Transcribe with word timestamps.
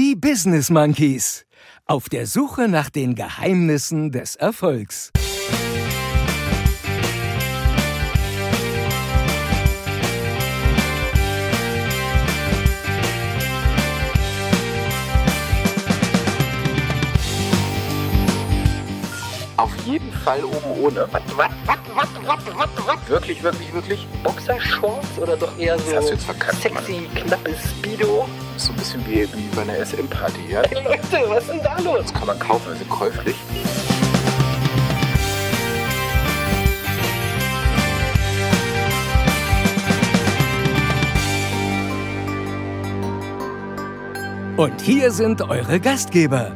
Die 0.00 0.14
Business 0.14 0.70
Monkeys. 0.70 1.44
Auf 1.84 2.08
der 2.08 2.28
Suche 2.28 2.68
nach 2.68 2.88
den 2.88 3.16
Geheimnissen 3.16 4.12
des 4.12 4.36
Erfolgs. 4.36 5.10
Auf 19.56 19.76
jeden 19.84 20.12
Fall 20.12 20.44
oben 20.44 20.80
ohne. 20.80 21.08
Was, 21.10 21.22
was, 21.36 21.50
was, 21.66 21.77
Wirklich, 23.06 23.42
wirklich, 23.42 23.72
wirklich? 23.72 24.06
Boxershorts 24.22 25.18
oder 25.18 25.34
doch 25.34 25.58
eher 25.58 25.78
so 25.78 26.16
verkackt, 26.18 26.60
sexy, 26.60 27.08
knappes 27.14 27.56
Speedo? 27.70 28.28
So 28.58 28.72
ein 28.72 28.76
bisschen 28.76 29.06
wie, 29.06 29.22
wie 29.32 29.48
bei 29.56 29.62
einer 29.62 29.82
SM-Party, 29.82 30.40
ja? 30.50 30.62
Hey 30.68 30.84
Leute, 30.84 31.30
was 31.30 31.44
ist 31.44 31.52
denn 31.52 31.62
da 31.62 31.78
los? 31.80 32.02
Das 32.02 32.12
kann 32.12 32.26
man 32.26 32.38
kaufen, 32.38 32.70
also 32.70 32.84
käuflich. 32.84 33.34
Und 44.58 44.80
hier 44.82 45.12
sind 45.12 45.40
eure 45.40 45.80
Gastgeber, 45.80 46.54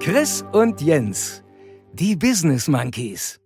Chris 0.00 0.44
und 0.50 0.80
Jens, 0.80 1.44
die 1.92 2.16
Business 2.16 2.66
Monkeys. 2.66 3.41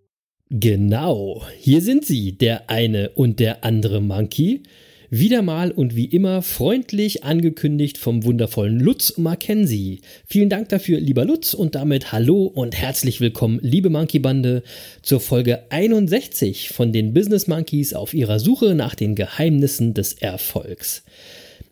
Genau, 0.49 1.45
hier 1.59 1.81
sind 1.81 2.07
sie, 2.07 2.31
der 2.31 2.71
eine 2.71 3.11
und 3.11 3.41
der 3.41 3.65
andere 3.65 4.01
Monkey. 4.01 4.63
Wieder 5.11 5.43
mal 5.43 5.73
und 5.73 5.97
wie 5.97 6.05
immer 6.05 6.41
freundlich 6.41 7.25
angekündigt 7.25 7.99
vom 7.99 8.23
wundervollen 8.23 8.79
Lutz 8.79 9.19
Mackenzie. 9.19 10.03
Vielen 10.25 10.49
Dank 10.49 10.69
dafür, 10.69 11.01
lieber 11.01 11.25
Lutz, 11.25 11.53
und 11.53 11.75
damit 11.75 12.13
hallo 12.13 12.45
und 12.45 12.77
herzlich 12.77 13.21
willkommen, 13.21 13.59
liebe 13.61 13.91
Monkey 13.91 14.21
Bande, 14.21 14.63
zur 15.03 15.19
Folge 15.19 15.65
61 15.71 16.69
von 16.69 16.93
den 16.93 17.13
Business 17.13 17.49
Monkeys 17.49 17.93
auf 17.93 18.15
ihrer 18.15 18.39
Suche 18.39 18.77
nach 18.77 18.95
den 18.95 19.17
Geheimnissen 19.17 19.95
des 19.95 20.13
Erfolgs. 20.13 21.03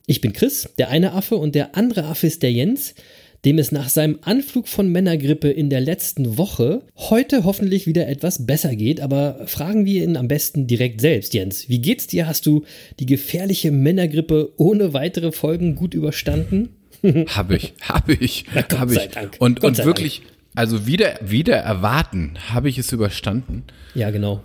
Ich 0.07 0.20
bin 0.20 0.33
Chris, 0.33 0.69
der 0.79 0.91
eine 0.91 1.13
Affe, 1.13 1.37
und 1.37 1.55
der 1.55 1.77
andere 1.77 2.07
Affe 2.07 2.27
ist 2.27 2.43
der 2.43 2.51
Jens, 2.51 2.97
dem 3.45 3.59
es 3.59 3.73
nach 3.73 3.89
seinem 3.89 4.19
Anflug 4.23 4.69
von 4.69 4.91
Männergrippe 4.91 5.50
in 5.50 5.70
der 5.70 5.81
letzten 5.81 6.39
Woche 6.39 6.83
heute 6.97 7.45
hoffentlich 7.45 7.86
wieder 7.86 8.09
etwas 8.09 8.47
besser 8.47 8.75
geht. 8.75 9.01
Aber 9.01 9.47
fragen 9.47 9.84
wir 9.84 10.05
ihn 10.05 10.17
am 10.17 10.28
besten 10.28 10.67
direkt 10.67 11.01
selbst, 11.01 11.34
Jens. 11.34 11.69
Wie 11.69 11.81
geht's 11.81 12.06
dir? 12.06 12.27
Hast 12.27 12.47
du 12.47 12.64
die 12.98 13.06
gefährliche 13.06 13.70
Männergrippe 13.70 14.53
ohne 14.56 14.95
weitere 14.95 15.33
Folgen 15.33 15.75
gut 15.75 15.95
überstanden? 15.95 16.70
Hab 17.28 17.51
ich, 17.51 17.75
hab 17.83 18.09
ich, 18.09 18.47
Na, 18.55 18.62
Gott 18.62 18.78
hab 18.78 18.91
sei 18.91 19.05
ich. 19.05 19.11
Dank. 19.11 19.36
Und, 19.39 19.61
Gott 19.61 19.79
und 19.79 19.84
wirklich, 19.84 20.23
also 20.55 20.86
wieder, 20.86 21.19
wieder 21.23 21.56
erwarten, 21.56 22.39
habe 22.48 22.70
ich 22.70 22.79
es 22.79 22.92
überstanden. 22.92 23.64
Ja, 23.95 24.11
genau. 24.11 24.42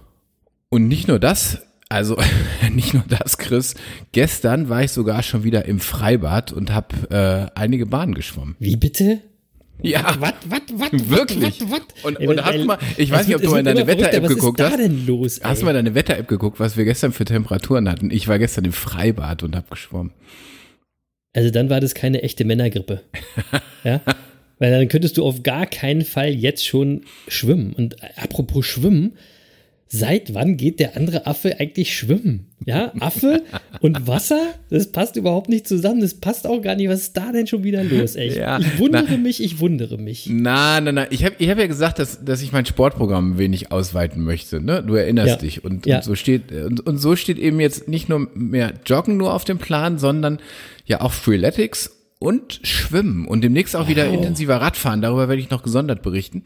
Und 0.67 0.89
nicht 0.89 1.08
nur 1.08 1.19
das, 1.19 1.61
also 1.90 2.18
nicht 2.72 2.94
nur 2.94 3.04
das, 3.08 3.38
Chris. 3.38 3.76
Gestern 4.12 4.70
war 4.70 4.84
ich 4.84 4.92
sogar 4.92 5.23
schon 5.23 5.44
wieder 5.44 5.66
im 5.66 5.80
Freibad 5.80 6.52
und 6.54 6.72
habe 6.72 7.52
äh, 7.56 7.59
einige 7.59 7.86
Bahnen 7.86 8.14
geschwommen. 8.14 8.56
Wie 8.59 8.76
bitte? 8.76 9.22
Ja, 9.81 10.16
Was, 10.20 10.34
was, 10.50 10.62
was? 10.73 11.09
wirklich. 11.09 11.62
Was, 11.62 11.72
was? 11.72 11.81
Und, 12.04 12.20
Ey, 12.20 12.28
und 12.28 12.44
hast 12.44 12.58
du 12.58 12.66
mal, 12.66 12.78
ich 12.98 13.12
weiß 13.12 13.28
nicht, 13.28 13.36
ob 13.38 13.42
du 13.42 13.50
mal 13.50 13.59
in 13.59 13.66
deine. 13.66 13.88
Wetter-App 13.88 14.28
geguckt 14.28 14.59
Was 14.59 14.73
hast. 14.73 14.73
ist 14.73 14.80
da 14.80 14.88
denn 14.88 15.08
los? 15.08 15.40
Hast 15.42 15.62
du 15.62 15.66
ey? 15.66 15.66
mal 15.66 15.73
deine 15.73 15.96
Wetter-App 15.96 16.28
geguckt, 16.28 16.59
was 16.59 16.76
wir 16.76 16.84
gestern 16.84 17.14
für 17.14 17.26
Temperaturen 17.26 17.90
hatten? 17.90 18.12
Ich 18.12 18.28
war 18.28 18.40
gestern 18.40 18.66
im 18.66 18.74
Freibad 18.74 19.42
und 19.44 19.56
habe 19.56 19.68
geschwommen. 19.70 20.12
Also 21.34 21.50
dann 21.50 21.70
war 21.70 21.80
das 21.80 21.94
keine 21.96 22.24
echte 22.24 22.44
Männergrippe. 22.44 23.03
ja? 23.84 24.02
Weil 24.58 24.72
dann 24.72 24.88
könntest 24.90 25.18
du 25.18 25.24
auf 25.24 25.44
gar 25.44 25.66
keinen 25.66 26.03
Fall 26.03 26.30
jetzt 26.30 26.66
schon 26.68 27.06
schwimmen. 27.30 27.72
Und 27.74 27.96
apropos 28.18 28.66
Schwimmen, 28.66 29.14
seit 29.92 30.36
wann 30.36 30.56
geht 30.56 30.80
der 30.80 30.95
andere 30.95 31.25
Affe 31.25 31.59
eigentlich 31.59 31.97
schwimmen? 31.97 32.46
Ja, 32.66 32.91
Affe 33.00 33.41
und 33.81 34.06
Wasser, 34.08 34.40
das 34.69 34.91
passt 34.91 35.16
überhaupt 35.16 35.50
nicht 35.50 35.68
zusammen. 35.68 36.02
Das 36.02 36.13
passt 36.13 36.46
auch 36.46 36.62
gar 36.62 36.75
nicht. 36.75 36.90
Was 36.90 37.00
ist 37.02 37.18
da 37.18 37.31
denn 37.31 37.47
schon 37.47 37.63
wieder 37.63 37.84
los? 37.84 38.16
Ey? 38.16 38.28
Ich, 38.28 38.36
Ja, 38.36 38.59
ich 38.59 38.78
wundere 38.78 39.06
na- 39.09 39.18
mich, 39.18 39.41
ich 39.41 39.59
wundere 39.59 39.97
mich. 39.97 40.28
Na, 40.30 40.80
na, 40.80 40.91
na. 40.91 41.12
Ich 41.12 41.25
habe 41.25 41.36
ich 41.40 41.50
hab 41.50 41.58
ja 41.58 41.66
gesagt, 41.66 41.97
dass, 41.97 42.24
dass 42.24 42.44
ich 42.44 42.52
mein 42.52 42.66
Sportprogramm 42.68 43.31
ein 43.34 43.38
wenig 43.40 43.72
ausweiten 43.72 44.24
möchte. 44.24 44.62
Ne? 44.62 44.84
Du 44.86 44.94
erinnerst 44.94 45.30
Ja. 45.30 45.36
dich. 45.38 45.63
Und, 45.63 45.86
Ja. 45.88 45.97
und, 45.97 46.03
so 46.03 46.13
steht, 46.16 46.52
und, 46.52 46.86
und 46.86 46.97
so 47.00 47.16
steht 47.16 47.40
eben 47.40 47.59
jetzt 47.59 47.88
nicht 47.88 48.09
nur 48.09 48.28
mehr 48.36 48.74
Joggen 48.86 49.18
nur 49.18 49.34
auf 49.34 49.46
dem 49.46 49.58
Plan, 49.58 49.97
sondern 49.97 50.38
ja 50.86 51.02
auch 51.02 51.13
Freeletics 51.13 51.96
und 52.19 52.59
Schwimmen. 52.63 53.25
Und 53.25 53.42
demnächst 53.44 53.75
auch 53.75 53.88
wieder 53.88 54.06
intensiver 54.08 54.58
Radfahren. 54.58 55.02
Darüber 55.02 55.30
werde 55.30 55.42
ich 55.42 55.50
noch 55.50 55.63
gesondert 55.63 56.03
berichten. 56.03 56.44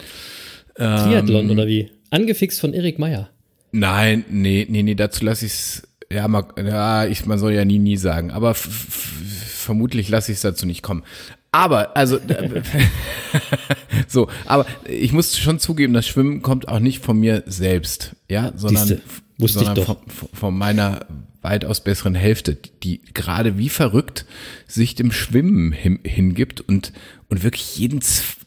Triathlon 0.76 1.50
oder 1.52 1.68
wie? 1.68 1.90
Angefixt 2.12 2.60
von 2.62 2.74
Erik 2.74 3.00
Meyer. 3.00 3.30
Nein, 3.74 4.24
nee, 4.30 4.66
nee, 4.70 4.84
nee, 4.84 4.96
dazu 4.96 5.26
lasse 5.26 5.46
ich 5.46 5.52
es. 5.52 5.88
Ja, 6.12 6.28
mal, 6.28 6.46
ja, 6.58 7.08
ich, 7.08 7.26
man 7.26 7.40
soll 7.40 7.54
ja 7.54 7.66
nie, 7.66 7.80
nie 7.80 7.98
sagen. 7.98 8.30
Aber 8.30 8.54
vermutlich 8.54 10.10
lasse 10.10 10.32
ich 10.32 10.38
es 10.38 10.42
dazu 10.44 10.68
nicht 10.68 10.84
kommen. 10.84 11.04
Aber, 11.52 11.98
also, 11.98 12.20
so, 14.08 14.28
aber 14.46 14.68
ich 14.88 15.12
muss 15.12 15.38
schon 15.38 15.60
zugeben, 15.60 15.94
das 15.94 16.08
Schwimmen 16.08 16.44
kommt 16.44 16.68
auch 16.68 16.80
nicht 16.80 17.04
von 17.04 17.20
mir 17.20 17.44
selbst, 17.48 18.16
ja, 18.30 18.54
sondern, 18.56 18.88
Siehste, 18.88 19.04
wusste 19.38 19.60
ich 19.60 19.66
sondern 19.66 19.86
doch. 19.86 20.00
Von, 20.08 20.30
von 20.34 20.58
meiner 20.58 21.06
weitaus 21.42 21.82
besseren 21.82 22.16
Hälfte, 22.16 22.58
die 22.84 23.02
gerade 23.14 23.58
wie 23.58 23.70
verrückt 23.70 24.26
sich 24.68 24.96
dem 24.96 25.12
Schwimmen 25.12 25.72
hin, 25.72 26.00
hingibt 26.04 26.62
und, 26.62 26.94
und 27.30 27.44
wirklich 27.44 27.78
jeden, 27.78 28.02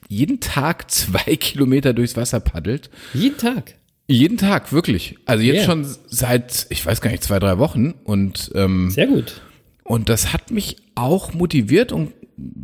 jeden 0.08 0.40
Tag 0.40 0.90
zwei 0.90 1.36
Kilometer 1.36 1.92
durchs 1.92 2.16
Wasser 2.16 2.40
paddelt. 2.40 2.90
Jeden 3.12 3.38
Tag. 3.38 3.74
Jeden 4.08 4.36
Tag, 4.38 4.72
wirklich. 4.72 5.16
Also 5.26 5.42
jetzt 5.42 5.56
Yeah. 5.56 5.64
schon 5.66 5.86
seit, 6.06 6.66
ich 6.70 6.84
weiß 6.86 7.00
gar 7.00 7.10
nicht, 7.10 7.24
zwei, 7.24 7.38
drei 7.40 7.58
Wochen. 7.58 7.94
Und, 8.04 8.52
ähm, 8.54 8.90
Sehr 8.90 9.08
gut. 9.08 9.40
und 9.82 10.08
das 10.08 10.32
hat 10.32 10.50
mich 10.50 10.76
auch 10.94 11.34
motiviert 11.34 11.90
und 11.92 12.12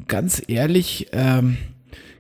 ganz 0.06 0.40
ehrlich, 0.46 1.08
ähm, 1.12 1.56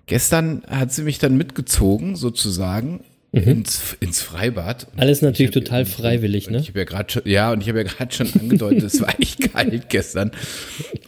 gestern 0.06 0.62
hat 0.68 0.92
sie 0.92 1.02
mich 1.02 1.18
dann 1.18 1.36
mitgezogen, 1.36 2.16
sozusagen, 2.16 3.04
ins, 3.30 3.96
ins 4.00 4.20
Freibad. 4.20 4.88
Und 4.92 5.00
Alles 5.00 5.22
natürlich 5.22 5.50
ich 5.50 5.56
hab- 5.56 5.64
total 5.64 5.86
freiwillig, 5.86 6.50
ne? 6.50 6.58
Ich 6.58 6.68
habe 6.68 6.80
ja 6.80 6.84
gerade 6.84 7.10
schon, 7.10 7.22
ja, 7.24 7.50
und 7.50 7.62
ich 7.62 7.68
habe 7.68 7.78
ja 7.78 7.84
gerade 7.84 8.12
schon 8.14 8.28
angedeutet, 8.38 8.82
es 8.82 9.00
war 9.00 9.18
echt 9.20 9.50
kalt 9.54 9.88
gestern. 9.88 10.32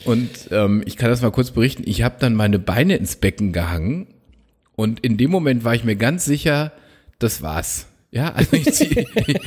Und 0.06 0.30
ähm, 0.50 0.82
ich 0.86 0.96
kann 0.96 1.10
das 1.10 1.20
mal 1.20 1.32
kurz 1.32 1.50
berichten. 1.50 1.82
Ich 1.84 2.00
habe 2.02 2.14
dann 2.20 2.34
meine 2.34 2.58
Beine 2.58 2.96
ins 2.96 3.16
Becken 3.16 3.52
gehangen 3.52 4.06
und 4.74 5.00
in 5.00 5.18
dem 5.18 5.30
Moment 5.30 5.64
war 5.64 5.74
ich 5.74 5.84
mir 5.84 5.96
ganz 5.96 6.24
sicher, 6.24 6.72
das 7.18 7.42
war's. 7.42 7.88
Ja, 8.14 8.28
also 8.32 8.56
ich 8.56 8.72
ziehe, 8.72 9.04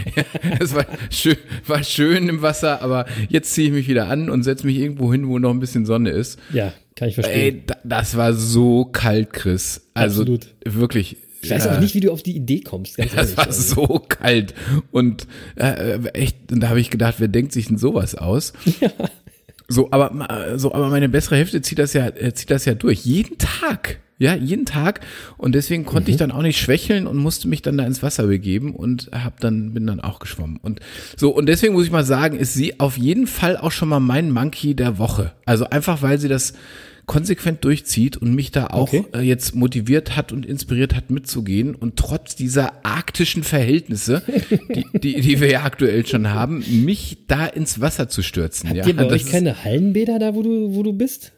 es 0.60 0.76
war 0.76 0.86
schön, 1.10 1.38
war 1.66 1.84
schön 1.84 2.28
im 2.28 2.42
Wasser, 2.42 2.82
aber 2.82 3.06
jetzt 3.30 3.54
ziehe 3.54 3.68
ich 3.68 3.74
mich 3.74 3.88
wieder 3.88 4.10
an 4.10 4.30
und 4.30 4.44
setze 4.44 4.66
mich 4.66 4.78
irgendwo 4.78 5.12
hin, 5.14 5.28
wo 5.30 5.40
noch 5.40 5.52
ein 5.52 5.62
bisschen 5.62 5.86
Sonne 5.86 6.10
ist. 6.10 6.38
Ja, 6.52 6.74
kann 6.96 7.08
ich 7.08 7.16
verstehen. 7.16 7.56
Ey, 7.56 7.64
da, 7.66 7.78
das 7.86 8.18
war 8.18 8.34
so 8.34 8.84
kalt, 8.84 9.32
Chris. 9.32 9.88
Also 9.94 10.24
Absolut. 10.24 10.48
wirklich. 10.66 11.16
ich 11.42 11.50
weiß 11.50 11.64
ja. 11.64 11.76
auch 11.76 11.80
nicht, 11.80 11.96
wie 11.96 12.02
du 12.02 12.12
auf 12.12 12.24
die 12.24 12.36
Idee 12.36 12.60
kommst, 12.60 12.98
ganz 12.98 13.14
ehrlich. 13.14 13.36
Das 13.36 13.38
war 13.38 13.48
Also, 13.48 13.88
so 13.88 14.00
kalt 14.00 14.54
und 14.92 15.28
äh, 15.56 16.00
echt, 16.10 16.52
und 16.52 16.60
da 16.60 16.68
habe 16.68 16.82
ich 16.82 16.90
gedacht, 16.90 17.16
wer 17.20 17.30
denkt 17.30 17.54
sich 17.54 17.68
denn 17.68 17.78
sowas 17.78 18.16
aus? 18.16 18.52
So, 19.70 19.92
aber 19.92 20.30
äh, 20.30 20.58
so, 20.60 20.74
aber 20.74 20.90
meine 20.90 21.10
bessere 21.10 21.36
Hälfte 21.38 21.62
zieht 21.62 21.80
das 21.80 21.94
ja, 21.94 22.08
äh, 22.08 22.34
zieht 22.34 22.52
das 22.52 22.66
ja 22.66 22.74
durch 22.74 23.00
jeden 23.06 23.38
Tag, 23.38 24.00
ja, 24.20 24.36
jeden 24.36 24.66
Tag 24.66 25.02
und 25.38 25.54
deswegen 25.54 25.86
konnte 25.86 26.10
Mhm. 26.10 26.14
ich 26.14 26.18
dann 26.18 26.32
auch 26.32 26.42
nicht 26.42 26.60
schwächeln 26.60 27.06
und 27.08 27.18
musste 27.18 27.48
mich 27.48 27.62
dann 27.62 27.78
da 27.78 27.86
ins 27.86 28.02
Wasser 28.02 28.28
begeben 28.28 28.74
und 28.76 29.10
hab 29.12 29.40
dann 29.40 29.74
bin 29.74 29.86
dann 29.86 30.00
auch 30.00 30.20
geschwommen 30.20 30.58
und 30.62 30.80
so 31.16 31.30
und 31.30 31.46
deswegen 31.48 31.74
muss 31.74 31.86
ich 31.86 31.92
mal 31.92 32.06
sagen, 32.06 32.38
ist 32.38 32.54
sie 32.54 32.80
auf 32.80 32.98
jeden 32.98 33.28
Fall 33.28 33.58
auch 33.58 33.72
schon 33.72 33.90
mal 33.90 34.00
mein 34.00 34.32
Monkey 34.32 34.74
der 34.76 34.98
Woche. 34.98 35.34
Also 35.46 35.70
einfach, 35.70 36.02
weil 36.02 36.18
sie 36.20 36.28
das 36.30 36.54
konsequent 37.06 37.64
durchzieht 37.64 38.18
und 38.18 38.34
mich 38.36 38.52
da 38.52 38.68
auch 38.68 38.92
Okay. 38.92 39.06
äh, 39.14 39.22
jetzt 39.22 39.56
motiviert 39.56 40.18
hat 40.18 40.34
und 40.34 40.46
inspiriert 40.46 40.94
hat 40.94 41.10
mitzugehen 41.10 41.74
und 41.74 41.96
trotz 41.96 42.36
dieser 42.36 42.86
arktischen 42.86 43.44
Verhältnisse, 43.44 44.24
die, 44.76 44.86
die, 45.00 45.22
die 45.22 45.40
wir 45.40 45.50
ja 45.50 45.64
aktuell 45.64 46.06
schon 46.06 46.30
haben, 46.32 46.66
mich 46.84 47.20
da 47.28 47.46
ins 47.46 47.80
Wasser 47.80 48.10
zu 48.10 48.24
stürzen. 48.24 48.68
Habt 48.70 48.78
ja, 48.78 48.88
ihr 48.88 48.96
bei 48.96 49.06
euch 49.06 49.26
keine 49.26 49.64
Hallenbäder 49.64 50.20
da, 50.20 50.36
wo 50.36 50.44
du, 50.44 50.76
wo 50.76 50.84
du 50.84 50.92
bist? 50.92 51.32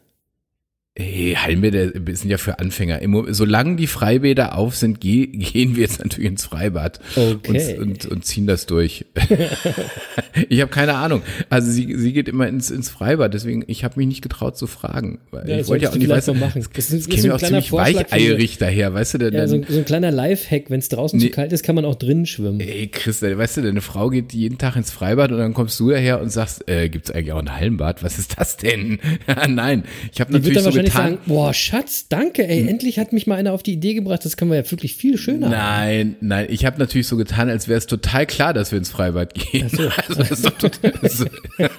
Hey, 0.98 1.34
Hallenbäder 1.38 1.92
sind 2.16 2.30
ja 2.30 2.36
für 2.36 2.58
Anfänger. 2.58 2.98
Solange 3.32 3.76
die 3.76 3.86
Freibäder 3.86 4.58
auf 4.58 4.74
sind, 4.74 5.00
geh, 5.00 5.26
gehen 5.28 5.76
wir 5.76 5.82
jetzt 5.82 6.00
natürlich 6.02 6.28
ins 6.28 6.44
Freibad 6.46 6.98
Okay. 7.14 7.76
und, 7.78 7.86
und, 7.86 8.06
und 8.06 8.24
ziehen 8.24 8.48
das 8.48 8.66
durch. 8.66 9.06
ich 10.48 10.60
habe 10.60 10.70
keine 10.70 10.94
Ahnung. 10.94 11.22
Also 11.48 11.70
sie, 11.70 11.94
sie 11.96 12.12
geht 12.12 12.28
immer 12.28 12.48
ins, 12.48 12.72
ins 12.72 12.90
Freibad, 12.90 13.32
deswegen 13.34 13.62
ich 13.68 13.84
habe 13.84 13.94
mich 13.98 14.08
nicht 14.08 14.20
getraut 14.20 14.58
zu 14.58 14.66
fragen. 14.66 15.20
Ja, 15.46 15.58
ich 15.60 15.68
wollte 15.68 15.84
ja 15.84 15.90
auch 15.90 15.94
nicht, 15.94 16.08
mal 16.08 16.20
machen. 16.34 16.66
das, 16.74 16.90
ist- 16.90 17.06
ist 17.08 17.22
so 17.22 17.28
ein 17.28 17.32
auch 17.34 17.38
kleiner 17.38 17.62
ziemlich 17.62 17.70
Vorschlag 17.70 18.10
weicheierig 18.10 18.58
daher, 18.58 18.92
weißt 18.92 19.14
du, 19.14 19.18
denn, 19.18 19.34
Ja, 19.34 19.46
so, 19.46 19.54
ein- 19.54 19.66
so 19.68 19.78
ein 19.78 19.84
kleiner 19.84 20.10
Lifehack, 20.10 20.70
wenn 20.70 20.80
es 20.80 20.88
draußen 20.88 21.20
Nee. 21.20 21.26
zu 21.26 21.30
kalt 21.30 21.52
ist, 21.52 21.62
kann 21.62 21.76
man 21.76 21.84
auch 21.84 21.94
drinnen 21.94 22.26
schwimmen. 22.26 22.58
Ey, 22.58 22.88
Chris, 22.88 23.22
weißt 23.22 23.58
du, 23.58 23.62
deine 23.62 23.80
Frau 23.80 24.10
geht 24.10 24.32
jeden 24.32 24.58
Tag 24.58 24.74
ins 24.74 24.90
Freibad 24.90 25.30
und 25.30 25.38
dann 25.38 25.54
kommst 25.54 25.78
du 25.78 25.90
daher 25.90 26.20
und 26.20 26.30
sagst, 26.30 26.68
äh, 26.68 26.88
gibt's 26.88 27.12
eigentlich 27.12 27.30
auch 27.32 27.38
ein 27.38 27.54
Hallenbad? 27.56 28.02
Was 28.02 28.18
ist 28.18 28.38
das 28.40 28.56
denn? 28.56 28.98
Nein, 29.48 29.84
ich 30.12 30.20
habe 30.20 30.32
natürlich 30.32 30.58
so 30.60 30.79
wahrscheinlich 30.86 30.94
getan. 30.94 31.10
sagen, 31.12 31.18
boah, 31.26 31.54
Schatz, 31.54 32.06
danke, 32.08 32.46
ey, 32.46 32.68
endlich 32.68 32.98
hat 32.98 33.12
mich 33.12 33.26
mal 33.26 33.36
einer 33.36 33.52
auf 33.52 33.62
die 33.62 33.72
Idee 33.72 33.94
gebracht, 33.94 34.24
das 34.24 34.36
können 34.36 34.50
wir 34.50 34.58
ja 34.58 34.70
wirklich 34.70 34.96
viel 34.96 35.18
schöner 35.18 35.46
haben. 35.46 35.52
Nein, 35.52 36.16
nein, 36.20 36.46
ich 36.50 36.64
habe 36.64 36.78
natürlich 36.78 37.06
so 37.06 37.16
getan, 37.16 37.48
als 37.48 37.68
wäre 37.68 37.78
es 37.78 37.86
total 37.86 38.26
klar, 38.26 38.54
dass 38.54 38.72
wir 38.72 38.78
ins 38.78 38.90
Freibad 38.90 39.34
gehen. 39.34 39.70
Also 39.80 40.14
das 40.14 40.30
ist 40.30 40.44
doch 40.44 40.58
total, 40.58 40.92
das 41.02 41.20
ist, 41.20 41.30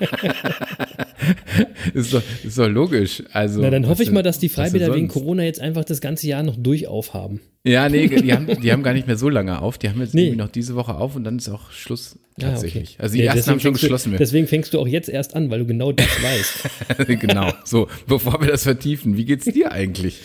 ist, 1.93 2.13
doch, 2.13 2.21
ist 2.43 2.57
doch 2.57 2.67
logisch. 2.67 3.23
Also, 3.31 3.61
Na, 3.61 3.69
dann 3.69 3.87
hoffe 3.87 4.03
ich 4.03 4.11
mal, 4.11 4.23
dass 4.23 4.39
die 4.39 4.49
Freibäder 4.49 4.93
wegen? 4.93 5.07
Corona 5.07 5.43
jetzt 5.43 5.59
einfach 5.59 5.83
das 5.83 6.01
ganze 6.01 6.27
Jahr 6.27 6.43
noch 6.43 6.55
durchaufhaben. 6.55 7.41
Ja, 7.63 7.89
nee, 7.89 8.07
die 8.21 8.33
haben, 8.33 8.47
die 8.61 8.71
haben 8.71 8.81
gar 8.83 8.93
nicht 8.93 9.07
mehr 9.07 9.17
so 9.17 9.29
lange 9.29 9.61
auf. 9.61 9.77
Die 9.77 9.89
haben 9.89 9.99
jetzt 10.01 10.13
Nee. 10.15 10.23
irgendwie 10.27 10.37
noch 10.37 10.49
diese 10.49 10.75
Woche 10.75 10.95
auf 10.95 11.15
und 11.15 11.23
dann 11.23 11.37
ist 11.37 11.47
auch 11.49 11.71
Schluss 11.71 12.17
tatsächlich. 12.39 12.93
okay. 12.95 13.03
Also 13.03 13.13
die 13.15 13.21
Nee, 13.21 13.25
ersten 13.27 13.51
haben 13.51 13.59
schon 13.59 13.71
fängst 13.71 13.83
du- 13.83 13.85
geschlossen. 13.87 14.15
Deswegen 14.17 14.47
fängst 14.47 14.73
du 14.73 14.79
auch 14.79 14.87
jetzt 14.87 15.09
erst 15.09 15.35
an, 15.35 15.49
weil 15.51 15.59
du 15.59 15.65
genau 15.67 15.91
das 15.91 16.07
weißt. 16.23 17.19
genau. 17.19 17.51
So, 17.65 17.87
bevor 18.07 18.41
wir 18.41 18.47
das 18.47 18.63
vertiefen, 18.63 19.15
wie 19.17 19.25
geht's 19.25 19.45
dir 19.45 19.71
eigentlich? 19.71 20.17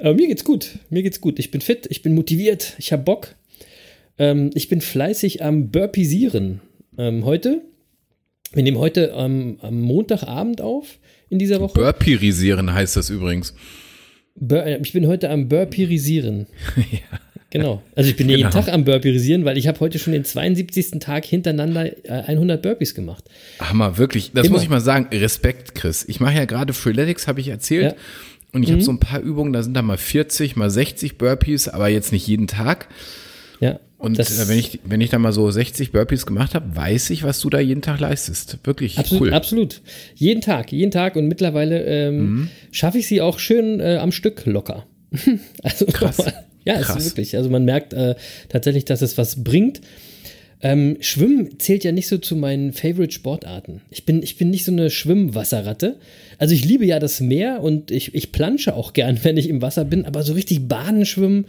Aber 0.00 0.14
mir 0.14 0.26
geht's 0.28 0.44
gut. 0.44 0.78
Mir 0.88 1.02
geht's 1.02 1.20
gut. 1.20 1.38
Ich 1.38 1.50
bin 1.50 1.60
fit, 1.60 1.86
ich 1.90 2.02
bin 2.02 2.14
motiviert, 2.14 2.74
ich 2.78 2.92
habe 2.92 3.02
Bock. 3.04 3.34
Ähm, 4.18 4.50
ich 4.54 4.68
bin 4.68 4.80
fleißig 4.80 5.44
am 5.44 5.70
Burpeesieren. 5.70 6.60
Ähm, 6.98 7.24
heute, 7.24 7.62
wir 8.52 8.62
nehmen 8.62 8.78
heute 8.78 9.12
ähm, 9.14 9.58
am 9.62 9.80
Montagabend 9.80 10.60
auf 10.62 10.98
in 11.28 11.38
dieser 11.38 11.60
Woche. 11.60 11.74
Burpirisieren 11.74 12.72
heißt 12.72 12.96
das 12.96 13.08
übrigens. 13.10 13.54
Bur 14.40 14.64
äh, 14.64 14.80
ich 14.82 14.92
bin 14.92 15.06
heute 15.06 15.30
am 15.30 15.48
Burpeerisieren. 15.48 16.46
Genau. 17.52 17.82
Also 17.96 18.08
ich 18.10 18.16
bin 18.16 18.28
jeden 18.28 18.42
Genau. 18.42 18.52
Tag 18.52 18.72
am 18.72 18.84
Burpeerisieren, 18.84 19.44
weil 19.44 19.58
ich 19.58 19.66
habe 19.66 19.80
heute 19.80 19.98
schon 19.98 20.12
den 20.12 20.24
72. 20.24 21.00
Tag 21.00 21.24
hintereinander 21.24 21.86
äh, 22.04 22.22
100 22.28 22.62
Burpees 22.62 22.94
gemacht. 22.94 23.24
Hammer, 23.58 23.98
wirklich. 23.98 24.30
Das 24.32 24.46
Immer. 24.46 24.54
muss 24.54 24.62
ich 24.62 24.68
mal 24.68 24.80
sagen. 24.80 25.08
Respekt, 25.12 25.74
Chris. 25.74 26.04
Ich 26.06 26.20
mache 26.20 26.36
ja 26.36 26.44
gerade 26.44 26.72
Freeletics, 26.72 27.26
habe 27.26 27.40
ich 27.40 27.48
erzählt. 27.48 27.82
Ja. 27.82 27.90
Mhm. 27.90 27.96
Und 28.52 28.62
ich 28.62 28.70
habe 28.70 28.82
so 28.82 28.92
ein 28.92 29.00
paar 29.00 29.20
Übungen, 29.20 29.52
da 29.52 29.64
sind 29.64 29.74
da 29.74 29.82
mal 29.82 29.98
40, 29.98 30.54
mal 30.56 30.70
60 30.70 31.18
Burpees, 31.18 31.68
aber 31.68 31.88
jetzt 31.88 32.12
nicht 32.12 32.26
jeden 32.26 32.46
Tag. 32.46 32.86
Ja. 33.60 33.80
Und 34.00 34.18
das- 34.18 34.38
äh, 34.42 34.48
wenn 34.48 34.58
ich, 34.58 34.80
wenn 34.84 35.00
ich 35.00 35.10
da 35.10 35.18
mal 35.18 35.32
so 35.32 35.50
60 35.50 35.92
Burpees 35.92 36.26
gemacht 36.26 36.54
habe, 36.54 36.74
weiß 36.74 37.10
ich, 37.10 37.22
was 37.22 37.38
du 37.40 37.50
da 37.50 37.60
jeden 37.60 37.82
Tag 37.82 38.00
leistest. 38.00 38.58
Wirklich 38.64 38.98
Absolut, 38.98 39.28
cool. 39.28 39.34
absolut. 39.34 39.82
Jeden 40.16 40.40
Tag, 40.40 40.72
jeden 40.72 40.90
Tag 40.90 41.16
und 41.16 41.28
mittlerweile 41.28 41.84
ähm, 41.84 42.18
Mhm. 42.20 42.48
schaffe 42.72 42.98
ich 42.98 43.06
sie 43.06 43.20
auch 43.20 43.38
schön 43.38 43.78
äh, 43.80 43.96
am 44.00 44.10
Stück 44.10 44.46
locker. 44.46 44.86
also 45.62 45.84
Krass. 45.86 46.16
ja, 46.64 46.74
es 46.74 46.86
Krass. 46.86 46.96
ist 47.04 47.10
wirklich. 47.12 47.36
Also 47.36 47.50
man 47.50 47.64
merkt 47.64 47.92
äh, 47.92 48.14
tatsächlich, 48.48 48.84
dass 48.86 49.02
es 49.02 49.18
was 49.18 49.44
bringt. 49.44 49.80
Ähm, 50.62 50.98
Schwimmen 51.00 51.58
zählt 51.58 51.84
ja 51.84 51.92
nicht 51.92 52.06
so 52.06 52.18
zu 52.18 52.36
meinen 52.36 52.74
Favorite 52.74 53.12
Sportarten. 53.14 53.80
Ich 53.90 54.04
bin, 54.04 54.22
ich 54.22 54.36
bin 54.36 54.50
nicht 54.50 54.66
so 54.66 54.72
eine 54.72 54.90
Schwimmwasserratte. 54.90 55.96
Also 56.36 56.54
ich 56.54 56.66
liebe 56.66 56.84
ja 56.84 56.98
das 56.98 57.20
Meer 57.20 57.62
und 57.62 57.90
ich, 57.90 58.14
ich 58.14 58.30
plansche 58.30 58.74
auch 58.74 58.92
gern, 58.92 59.18
wenn 59.24 59.36
ich 59.38 59.48
im 59.48 59.62
Wasser 59.62 59.84
bin, 59.86 60.04
aber 60.04 60.22
so 60.22 60.34
richtig 60.34 60.68
Baden 60.68 61.06
schwimmen, 61.06 61.46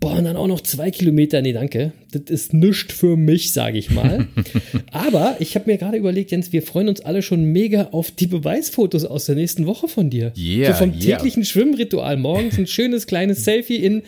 boah, 0.00 0.18
und 0.18 0.24
dann 0.24 0.36
auch 0.36 0.46
noch 0.46 0.60
zwei 0.60 0.90
Kilometer, 0.90 1.42
nee, 1.42 1.52
danke. 1.52 1.92
Das 2.12 2.22
ist 2.30 2.54
nichts 2.54 2.94
für 2.94 3.16
mich, 3.16 3.52
sage 3.52 3.78
ich 3.78 3.90
mal. 3.90 4.28
aber 4.92 5.36
ich 5.40 5.54
habe 5.54 5.70
mir 5.70 5.78
gerade 5.78 5.96
überlegt, 5.96 6.30
Jens, 6.30 6.52
wir 6.52 6.62
freuen 6.62 6.88
uns 6.88 7.00
alle 7.00 7.22
schon 7.22 7.44
mega 7.44 7.88
auf 7.92 8.10
die 8.10 8.26
Beweisfotos 8.26 9.04
aus 9.04 9.26
der 9.26 9.34
nächsten 9.34 9.66
Woche 9.66 9.88
von 9.88 10.10
dir. 10.10 10.32
Yeah, 10.36 10.72
so 10.72 10.84
vom 10.84 10.90
yeah. 10.92 11.16
täglichen 11.16 11.44
Schwimmritual 11.44 12.16
morgens, 12.16 12.58
ein 12.58 12.66
schönes 12.66 13.06
kleines 13.06 13.44
Selfie 13.44 13.76
in 13.76 14.02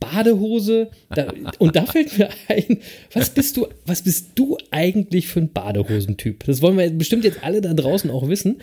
Badehose. 0.00 0.90
Da, 1.14 1.32
und 1.58 1.76
da 1.76 1.84
fällt 1.86 2.18
mir 2.18 2.30
ein, 2.48 2.78
was 3.12 3.30
bist 3.30 3.56
du, 3.56 3.66
was 3.86 4.02
bist 4.02 4.30
du 4.34 4.56
eigentlich 4.70 5.28
für 5.28 5.40
ein 5.40 5.52
Badehosentyp? 5.52 6.44
Das 6.44 6.62
wollen 6.62 6.76
wir 6.78 6.90
bestimmt 6.90 7.24
jetzt 7.24 7.44
alle 7.44 7.60
da 7.60 7.74
draußen 7.74 8.10
auch 8.10 8.28
wissen. 8.28 8.56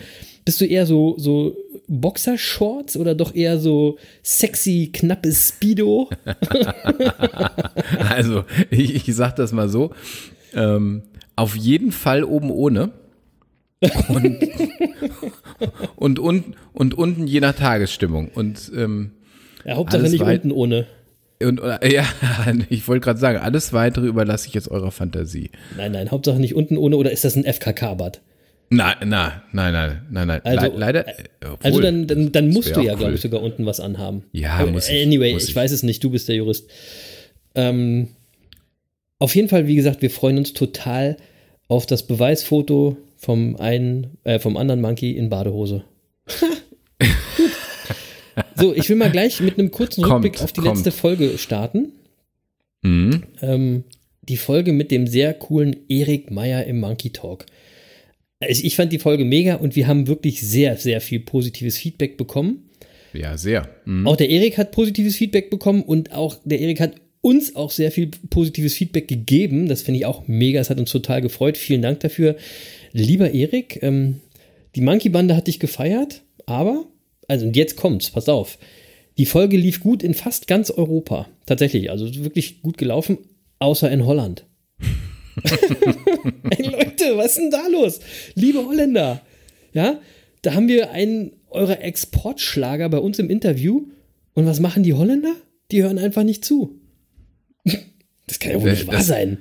Bist 0.44 0.60
du 0.60 0.64
eher 0.66 0.84
so, 0.86 1.14
so 1.18 1.56
Boxershorts 1.88 2.96
oder 2.96 3.14
doch 3.14 3.34
eher 3.34 3.58
so 3.58 3.98
sexy, 4.22 4.90
knappes 4.92 5.48
Speedo? 5.48 6.10
Also, 8.10 8.44
ich, 8.70 8.94
ich 9.08 9.14
sag 9.14 9.36
das 9.36 9.52
mal 9.52 9.68
so. 9.68 9.90
Ähm, 10.54 11.02
auf 11.36 11.56
jeden 11.56 11.92
Fall 11.92 12.24
oben 12.24 12.50
ohne. 12.50 12.90
Und, 14.08 14.38
und, 15.96 16.18
und, 16.18 16.44
und 16.72 16.94
unten 16.98 17.26
je 17.26 17.40
nach 17.40 17.54
Tagesstimmung. 17.54 18.28
Und, 18.34 18.70
ähm, 18.76 19.12
Ja, 19.64 19.76
Hauptsache 19.76 20.02
nicht 20.02 20.20
weit- 20.20 20.42
unten 20.44 20.52
ohne. 20.52 20.86
Und 21.42 21.60
äh, 21.60 21.92
ja, 21.94 22.04
ich 22.68 22.86
wollte 22.88 23.04
gerade 23.04 23.18
sagen, 23.20 23.38
alles 23.38 23.72
weitere 23.72 24.06
überlasse 24.06 24.48
ich 24.48 24.54
jetzt 24.54 24.70
eurer 24.70 24.90
Fantasie. 24.90 25.50
Nein, 25.76 25.92
nein, 25.92 26.10
Hauptsache 26.10 26.38
nicht 26.38 26.54
unten 26.54 26.76
ohne 26.76 26.96
oder 26.96 27.10
ist 27.10 27.24
das 27.24 27.36
ein 27.36 27.44
FKK-Bad? 27.44 28.20
Nein, 28.70 28.96
na, 29.06 29.42
nein, 29.52 29.72
nein, 29.72 30.02
nein, 30.10 30.26
nein. 30.28 30.40
Also, 30.44 30.66
Le 30.66 30.78
leider. 30.78 31.08
äh, 31.08 31.12
Also 31.40 31.54
obwohl, 31.78 31.82
dann, 31.82 32.06
dann, 32.06 32.32
dann 32.32 32.46
das 32.46 32.54
musst 32.54 32.76
du 32.76 32.80
ja, 32.82 32.92
cool. 32.92 32.98
glaube 32.98 33.14
ich, 33.14 33.20
sogar 33.22 33.42
unten 33.42 33.64
was 33.64 33.80
anhaben. 33.80 34.24
Ja, 34.32 34.54
Aber 34.56 34.70
muss 34.72 34.88
ich, 34.90 35.02
Anyway, 35.02 35.32
muss 35.32 35.44
ich 35.44 35.50
ich. 35.50 35.56
weiß 35.56 35.72
es 35.72 35.82
nicht, 35.82 36.04
du 36.04 36.10
bist 36.10 36.28
der 36.28 36.36
Jurist. 36.36 36.68
Ähm, 37.54 38.08
auf 39.18 39.34
jeden 39.34 39.48
Fall, 39.48 39.66
wie 39.66 39.74
gesagt, 39.76 40.02
wir 40.02 40.10
freuen 40.10 40.36
uns 40.38 40.52
total 40.52 41.16
auf 41.68 41.86
das 41.86 42.06
Beweisfoto 42.06 42.98
vom 43.16 43.56
einen, 43.56 44.18
äh, 44.24 44.38
vom 44.38 44.56
anderen 44.58 44.80
Monkey 44.82 45.12
in 45.16 45.30
Badehose. 45.30 45.84
So, 48.56 48.74
ich 48.74 48.88
will 48.88 48.96
mal 48.96 49.10
gleich 49.10 49.40
mit 49.40 49.58
einem 49.58 49.70
kurzen 49.70 50.02
Kommt, 50.02 50.24
Rückblick 50.24 50.42
auf 50.42 50.52
die 50.52 50.60
kommt. 50.60 50.76
letzte 50.76 50.90
Folge 50.92 51.38
starten. 51.38 51.92
Mhm. 52.82 53.22
Ähm, 53.42 53.84
die 54.28 54.36
Folge 54.36 54.72
mit 54.72 54.90
dem 54.90 55.06
sehr 55.06 55.34
coolen 55.34 55.76
Erik 55.88 56.30
Meyer 56.30 56.64
im 56.64 56.80
Monkey 56.80 57.10
Talk. 57.10 57.46
Also 58.40 58.62
ich 58.64 58.76
fand 58.76 58.92
die 58.92 58.98
Folge 58.98 59.24
mega 59.24 59.56
und 59.56 59.74
wir 59.74 59.86
haben 59.86 60.06
wirklich 60.06 60.40
sehr, 60.42 60.76
sehr 60.76 61.00
viel 61.00 61.20
positives 61.20 61.76
Feedback 61.76 62.16
bekommen. 62.16 62.68
Ja, 63.12 63.36
sehr. 63.36 63.68
Mhm. 63.84 64.06
Auch 64.06 64.16
der 64.16 64.28
Erik 64.28 64.58
hat 64.58 64.70
positives 64.70 65.16
Feedback 65.16 65.50
bekommen 65.50 65.82
und 65.82 66.12
auch 66.12 66.36
der 66.44 66.60
Erik 66.60 66.80
hat 66.80 66.94
uns 67.20 67.56
auch 67.56 67.70
sehr 67.70 67.90
viel 67.90 68.10
positives 68.30 68.74
Feedback 68.74 69.08
gegeben. 69.08 69.68
Das 69.68 69.82
finde 69.82 69.98
ich 70.00 70.06
auch 70.06 70.28
mega. 70.28 70.60
Es 70.60 70.70
hat 70.70 70.78
uns 70.78 70.90
total 70.90 71.20
gefreut. 71.20 71.56
Vielen 71.56 71.82
Dank 71.82 72.00
dafür. 72.00 72.36
Lieber 72.92 73.32
Erik, 73.32 73.82
ähm, 73.82 74.20
die 74.76 74.80
Monkey 74.82 75.08
Bande 75.08 75.34
hat 75.34 75.46
dich 75.46 75.58
gefeiert, 75.58 76.22
aber, 76.46 76.86
also 77.28 77.46
und 77.46 77.54
jetzt 77.56 77.76
kommt's, 77.76 78.10
pass 78.10 78.28
auf. 78.28 78.58
Die 79.16 79.26
Folge 79.26 79.56
lief 79.56 79.80
gut 79.80 80.02
in 80.02 80.14
fast 80.14 80.46
ganz 80.48 80.70
Europa. 80.70 81.28
Tatsächlich, 81.46 81.90
also 81.90 82.12
wirklich 82.24 82.62
gut 82.62 82.78
gelaufen, 82.78 83.18
außer 83.58 83.90
in 83.90 84.04
Holland. 84.06 84.44
Ey 86.50 86.64
Leute, 86.66 87.16
was 87.16 87.26
ist 87.32 87.38
denn 87.38 87.50
da 87.50 87.66
los? 87.68 88.00
Liebe 88.34 88.64
Holländer, 88.64 89.22
ja, 89.72 90.00
da 90.42 90.54
haben 90.54 90.68
wir 90.68 90.90
einen 90.90 91.32
eurer 91.50 91.80
Exportschlager 91.82 92.88
bei 92.88 92.98
uns 92.98 93.18
im 93.18 93.30
Interview. 93.30 93.86
Und 94.34 94.46
was 94.46 94.60
machen 94.60 94.82
die 94.82 94.94
Holländer? 94.94 95.34
Die 95.72 95.82
hören 95.82 95.98
einfach 95.98 96.22
nicht 96.24 96.44
zu. 96.44 96.80
Das 98.26 98.38
kann 98.40 98.52
ja 98.52 98.60
wohl 98.60 98.68
Das- 98.68 98.78
nicht 98.80 98.88
wahr 98.88 98.96
das- 98.96 99.06
sein. 99.06 99.38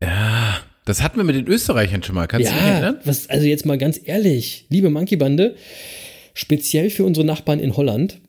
Ja, 0.00 0.60
das 0.84 1.02
hatten 1.02 1.16
wir 1.16 1.24
mit 1.24 1.34
den 1.34 1.48
Österreichern 1.48 2.04
schon 2.04 2.14
mal. 2.14 2.28
Kannst 2.28 2.48
du 2.48 2.52
dich 2.54 2.62
Ja, 2.62 2.68
erinnern? 2.74 2.98
was, 3.04 3.28
also 3.28 3.44
jetzt 3.46 3.66
mal 3.66 3.76
ganz 3.76 4.00
ehrlich, 4.04 4.66
liebe 4.68 4.88
Monkey 4.88 5.16
Bande, 5.16 5.56
speziell 6.34 6.90
für 6.90 7.04
unsere 7.04 7.24
Nachbarn 7.26 7.60
in 7.60 7.76
Holland, 7.76 8.20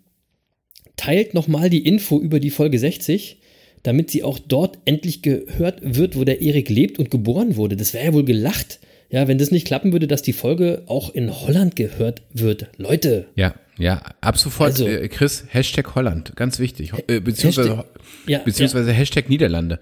teilt 0.96 1.34
nochmal 1.34 1.70
die 1.70 1.86
Info 1.86 2.20
über 2.20 2.40
die 2.40 2.50
Folge 2.52 2.80
60, 2.80 3.38
damit 3.84 4.10
sie 4.10 4.24
auch 4.24 4.40
dort 4.40 4.80
endlich 4.86 5.22
gehört 5.22 5.80
wird, 5.84 6.16
wo 6.18 6.24
der 6.24 6.42
Erik 6.42 6.70
lebt 6.70 6.98
und 7.00 7.12
geboren 7.12 7.56
wurde. 7.58 7.76
Das 7.76 7.94
wäre 7.94 8.06
ja 8.06 8.14
wohl 8.14 8.24
gelacht. 8.26 8.80
Ja, 9.12 9.28
wenn 9.28 9.38
das 9.38 9.52
nicht 9.52 9.68
klappen 9.68 9.92
würde, 9.92 10.08
dass 10.08 10.24
die 10.24 10.34
Folge 10.34 10.84
auch 10.88 11.14
in 11.14 11.30
Holland 11.32 11.76
gehört 11.76 12.24
wird. 12.34 12.68
Leute, 12.78 13.28
Ja, 13.36 13.54
ja, 13.78 14.02
ab 14.22 14.38
sofort, 14.38 14.72
Also- 14.72 14.88
äh, 14.88 15.08
Chris, 15.10 15.46
Hashtag 15.50 15.94
Holland, 15.96 16.36
ganz 16.36 16.60
wichtig. 16.60 16.92
Äh, 17.08 17.20
beziehungsweise 17.20 17.70
Hashtag- 17.78 17.86
ja, 18.28 18.40
beziehungsweise 18.40 18.92
Hashtag 18.94 19.30
Niederlande. 19.30 19.80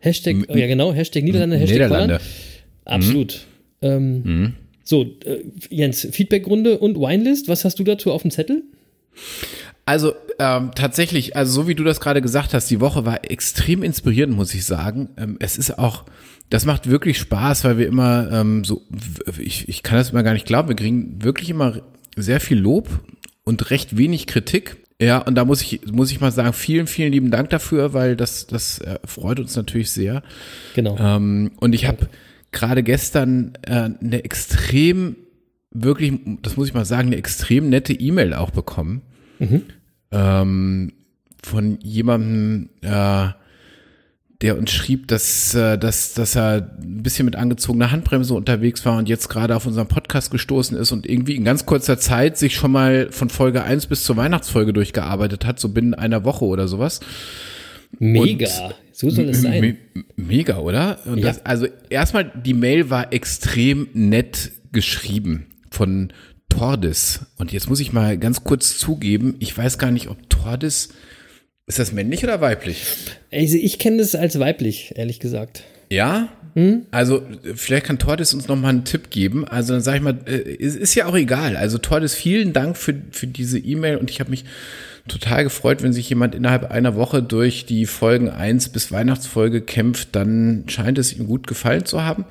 Hashtag, 0.00 0.36
oh 0.48 0.56
ja 0.56 0.66
genau, 0.66 0.92
Hashtag 0.92 1.22
Niederlande, 1.24 1.56
Hashtag 1.56 1.74
Niederlande. 1.74 2.14
Holland. 2.16 2.22
Absolut. 2.84 3.46
Ähm, 3.82 4.54
So, 4.86 5.02
äh, 5.24 5.42
Jens, 5.68 6.06
Feedbackrunde 6.12 6.78
und 6.78 6.96
Winelist, 6.96 7.48
was 7.48 7.64
hast 7.64 7.80
du 7.80 7.84
dazu 7.84 8.12
auf 8.12 8.22
dem 8.22 8.30
Zettel? 8.30 8.62
Also 9.84 10.14
ähm, 10.38 10.70
tatsächlich, 10.74 11.36
also 11.36 11.62
so 11.62 11.68
wie 11.68 11.74
du 11.74 11.82
das 11.82 11.98
gerade 12.00 12.22
gesagt 12.22 12.54
hast, 12.54 12.70
die 12.70 12.80
Woche 12.80 13.04
war 13.04 13.28
extrem 13.28 13.82
inspirierend, 13.82 14.36
muss 14.36 14.54
ich 14.54 14.64
sagen. 14.64 15.08
Ähm, 15.16 15.36
es 15.40 15.58
ist 15.58 15.76
auch, 15.76 16.04
das 16.50 16.66
macht 16.66 16.88
wirklich 16.88 17.18
Spaß, 17.18 17.64
weil 17.64 17.78
wir 17.78 17.88
immer 17.88 18.30
ähm, 18.30 18.62
so, 18.62 18.82
ich, 19.38 19.68
ich 19.68 19.82
kann 19.82 19.98
das 19.98 20.10
immer 20.10 20.22
gar 20.22 20.34
nicht 20.34 20.46
glauben, 20.46 20.68
wir 20.68 20.76
kriegen 20.76 21.22
wirklich 21.22 21.50
immer 21.50 21.80
sehr 22.16 22.40
viel 22.40 22.58
Lob 22.58 22.88
und 23.44 23.70
recht 23.70 23.96
wenig 23.96 24.28
Kritik. 24.28 24.76
Ja, 25.00 25.18
und 25.18 25.34
da 25.34 25.44
muss 25.44 25.62
ich, 25.62 25.80
muss 25.90 26.12
ich 26.12 26.20
mal 26.20 26.30
sagen, 26.30 26.52
vielen, 26.52 26.86
vielen 26.86 27.12
lieben 27.12 27.30
Dank 27.32 27.50
dafür, 27.50 27.92
weil 27.92 28.14
das, 28.14 28.46
das 28.46 28.78
äh, 28.78 28.98
freut 29.04 29.40
uns 29.40 29.56
natürlich 29.56 29.90
sehr. 29.90 30.22
Genau. 30.74 30.96
Ähm, 30.98 31.50
und 31.58 31.74
ich 31.74 31.86
habe 31.86 32.08
gerade 32.56 32.82
gestern 32.82 33.52
äh, 33.62 33.90
eine 34.00 34.24
extrem, 34.24 35.16
wirklich, 35.70 36.12
das 36.42 36.56
muss 36.56 36.68
ich 36.68 36.74
mal 36.74 36.84
sagen, 36.84 37.08
eine 37.08 37.16
extrem 37.16 37.68
nette 37.68 37.92
E-Mail 37.92 38.34
auch 38.34 38.50
bekommen. 38.50 39.02
Ähm, 40.10 40.92
von 41.42 41.78
jemandem, 41.82 42.70
äh, 42.82 43.28
der 44.42 44.58
uns 44.58 44.70
schrieb, 44.70 45.08
dass, 45.08 45.54
äh, 45.54 45.78
dass, 45.78 46.14
dass 46.14 46.36
er 46.36 46.70
ein 46.80 47.02
bisschen 47.02 47.24
mit 47.24 47.36
angezogener 47.36 47.90
Handbremse 47.90 48.34
unterwegs 48.34 48.84
war 48.84 48.98
und 48.98 49.08
jetzt 49.08 49.28
gerade 49.28 49.54
auf 49.54 49.66
unseren 49.66 49.88
Podcast 49.88 50.30
gestoßen 50.30 50.76
ist 50.76 50.92
und 50.92 51.06
irgendwie 51.06 51.36
in 51.36 51.44
ganz 51.44 51.66
kurzer 51.66 51.98
Zeit 51.98 52.36
sich 52.36 52.54
schon 52.54 52.72
mal 52.72 53.08
von 53.10 53.30
Folge 53.30 53.62
1 53.62 53.86
bis 53.86 54.04
zur 54.04 54.16
Weihnachtsfolge 54.16 54.72
durchgearbeitet 54.72 55.46
hat, 55.46 55.58
so 55.58 55.68
binnen 55.70 55.94
einer 55.94 56.24
Woche 56.24 56.44
oder 56.44 56.68
sowas. 56.68 57.00
Mega, 57.98 58.46
und 58.46 58.74
so 58.96 59.10
soll 59.10 59.28
es 59.28 59.42
sein. 59.42 59.60
Me 59.60 60.04
mega, 60.16 60.56
oder? 60.56 60.98
Ja. 61.04 61.16
das, 61.16 61.44
also 61.44 61.66
erstmal, 61.90 62.32
die 62.34 62.54
Mail 62.54 62.88
war 62.88 63.12
extrem 63.12 63.88
nett 63.92 64.52
geschrieben 64.72 65.48
von 65.70 66.14
Tordis. 66.48 67.26
Und 67.36 67.52
jetzt 67.52 67.68
muss 67.68 67.78
ich 67.80 67.92
mal 67.92 68.16
ganz 68.16 68.42
kurz 68.42 68.78
zugeben, 68.78 69.36
ich 69.38 69.56
weiß 69.56 69.76
gar 69.76 69.90
nicht, 69.90 70.08
ob 70.08 70.30
Tordis 70.30 70.88
ist 71.66 71.78
das 71.78 71.92
männlich 71.92 72.24
oder 72.24 72.40
weiblich? 72.40 72.84
Also 73.30 73.58
ich 73.58 73.78
kenne 73.78 73.98
das 73.98 74.14
als 74.14 74.38
weiblich, 74.38 74.94
ehrlich 74.96 75.20
gesagt. 75.20 75.64
Ja? 75.90 76.30
Hm? 76.54 76.86
Also 76.90 77.22
vielleicht 77.54 77.84
kann 77.84 77.98
Tordes 77.98 78.32
uns 78.32 78.48
noch 78.48 78.56
mal 78.56 78.70
einen 78.70 78.84
Tipp 78.86 79.10
geben. 79.10 79.44
Also 79.46 79.74
dann 79.74 79.82
sage 79.82 79.98
ich 79.98 80.02
mal, 80.02 80.18
äh, 80.24 80.56
es 80.58 80.74
ist 80.74 80.94
ja 80.94 81.04
auch 81.04 81.16
egal. 81.16 81.58
Also 81.58 81.76
Tordes, 81.76 82.14
vielen 82.14 82.54
Dank 82.54 82.78
für, 82.78 82.94
für 83.10 83.26
diese 83.26 83.58
E-Mail 83.58 83.98
und 83.98 84.10
ich 84.10 84.20
habe 84.20 84.30
mich 84.30 84.46
total 85.08 85.44
gefreut, 85.44 85.82
wenn 85.82 85.92
sich 85.92 86.08
jemand 86.08 86.34
innerhalb 86.34 86.70
einer 86.70 86.96
Woche 86.96 87.22
durch 87.22 87.66
die 87.66 87.86
Folgen 87.86 88.28
1 88.28 88.70
bis 88.70 88.92
Weihnachtsfolge 88.92 89.60
kämpft, 89.60 90.14
dann 90.16 90.64
scheint 90.68 90.98
es 90.98 91.16
ihm 91.16 91.26
gut 91.26 91.46
gefallen 91.46 91.84
zu 91.84 92.02
haben. 92.02 92.24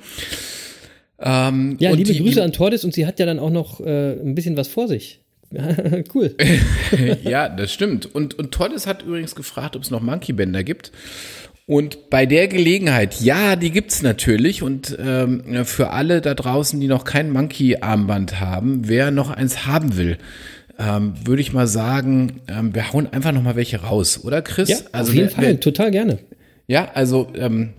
Ähm, 1.18 1.76
ja, 1.80 1.92
liebe 1.92 2.14
Grüße 2.14 2.42
an 2.42 2.52
Tordes 2.52 2.84
und 2.84 2.92
sie 2.92 3.06
hat 3.06 3.18
ja 3.18 3.26
dann 3.26 3.38
auch 3.38 3.50
noch 3.50 3.80
äh, 3.80 4.12
ein 4.12 4.34
bisschen 4.34 4.56
was 4.56 4.68
vor 4.68 4.88
sich. 4.88 5.20
cool. 6.14 6.34
ja, 7.22 7.48
das 7.48 7.72
stimmt. 7.72 8.14
Und, 8.14 8.38
und 8.38 8.52
Toddes 8.52 8.86
hat 8.86 9.02
übrigens 9.02 9.34
gefragt, 9.34 9.76
ob 9.76 9.82
es 9.82 9.90
noch 9.90 10.00
Monkey 10.00 10.32
Bänder 10.32 10.64
gibt. 10.64 10.92
Und 11.66 12.10
bei 12.10 12.26
der 12.26 12.46
Gelegenheit, 12.46 13.20
ja, 13.20 13.56
die 13.56 13.70
gibt's 13.70 14.02
natürlich. 14.02 14.62
Und 14.62 14.96
ähm, 15.00 15.64
für 15.64 15.90
alle 15.90 16.20
da 16.20 16.34
draußen, 16.34 16.80
die 16.80 16.86
noch 16.86 17.04
kein 17.04 17.30
Monkey-Armband 17.30 18.40
haben, 18.40 18.88
wer 18.88 19.10
noch 19.10 19.30
eins 19.30 19.66
haben 19.66 19.96
will, 19.96 20.18
ähm, 20.78 21.14
würde 21.24 21.42
ich 21.42 21.52
mal 21.52 21.66
sagen, 21.66 22.40
ähm, 22.48 22.74
wir 22.74 22.92
hauen 22.92 23.06
einfach 23.12 23.32
noch 23.32 23.42
mal 23.42 23.56
welche 23.56 23.82
raus, 23.82 24.24
oder 24.24 24.42
Chris? 24.42 24.68
Ja, 24.68 24.76
also 24.92 25.10
auf 25.10 25.14
jeden 25.14 25.28
wer, 25.28 25.34
Fall, 25.34 25.44
wer, 25.44 25.60
total 25.60 25.90
gerne. 25.90 26.18
Ja, 26.66 26.90
also 26.92 27.28
ähm, 27.34 27.74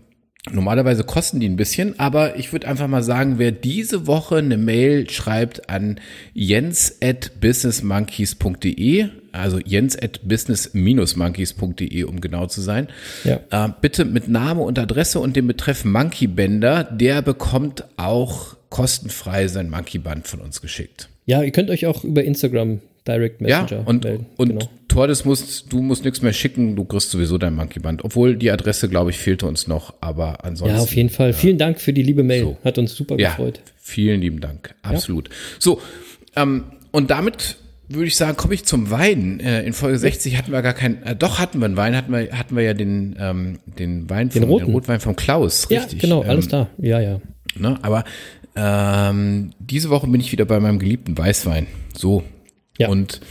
Normalerweise 0.52 1.04
kosten 1.04 1.40
die 1.40 1.50
ein 1.50 1.58
bisschen, 1.58 2.00
aber 2.00 2.38
ich 2.38 2.52
würde 2.54 2.68
einfach 2.68 2.88
mal 2.88 3.04
sagen, 3.04 3.38
wer 3.38 3.52
diese 3.52 4.08
Woche 4.08 4.38
eine 4.38 4.58
Mail 4.58 5.10
schreibt 5.10 5.70
an 5.70 6.00
jens 6.34 6.98
at 7.02 7.40
businessmonkeys.de, 7.42 9.08
also 9.32 9.60
jens 9.60 10.02
at 10.02 10.22
business-monkeys.de, 10.28 12.04
um 12.04 12.22
genau 12.22 12.48
zu 12.48 12.62
sein, 12.62 12.88
ja. 13.24 13.40
äh, 13.52 13.70
bitte 13.82 14.06
mit 14.06 14.28
Name 14.30 14.62
und 14.62 14.80
Adresse 14.80 15.20
und 15.20 15.36
dem 15.36 15.48
Betreff 15.48 15.84
Monkey 15.84 16.28
Bänder, 16.28 16.84
der 16.86 17.22
bekommt 17.22 17.84
auch 17.98 18.56
kostenfrei 18.70 19.48
sein 19.48 19.70
Monkey 19.70 19.98
Band 19.98 20.28
von 20.28 20.40
uns 20.40 20.62
geschickt. 20.62 21.10
Ja, 21.26 21.44
ihr 21.44 21.52
könnt 21.52 21.70
euch 21.70 21.86
auch 21.86 22.04
über 22.06 22.24
Instagram 22.24 22.80
Direct 23.08 23.42
Messenger. 23.42 23.72
Ja, 23.72 23.84
und, 23.86 24.04
melden. 24.04 24.26
und 24.38 24.50
genau. 24.50 24.70
Tordes 24.88 25.26
musst, 25.26 25.72
du 25.72 25.82
musst 25.82 26.04
nichts 26.04 26.22
mehr 26.22 26.34
schicken, 26.34 26.76
du 26.76 26.84
kriegst 26.84 27.12
sowieso 27.12 27.38
dein 27.38 27.56
Monkey 27.56 27.80
Band. 27.80 28.04
Obwohl 28.04 28.36
die 28.36 28.52
Adresse, 28.52 28.90
glaube 28.90 29.12
ich, 29.12 29.18
fehlte 29.18 29.46
uns 29.46 29.68
noch, 29.68 29.94
aber 30.02 30.44
ansonsten. 30.44 30.78
Ja, 30.78 30.82
auf 30.82 30.96
jeden 30.96 31.10
Fall. 31.10 31.32
Ja. 31.32 31.34
Vielen 31.34 31.58
Dank 31.58 31.80
für 31.80 31.94
die 31.94 32.04
liebe 32.04 32.24
Mail. 32.24 32.44
So. 32.44 32.58
Hat 32.64 32.78
uns 32.78 32.96
super 32.96 33.18
ja, 33.20 33.30
gefreut. 33.30 33.62
Vielen 33.78 34.22
lieben 34.22 34.40
Dank. 34.40 34.76
Absolut. 34.82 35.30
Ja. 35.30 35.36
So, 35.60 35.82
ähm, 36.36 36.64
und 36.92 37.12
damit 37.12 37.58
würde 37.90 38.08
ich 38.08 38.16
sagen, 38.16 38.36
komme 38.38 38.54
ich 38.54 38.66
zum 38.66 38.90
Wein. 38.90 39.40
Äh, 39.40 39.64
in 39.64 39.74
Folge 39.74 39.98
60 39.98 40.38
hatten 40.38 40.52
wir 40.52 40.62
gar 40.62 40.74
keinen, 40.74 41.02
äh, 41.04 41.16
doch 41.16 41.40
hatten 41.40 41.60
wir 41.60 41.66
einen 41.66 41.78
Wein, 41.78 41.96
hatten 41.96 42.12
wir, 42.12 42.32
hatten 42.32 42.56
wir 42.56 42.64
ja 42.64 42.74
den, 42.74 43.16
ähm, 43.20 43.60
den 43.66 44.10
Wein 44.10 44.30
den, 44.30 44.48
vom, 44.48 44.58
den 44.58 44.74
Rotwein 44.74 45.00
vom 45.00 45.16
Klaus, 45.16 45.70
richtig. 45.70 46.02
Ja, 46.02 46.10
genau, 46.10 46.22
alles 46.24 46.46
ähm, 46.46 46.52
da. 46.52 46.70
Ja, 46.80 47.00
ja. 47.00 47.22
Ne, 47.56 47.78
aber 47.82 48.04
ähm, 48.56 49.52
diese 49.60 49.90
Woche 49.90 50.08
bin 50.08 50.20
ich 50.20 50.32
wieder 50.32 50.46
bei 50.46 50.60
meinem 50.60 50.80
geliebten 50.80 51.18
Weißwein. 51.18 51.68
So. 51.96 52.24
Ja. 52.78 52.90
Und 52.90 53.22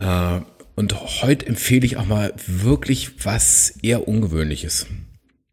äh, 0.00 0.40
und 0.76 1.22
heute 1.22 1.46
empfehle 1.46 1.86
ich 1.86 1.96
auch 1.96 2.06
mal 2.06 2.34
wirklich 2.46 3.24
was 3.24 3.78
eher 3.82 4.06
Ungewöhnliches. 4.06 4.86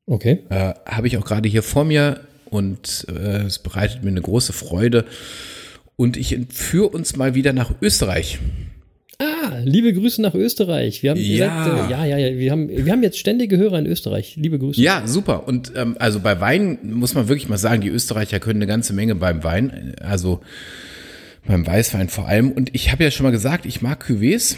Okay. 0.06 0.40
Äh, 0.50 0.74
Habe 0.86 1.08
ich 1.08 1.18
auch 1.18 1.24
gerade 1.24 1.48
hier 1.48 1.64
vor 1.64 1.86
mir 1.86 2.20
und 2.50 3.08
äh, 3.10 3.44
es 3.44 3.60
bereitet 3.60 4.04
mir 4.04 4.10
eine 4.10 4.22
große 4.22 4.52
Freude. 4.52 5.06
Und 5.96 6.18
ich 6.18 6.34
entführe 6.34 6.90
uns 6.90 7.16
mal 7.16 7.36
wieder 7.36 7.54
nach 7.54 7.74
Österreich. 7.82 8.40
Ah, 9.20 9.60
liebe 9.64 9.94
Grüße 9.94 10.22
nach 10.22 10.34
Österreich. 10.34 11.04
Wir 11.04 11.12
haben 11.12 11.22
ja. 11.22 11.64
gesagt, 11.64 11.90
äh, 11.90 11.92
ja, 11.92 12.06
ja, 12.06 12.18
ja, 12.18 12.38
wir 12.38 12.52
haben, 12.52 12.68
wir 12.68 12.92
haben 12.92 13.04
jetzt 13.04 13.18
ständige 13.18 13.58
Hörer 13.58 13.80
in 13.80 13.86
Österreich. 13.86 14.36
Liebe 14.36 14.60
Grüße. 14.60 14.82
Ja, 14.82 15.08
super. 15.08 15.48
Und 15.48 15.72
ähm, 15.78 15.96
also 16.00 16.20
bei 16.20 16.42
Wein 16.42 16.80
muss 16.84 17.14
man 17.14 17.30
wirklich 17.30 17.48
mal 17.48 17.58
sagen, 17.58 17.82
die 17.82 17.90
Österreicher 17.90 18.42
können 18.42 18.58
eine 18.58 18.68
ganze 18.68 18.92
Menge 18.92 19.16
beim 19.16 19.44
Wein. 19.46 19.96
Also 20.02 20.42
beim 21.46 21.66
Weißwein 21.66 22.10
vor 22.10 22.28
allem. 22.28 22.52
Und 22.52 22.74
ich 22.74 22.92
habe 22.92 23.04
ja 23.04 23.12
schon 23.12 23.26
mal 23.26 23.32
gesagt, 23.32 23.66
ich 23.66 23.82
mag 23.82 24.04
Cuvées. 24.04 24.56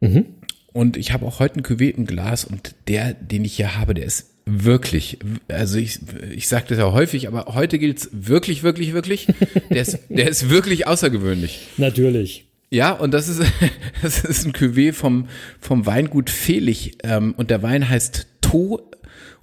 Mhm. 0.00 0.26
Und 0.72 0.96
ich 0.98 1.12
habe 1.12 1.24
auch 1.24 1.40
heute 1.40 1.58
ein 1.58 1.62
Cuvée 1.62 1.94
im 1.94 2.04
Glas 2.04 2.44
und 2.44 2.74
der, 2.86 3.14
den 3.14 3.46
ich 3.46 3.56
hier 3.56 3.78
habe, 3.78 3.94
der 3.94 4.04
ist 4.04 4.34
wirklich, 4.44 5.18
also 5.48 5.78
ich, 5.78 6.00
ich 6.34 6.48
sage 6.48 6.66
das 6.68 6.78
ja 6.78 6.92
häufig, 6.92 7.28
aber 7.28 7.54
heute 7.54 7.78
gilt's 7.78 8.10
wirklich, 8.12 8.62
wirklich, 8.62 8.92
wirklich. 8.92 9.26
Der 9.70 9.82
ist, 9.82 9.98
der 10.08 10.28
ist 10.28 10.48
wirklich 10.48 10.86
außergewöhnlich. 10.86 11.66
Natürlich. 11.76 12.46
Ja, 12.70 12.92
und 12.92 13.12
das 13.12 13.28
ist, 13.28 13.42
das 14.02 14.24
ist 14.24 14.44
ein 14.44 14.52
Cuvée 14.52 14.92
vom, 14.92 15.28
vom 15.60 15.86
Weingut 15.86 16.30
Fehlich. 16.30 16.98
Ähm, 17.02 17.34
und 17.36 17.50
der 17.50 17.62
Wein 17.62 17.88
heißt 17.88 18.26
To. 18.42 18.90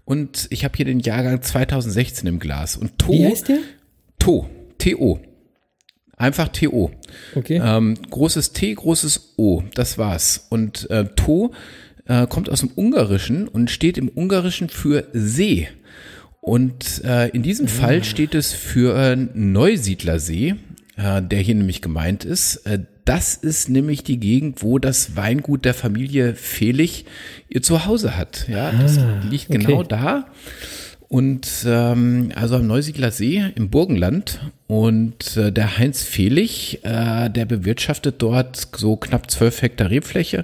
Und 0.05 0.47
ich 0.49 0.63
habe 0.63 0.75
hier 0.75 0.85
den 0.85 0.99
Jahrgang 0.99 1.41
2016 1.41 2.27
im 2.27 2.39
Glas. 2.39 2.77
Und 2.77 2.97
To. 2.99 3.11
Wie 3.11 3.25
heißt 3.25 3.49
der? 3.49 3.59
To. 4.19 4.49
T-O. 4.77 5.19
Einfach 6.17 6.49
TO. 6.49 6.91
Okay. 7.35 7.61
Ähm, 7.63 7.97
großes 8.09 8.53
T, 8.53 8.73
großes 8.73 9.33
O, 9.37 9.63
das 9.73 9.97
war's. 9.97 10.47
Und 10.49 10.89
äh, 10.89 11.05
To 11.15 11.53
äh, 12.05 12.27
kommt 12.27 12.49
aus 12.49 12.59
dem 12.59 12.71
Ungarischen 12.75 13.47
und 13.47 13.71
steht 13.71 13.97
im 13.97 14.09
Ungarischen 14.09 14.69
für 14.69 15.07
See. 15.13 15.67
Und 16.39 17.03
äh, 17.03 17.29
in 17.29 17.41
diesem 17.41 17.67
ah. 17.67 17.69
Fall 17.69 18.03
steht 18.03 18.35
es 18.35 18.53
für 18.53 18.95
äh, 18.95 19.15
Neusiedlersee, 19.15 20.55
äh, 20.97 21.21
der 21.21 21.39
hier 21.39 21.55
nämlich 21.55 21.81
gemeint 21.81 22.25
ist. 22.25 22.57
Äh, 22.65 22.79
das 23.05 23.35
ist 23.35 23.69
nämlich 23.69 24.03
die 24.03 24.19
Gegend, 24.19 24.61
wo 24.61 24.79
das 24.79 25.15
Weingut 25.15 25.65
der 25.65 25.73
Familie 25.73 26.35
Fehlich 26.35 27.05
ihr 27.49 27.61
Zuhause 27.61 28.15
hat. 28.15 28.47
Ja, 28.47 28.71
das 28.71 28.97
ah, 28.97 29.21
liegt 29.29 29.49
genau 29.49 29.79
okay. 29.79 29.87
da. 29.89 30.27
Und 31.13 31.47
ähm, 31.67 32.31
also 32.33 32.55
am 32.55 32.65
Neusiedler 32.65 33.11
See 33.11 33.43
im 33.53 33.69
Burgenland. 33.69 34.39
Und 34.65 35.37
äh, 35.37 35.51
der 35.51 35.77
Heinz 35.77 36.01
Fehlich, 36.01 36.83
äh, 36.83 37.29
der 37.29 37.45
bewirtschaftet 37.45 38.15
dort 38.17 38.69
so 38.75 38.95
knapp 38.95 39.29
zwölf 39.29 39.61
Hektar 39.61 39.91
Rebfläche. 39.91 40.43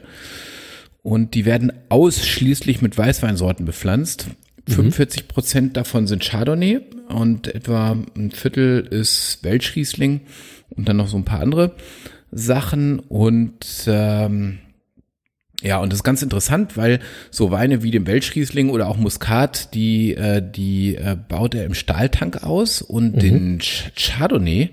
Und 1.02 1.34
die 1.34 1.46
werden 1.46 1.74
ausschließlich 1.90 2.84
mit 2.84 2.96
Weißweinsorten 2.96 3.66
bepflanzt. 3.66 4.28
Mhm. 4.68 4.74
45 4.74 5.28
Prozent 5.28 5.76
davon 5.76 6.06
sind 6.06 6.24
Chardonnay 6.24 6.82
und 7.08 7.48
etwa 7.48 7.98
ein 8.16 8.30
Viertel 8.30 8.82
ist 8.92 9.40
Welschriesling 9.42 10.22
und 10.70 10.88
dann 10.88 10.98
noch 10.98 11.08
so 11.08 11.18
ein 11.18 11.26
paar 11.26 11.40
andere 11.40 11.72
Sachen. 12.32 13.00
Und 13.00 13.66
ähm, 13.88 14.60
ja, 15.62 15.80
und 15.80 15.92
das 15.92 16.00
ist 16.00 16.04
ganz 16.04 16.22
interessant, 16.22 16.78
weil 16.78 17.00
so 17.32 17.52
Weine 17.52 17.84
wie 17.84 17.92
dem 17.92 18.08
Welschriesling 18.08 18.70
oder 18.70 18.88
auch 18.88 18.98
Muskat, 18.98 19.74
die, 19.74 20.16
äh, 20.16 20.42
die 20.42 20.96
äh, 20.96 21.18
baut 21.28 21.54
er 21.54 21.66
im 21.66 21.74
Stahltank 21.74 22.44
aus 22.44 22.82
und 22.82 23.16
mhm. 23.16 23.20
den 23.20 23.60
Chardonnay, 23.96 24.70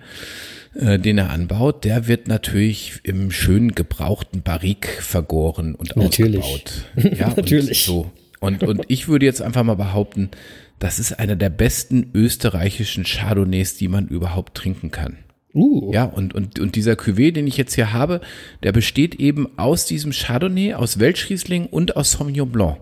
äh, 0.74 0.98
den 0.98 1.18
er 1.18 1.30
anbaut, 1.30 1.84
der 1.84 2.06
wird 2.06 2.28
natürlich 2.28 3.00
im 3.02 3.32
schönen 3.32 3.74
gebrauchten 3.74 4.42
Barrique 4.42 5.02
vergoren 5.02 5.74
und 5.74 5.96
natürlich. 5.96 6.44
ausgebaut. 6.44 7.16
Ja, 7.18 7.32
natürlich. 7.36 7.88
Und 7.88 7.94
so. 7.94 8.10
Und, 8.38 8.62
und 8.62 8.84
ich 8.88 9.08
würde 9.08 9.26
jetzt 9.26 9.42
einfach 9.42 9.64
mal 9.64 9.74
behaupten, 9.74 10.30
das 10.78 10.98
ist 10.98 11.18
einer 11.18 11.36
der 11.36 11.50
besten 11.50 12.10
österreichischen 12.14 13.04
Chardonnays, 13.04 13.76
die 13.76 13.88
man 13.88 14.06
überhaupt 14.06 14.54
trinken 14.54 14.90
kann. 14.90 15.16
Uh. 15.56 15.90
Ja, 15.92 16.04
und, 16.04 16.34
und, 16.34 16.58
und 16.58 16.76
dieser 16.76 16.92
Cuvée, 16.92 17.32
den 17.32 17.46
ich 17.46 17.56
jetzt 17.56 17.74
hier 17.74 17.92
habe, 17.94 18.20
der 18.62 18.72
besteht 18.72 19.14
eben 19.14 19.58
aus 19.58 19.86
diesem 19.86 20.12
Chardonnay, 20.12 20.74
aus 20.74 20.98
Welschriesling 20.98 21.66
und 21.66 21.96
aus 21.96 22.12
Sauvignon 22.12 22.50
Blanc. 22.50 22.78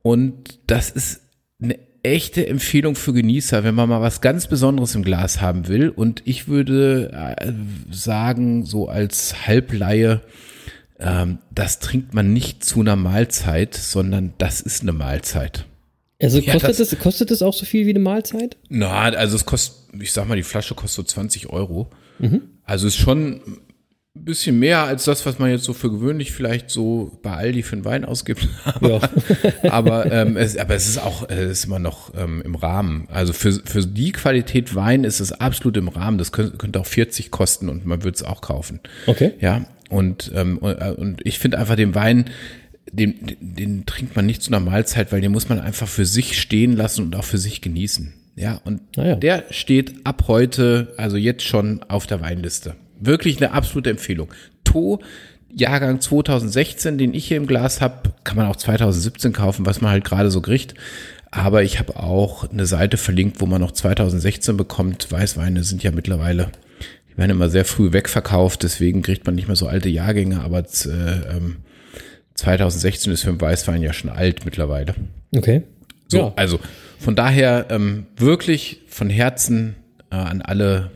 Und 0.00 0.58
das 0.66 0.88
ist 0.88 1.20
eine 1.62 1.78
echte 2.02 2.46
Empfehlung 2.46 2.94
für 2.94 3.12
Genießer, 3.12 3.64
wenn 3.64 3.74
man 3.74 3.90
mal 3.90 4.00
was 4.00 4.22
ganz 4.22 4.46
Besonderes 4.46 4.94
im 4.94 5.02
Glas 5.02 5.42
haben 5.42 5.68
will. 5.68 5.90
Und 5.90 6.22
ich 6.24 6.48
würde 6.48 7.12
äh, 7.12 7.52
sagen, 7.90 8.64
so 8.64 8.88
als 8.88 9.46
Halbleihe, 9.46 10.22
ähm, 10.98 11.38
das 11.50 11.80
trinkt 11.80 12.14
man 12.14 12.32
nicht 12.32 12.64
zu 12.64 12.80
einer 12.80 12.96
Mahlzeit, 12.96 13.74
sondern 13.74 14.32
das 14.38 14.62
ist 14.62 14.82
eine 14.82 14.92
Mahlzeit. 14.92 15.66
Also 16.20 16.42
kostet, 16.42 16.62
ja, 16.62 16.84
das, 16.84 16.98
kostet 16.98 17.30
das 17.30 17.42
auch 17.42 17.54
so 17.54 17.64
viel 17.64 17.86
wie 17.86 17.90
eine 17.90 18.00
Mahlzeit? 18.00 18.56
Na, 18.68 19.02
also 19.02 19.36
es 19.36 19.46
kostet, 19.46 20.02
ich 20.02 20.12
sag 20.12 20.26
mal, 20.26 20.36
die 20.36 20.42
Flasche 20.42 20.74
kostet 20.74 21.08
so 21.08 21.14
20 21.14 21.50
Euro. 21.50 21.90
Mhm. 22.18 22.42
Also 22.64 22.86
ist 22.88 22.96
schon 22.96 23.40
Ein 24.16 24.24
bisschen 24.24 24.58
mehr 24.58 24.82
als 24.82 25.04
das, 25.04 25.24
was 25.26 25.38
man 25.38 25.50
jetzt 25.50 25.62
so 25.62 25.72
für 25.72 25.92
gewöhnlich 25.92 26.32
vielleicht 26.32 26.70
so 26.70 27.18
bei 27.22 27.34
Aldi 27.34 27.62
für 27.62 27.76
einen 27.76 27.84
Wein 27.84 28.04
ausgibt. 28.04 28.48
aber, 28.64 29.00
ja. 29.62 29.72
aber, 29.72 30.10
ähm, 30.10 30.36
es, 30.36 30.56
aber 30.56 30.74
es 30.74 30.88
ist 30.88 30.98
auch, 30.98 31.28
es 31.28 31.50
ist 31.50 31.64
immer 31.66 31.78
noch 31.78 32.12
ähm, 32.16 32.42
im 32.44 32.56
Rahmen. 32.56 33.06
Also 33.12 33.32
für, 33.32 33.52
für 33.52 33.86
die 33.86 34.10
Qualität 34.10 34.74
Wein 34.74 35.04
ist 35.04 35.20
es 35.20 35.30
absolut 35.30 35.76
im 35.76 35.86
Rahmen. 35.86 36.18
Das 36.18 36.32
könnte, 36.32 36.56
könnte 36.56 36.80
auch 36.80 36.86
40 36.86 37.30
kosten 37.30 37.68
und 37.68 37.86
man 37.86 38.02
würde 38.02 38.16
es 38.16 38.24
auch 38.24 38.40
kaufen. 38.40 38.80
Okay. 39.06 39.34
Ja. 39.40 39.66
Und, 39.88 40.32
ähm, 40.34 40.58
und, 40.58 40.74
und 40.74 41.20
ich 41.24 41.38
finde 41.38 41.58
einfach 41.58 41.76
den 41.76 41.94
Wein, 41.94 42.24
den, 42.92 43.36
den 43.40 43.86
trinkt 43.86 44.16
man 44.16 44.26
nicht 44.26 44.42
zu 44.42 44.50
einer 44.50 44.60
Mahlzeit, 44.60 45.12
weil 45.12 45.20
den 45.20 45.32
muss 45.32 45.48
man 45.48 45.60
einfach 45.60 45.88
für 45.88 46.04
sich 46.04 46.40
stehen 46.40 46.76
lassen 46.76 47.04
und 47.04 47.16
auch 47.16 47.24
für 47.24 47.38
sich 47.38 47.60
genießen. 47.60 48.14
Ja, 48.36 48.60
und 48.64 48.80
ah 48.96 49.04
ja. 49.04 49.14
der 49.16 49.44
steht 49.50 49.94
ab 50.04 50.24
heute, 50.28 50.94
also 50.96 51.16
jetzt 51.16 51.42
schon 51.42 51.82
auf 51.88 52.06
der 52.06 52.20
Weinliste. 52.20 52.76
Wirklich 53.00 53.38
eine 53.38 53.52
absolute 53.52 53.90
Empfehlung. 53.90 54.32
To, 54.64 55.00
Jahrgang 55.52 56.00
2016, 56.00 56.98
den 56.98 57.14
ich 57.14 57.26
hier 57.26 57.36
im 57.36 57.46
Glas 57.46 57.80
habe, 57.80 58.12
kann 58.22 58.36
man 58.36 58.46
auch 58.46 58.56
2017 58.56 59.32
kaufen, 59.32 59.66
was 59.66 59.80
man 59.80 59.90
halt 59.90 60.04
gerade 60.04 60.30
so 60.30 60.40
kriegt. 60.40 60.74
Aber 61.30 61.62
ich 61.62 61.78
habe 61.78 61.96
auch 61.96 62.48
eine 62.48 62.66
Seite 62.66 62.96
verlinkt, 62.96 63.40
wo 63.40 63.46
man 63.46 63.60
noch 63.60 63.72
2016 63.72 64.56
bekommt. 64.56 65.10
Weißweine 65.10 65.64
sind 65.64 65.82
ja 65.82 65.90
mittlerweile, 65.90 66.50
die 67.10 67.18
werden 67.18 67.32
immer 67.32 67.50
sehr 67.50 67.64
früh 67.64 67.92
wegverkauft, 67.92 68.62
deswegen 68.62 69.02
kriegt 69.02 69.26
man 69.26 69.34
nicht 69.34 69.48
mehr 69.48 69.56
so 69.56 69.66
alte 69.66 69.88
Jahrgänge, 69.88 70.40
aber 70.40 70.60
äh, 70.60 71.36
ähm, 71.36 71.56
2016 72.38 73.12
ist 73.12 73.20
für 73.22 73.30
einen 73.30 73.40
Weißwein 73.40 73.82
ja 73.82 73.92
schon 73.92 74.10
alt 74.10 74.44
mittlerweile. 74.44 74.94
Okay. 75.36 75.62
So, 76.06 76.18
ja. 76.18 76.32
also 76.36 76.60
von 77.00 77.16
daher 77.16 77.66
ähm, 77.70 78.06
wirklich 78.16 78.82
von 78.86 79.10
Herzen 79.10 79.74
äh, 80.10 80.14
an 80.14 80.40
alle 80.42 80.92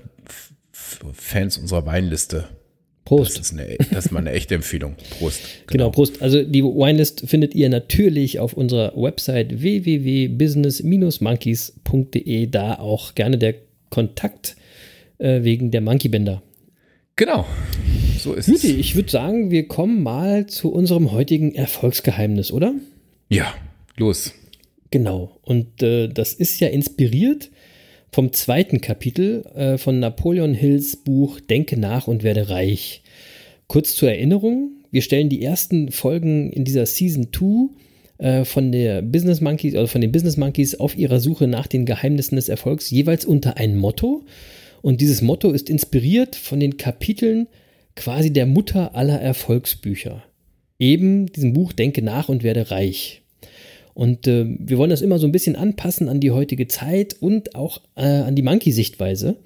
Fans 0.70 1.58
unserer 1.58 1.84
Weinliste. 1.84 2.44
Prost. 3.04 3.37
Das 3.37 3.50
ist, 3.50 3.58
eine, 3.58 3.76
das 3.90 4.06
ist 4.06 4.12
mal 4.12 4.20
eine 4.20 4.30
echte 4.30 4.54
Empfehlung. 4.54 4.94
Prost. 5.18 5.40
Genau. 5.66 5.87
genau, 5.87 5.90
Prost. 5.90 6.22
Also 6.22 6.44
die 6.44 6.62
Winelist 6.62 7.28
findet 7.28 7.56
ihr 7.56 7.68
natürlich 7.68 8.38
auf 8.38 8.52
unserer 8.52 8.92
Website 8.94 9.61
www.business-monkeys.de. 9.61 12.46
Da 12.46 12.76
auch 12.76 13.16
gerne 13.16 13.38
der 13.38 13.56
Kontakt 13.90 14.54
äh, 15.18 15.42
wegen 15.42 15.72
der 15.72 15.80
Monkey 15.80 16.08
Bänder. 16.08 16.40
Genau. 17.16 17.47
So 18.19 18.35
ist 18.35 18.49
Juti, 18.49 18.73
es. 18.73 18.78
ich 18.78 18.95
würde 18.95 19.11
sagen, 19.11 19.50
wir 19.50 19.66
kommen 19.69 20.02
mal 20.02 20.47
zu 20.47 20.73
unserem 20.73 21.12
heutigen 21.12 21.54
Erfolgsgeheimnis, 21.54 22.52
oder? 22.52 22.75
Ja, 23.28 23.54
los. 23.97 24.33
Genau. 24.90 25.38
Und 25.42 25.83
äh, 25.83 26.09
das 26.09 26.33
ist 26.33 26.61
ja 26.61 26.69
inspiriert 26.69 27.50
vom 28.12 28.33
zweiten 28.33 28.81
Kapitel 28.81 29.45
äh, 29.54 29.78
von 29.78 29.99
Napoleon 29.99 30.54
Hills 30.54 30.97
Buch 30.97 31.40
Denke 31.40 31.78
nach 31.81 32.07
und 32.07 32.23
werde 32.23 32.50
reich. 32.50 33.02
Kurz 33.66 33.95
zur 33.95 34.11
Erinnerung, 34.11 34.71
wir 34.90 35.00
stellen 35.00 35.31
die 35.31 35.42
ersten 35.42 35.90
Folgen 35.90 36.50
in 36.50 36.64
dieser 36.64 36.85
Season 36.85 37.28
2 37.33 38.23
äh, 38.23 38.45
von 38.45 38.71
der 38.71 39.00
Business 39.00 39.40
Monkeys 39.40 39.75
oder 39.75 39.88
von 39.88 40.02
den 40.02 40.12
Business 40.12 40.37
Monkeys 40.37 40.75
auf 40.75 40.97
ihrer 40.97 41.21
Suche 41.21 41.49
nach 41.49 41.66
den 41.66 41.87
Geheimnissen 41.87 42.37
des 42.37 42.50
Erfolgs 42.50 42.90
jeweils 42.90 43.25
unter 43.25 43.57
ein 43.57 43.76
Motto. 43.76 44.25
Und 44.82 45.00
dieses 45.00 45.22
Motto 45.22 45.50
ist 45.52 45.70
inspiriert 45.70 46.36
von 46.36 46.60
den 46.60 46.76
Kapiteln 46.76 47.46
quasi 47.94 48.32
der 48.32 48.46
Mutter 48.46 48.94
aller 48.94 49.20
Erfolgsbücher. 49.20 50.24
Eben 50.78 51.26
diesem 51.26 51.52
Buch 51.52 51.72
Denke 51.72 52.02
nach 52.02 52.28
und 52.28 52.42
werde 52.42 52.70
reich. 52.70 53.22
Und 53.94 54.26
äh, 54.26 54.46
wir 54.46 54.78
wollen 54.78 54.90
das 54.90 55.02
immer 55.02 55.18
so 55.18 55.26
ein 55.26 55.32
bisschen 55.32 55.56
anpassen 55.56 56.08
an 56.08 56.20
die 56.20 56.30
heutige 56.30 56.66
Zeit 56.66 57.14
und 57.20 57.54
auch 57.54 57.80
äh, 57.94 58.02
an 58.02 58.34
die 58.34 58.42
Monkey-Sichtweise. 58.42 59.36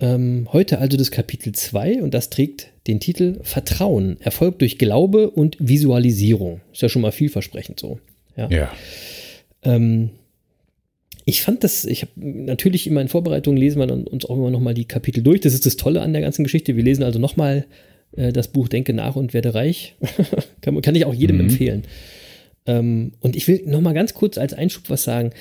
Ähm, 0.00 0.48
heute 0.52 0.78
also 0.78 0.96
das 0.96 1.10
Kapitel 1.10 1.52
2 1.52 2.02
und 2.02 2.14
das 2.14 2.30
trägt 2.30 2.70
den 2.86 3.00
Titel 3.00 3.38
Vertrauen, 3.42 4.20
Erfolg 4.20 4.58
durch 4.60 4.78
Glaube 4.78 5.30
und 5.30 5.56
Visualisierung. 5.60 6.60
Ist 6.72 6.82
ja 6.82 6.88
schon 6.88 7.02
mal 7.02 7.12
vielversprechend 7.12 7.78
so. 7.78 7.98
Ja. 8.36 8.48
ja. 8.48 8.72
Ähm, 9.62 10.10
ich 11.28 11.42
fand 11.42 11.62
das, 11.62 11.84
ich 11.84 12.00
habe 12.00 12.12
natürlich 12.16 12.86
in 12.86 12.94
meinen 12.94 13.10
Vorbereitungen 13.10 13.58
lesen 13.58 13.78
wir 13.80 14.10
uns 14.10 14.24
auch 14.24 14.34
immer 14.34 14.50
nochmal 14.50 14.72
die 14.72 14.86
Kapitel 14.86 15.22
durch. 15.22 15.42
Das 15.42 15.52
ist 15.52 15.66
das 15.66 15.76
Tolle 15.76 16.00
an 16.00 16.14
der 16.14 16.22
ganzen 16.22 16.42
Geschichte. 16.42 16.74
Wir 16.74 16.82
lesen 16.82 17.02
also 17.02 17.18
nochmal 17.18 17.66
äh, 18.16 18.32
das 18.32 18.48
Buch 18.48 18.66
Denke 18.68 18.94
nach 18.94 19.14
und 19.14 19.34
werde 19.34 19.52
reich. 19.52 19.94
kann, 20.62 20.80
kann, 20.80 20.94
ich 20.94 21.04
auch 21.04 21.12
jedem 21.12 21.36
mhm. 21.36 21.42
empfehlen. 21.42 21.82
Ähm, 22.64 23.12
und 23.20 23.36
ich 23.36 23.46
will 23.46 23.62
nochmal 23.66 23.92
ganz 23.92 24.14
kurz 24.14 24.38
als 24.38 24.54
Einschub 24.54 24.84
was 24.88 25.02
sagen. 25.02 25.32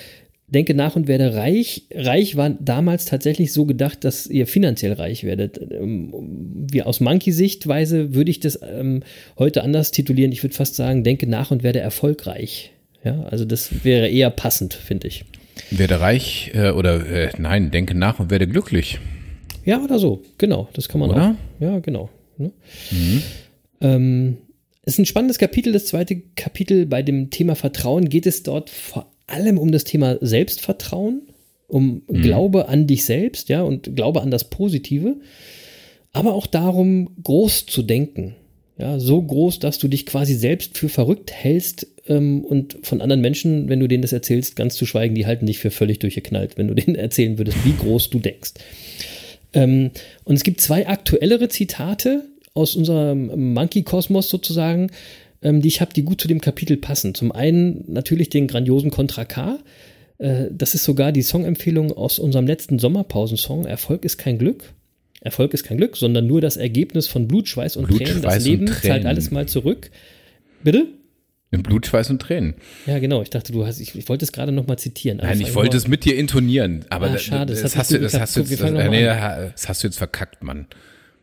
Denke 0.50 0.74
nach 0.74 0.98
und 0.98 1.08
werde 1.08 1.36
reich. 1.36 1.84
Reich 1.94 2.36
war 2.36 2.50
damals 2.50 3.06
tatsächlich 3.06 3.54
so 3.54 3.66
gedacht, 3.66 4.04
dass 4.04 4.28
ihr 4.28 4.46
finanziell 4.46 4.92
reich 4.92 5.24
werdet. 5.24 5.58
Ähm, 5.72 6.68
wir 6.70 6.86
aus 6.88 7.00
Monkey-Sichtweise 7.00 8.14
würde 8.14 8.32
ich 8.32 8.42
das 8.42 8.60
ähm, 8.62 9.04
heute 9.40 9.64
anders 9.64 9.92
titulieren. 9.92 10.34
Ich 10.34 10.44
würde 10.44 10.54
fast 10.54 10.76
sagen, 10.76 11.06
denke 11.06 11.28
nach 11.28 11.50
und 11.50 11.64
werde 11.64 11.80
erfolgreich. 11.80 12.72
Ja, 13.06 13.24
also 13.24 13.46
das 13.46 13.86
wäre 13.86 14.10
eher 14.10 14.32
passend, 14.32 14.74
finde 14.74 15.08
ich. 15.08 15.24
Werde 15.72 16.00
reich 16.00 16.52
äh, 16.54 16.72
oder 16.72 17.06
äh, 17.06 17.30
nein, 17.38 17.72
denke 17.72 17.96
nach 17.96 18.20
und 18.20 18.32
werde 18.32 18.48
glücklich. 18.48 19.00
Ja, 19.66 19.84
oder 19.84 20.00
so, 20.00 20.24
genau, 20.38 20.70
das 20.74 20.88
kann 20.88 21.02
man 21.02 21.10
oder? 21.10 21.32
auch. 21.32 21.62
Ja, 21.62 21.80
genau. 21.80 22.10
Ne? 22.38 22.52
Mhm. 22.92 23.24
Ähm, 23.82 24.38
es 24.84 24.94
ist 24.94 25.00
ein 25.00 25.06
spannendes 25.06 25.38
Kapitel, 25.38 25.74
das 25.74 25.88
zweite 25.88 26.22
Kapitel. 26.36 26.86
Bei 26.86 27.02
dem 27.04 27.30
Thema 27.30 27.56
Vertrauen 27.56 28.08
geht 28.08 28.26
es 28.26 28.44
dort 28.44 28.70
vor 28.70 29.12
allem 29.28 29.58
um 29.58 29.74
das 29.74 29.84
Thema 29.84 30.18
Selbstvertrauen, 30.22 31.24
um 31.68 32.04
mhm. 32.08 32.22
Glaube 32.22 32.70
an 32.70 32.88
dich 32.88 33.04
selbst, 33.04 33.50
ja, 33.50 33.62
und 33.64 33.98
Glaube 33.98 34.22
an 34.22 34.32
das 34.32 34.50
Positive, 34.50 35.18
aber 36.14 36.34
auch 36.34 36.48
darum, 36.48 37.10
groß 37.22 37.66
zu 37.66 37.84
denken. 37.84 38.37
Ja, 38.78 39.00
so 39.00 39.22
groß, 39.22 39.60
dass 39.60 39.80
du 39.80 39.88
dich 39.88 40.06
quasi 40.06 40.36
selbst 40.36 40.78
für 40.78 40.90
verrückt 40.90 41.32
hältst 41.32 41.88
ähm, 42.08 42.46
und 42.46 42.78
von 42.84 43.02
anderen 43.02 43.22
Menschen, 43.22 43.70
wenn 43.70 43.80
du 43.80 43.88
denen 43.88 44.04
das 44.04 44.14
erzählst, 44.14 44.56
ganz 44.56 44.76
zu 44.76 44.86
schweigen, 44.86 45.16
die 45.16 45.26
halten 45.26 45.48
dich 45.48 45.58
für 45.58 45.72
völlig 45.72 46.00
durchgeknallt, 46.00 46.58
wenn 46.58 46.68
du 46.68 46.74
denen 46.76 46.96
erzählen 46.96 47.38
würdest, 47.38 47.58
wie 47.66 47.74
groß 47.74 48.12
du 48.12 48.20
denkst. 48.20 48.54
Ähm, 49.54 49.92
und 50.26 50.36
es 50.36 50.44
gibt 50.44 50.62
zwei 50.62 50.88
aktuellere 50.88 51.50
Zitate 51.50 52.26
aus 52.54 52.76
unserem 52.76 53.54
Monkey-Kosmos 53.54 54.30
sozusagen, 54.30 54.92
ähm, 55.42 55.62
die 55.62 55.70
ich 55.70 55.82
habe, 55.82 55.94
die 55.94 56.04
gut 56.04 56.22
zu 56.22 56.28
dem 56.28 56.42
Kapitel 56.42 56.78
passen. 56.78 57.16
Zum 57.16 57.32
einen 57.32 57.84
natürlich 57.88 58.30
den 58.30 58.48
grandiosen 58.48 58.92
Contra 58.92 59.26
K. 59.26 59.60
Äh, 60.20 60.46
das 60.52 60.76
ist 60.76 60.84
sogar 60.84 61.12
die 61.12 61.24
Songempfehlung 61.24 61.92
aus 61.92 62.20
unserem 62.20 62.46
letzten 62.46 62.78
Sommerpausensong. 62.78 63.66
Erfolg 63.66 64.06
ist 64.06 64.18
kein 64.18 64.38
Glück. 64.38 64.74
Erfolg 65.22 65.54
ist 65.54 65.64
kein 65.64 65.78
Glück, 65.78 65.98
sondern 65.98 66.28
nur 66.28 66.42
das 66.42 66.58
Ergebnis 66.58 67.08
von 67.08 67.28
Blut, 67.28 67.48
Schweiß 67.48 67.78
und 67.78 67.88
Blut, 67.88 68.04
Tränen. 68.04 68.22
Das 68.22 68.46
Leben 68.46 68.68
zahlt 68.68 69.06
alles 69.06 69.32
mal 69.32 69.48
zurück. 69.48 69.90
Bitte? 70.64 70.88
In 71.50 71.64
Blut, 71.64 71.88
Schweiß 71.88 72.10
und 72.10 72.22
Tränen. 72.22 72.56
Ja, 72.86 73.00
genau. 73.00 73.22
Ich 73.22 73.30
dachte, 73.30 73.54
du 73.54 73.66
hast, 73.66 73.80
ich, 73.80 73.96
ich 73.96 74.10
wollte 74.10 74.26
es 74.26 74.34
gerade 74.34 74.52
nochmal 74.52 74.78
zitieren. 74.78 75.20
Nein, 75.20 75.40
ich 75.40 75.56
wollte 75.56 75.78
es 75.78 75.88
mit 75.88 76.04
dir 76.04 76.18
intonieren. 76.18 76.86
Aber 76.90 77.08
ah, 77.08 77.18
schade, 77.18 77.54
das, 77.54 77.62
das, 77.62 77.78
hast 77.78 77.92
du, 77.92 78.00
das, 78.00 78.20
hast 78.20 78.36
du 78.36 78.42
jetzt, 78.42 78.62
das, 78.62 78.72
nee, 78.72 79.06
das 79.06 79.70
hast 79.70 79.84
du 79.84 79.88
jetzt 79.88 79.98
verkackt, 79.98 80.44
Mann. 80.44 80.68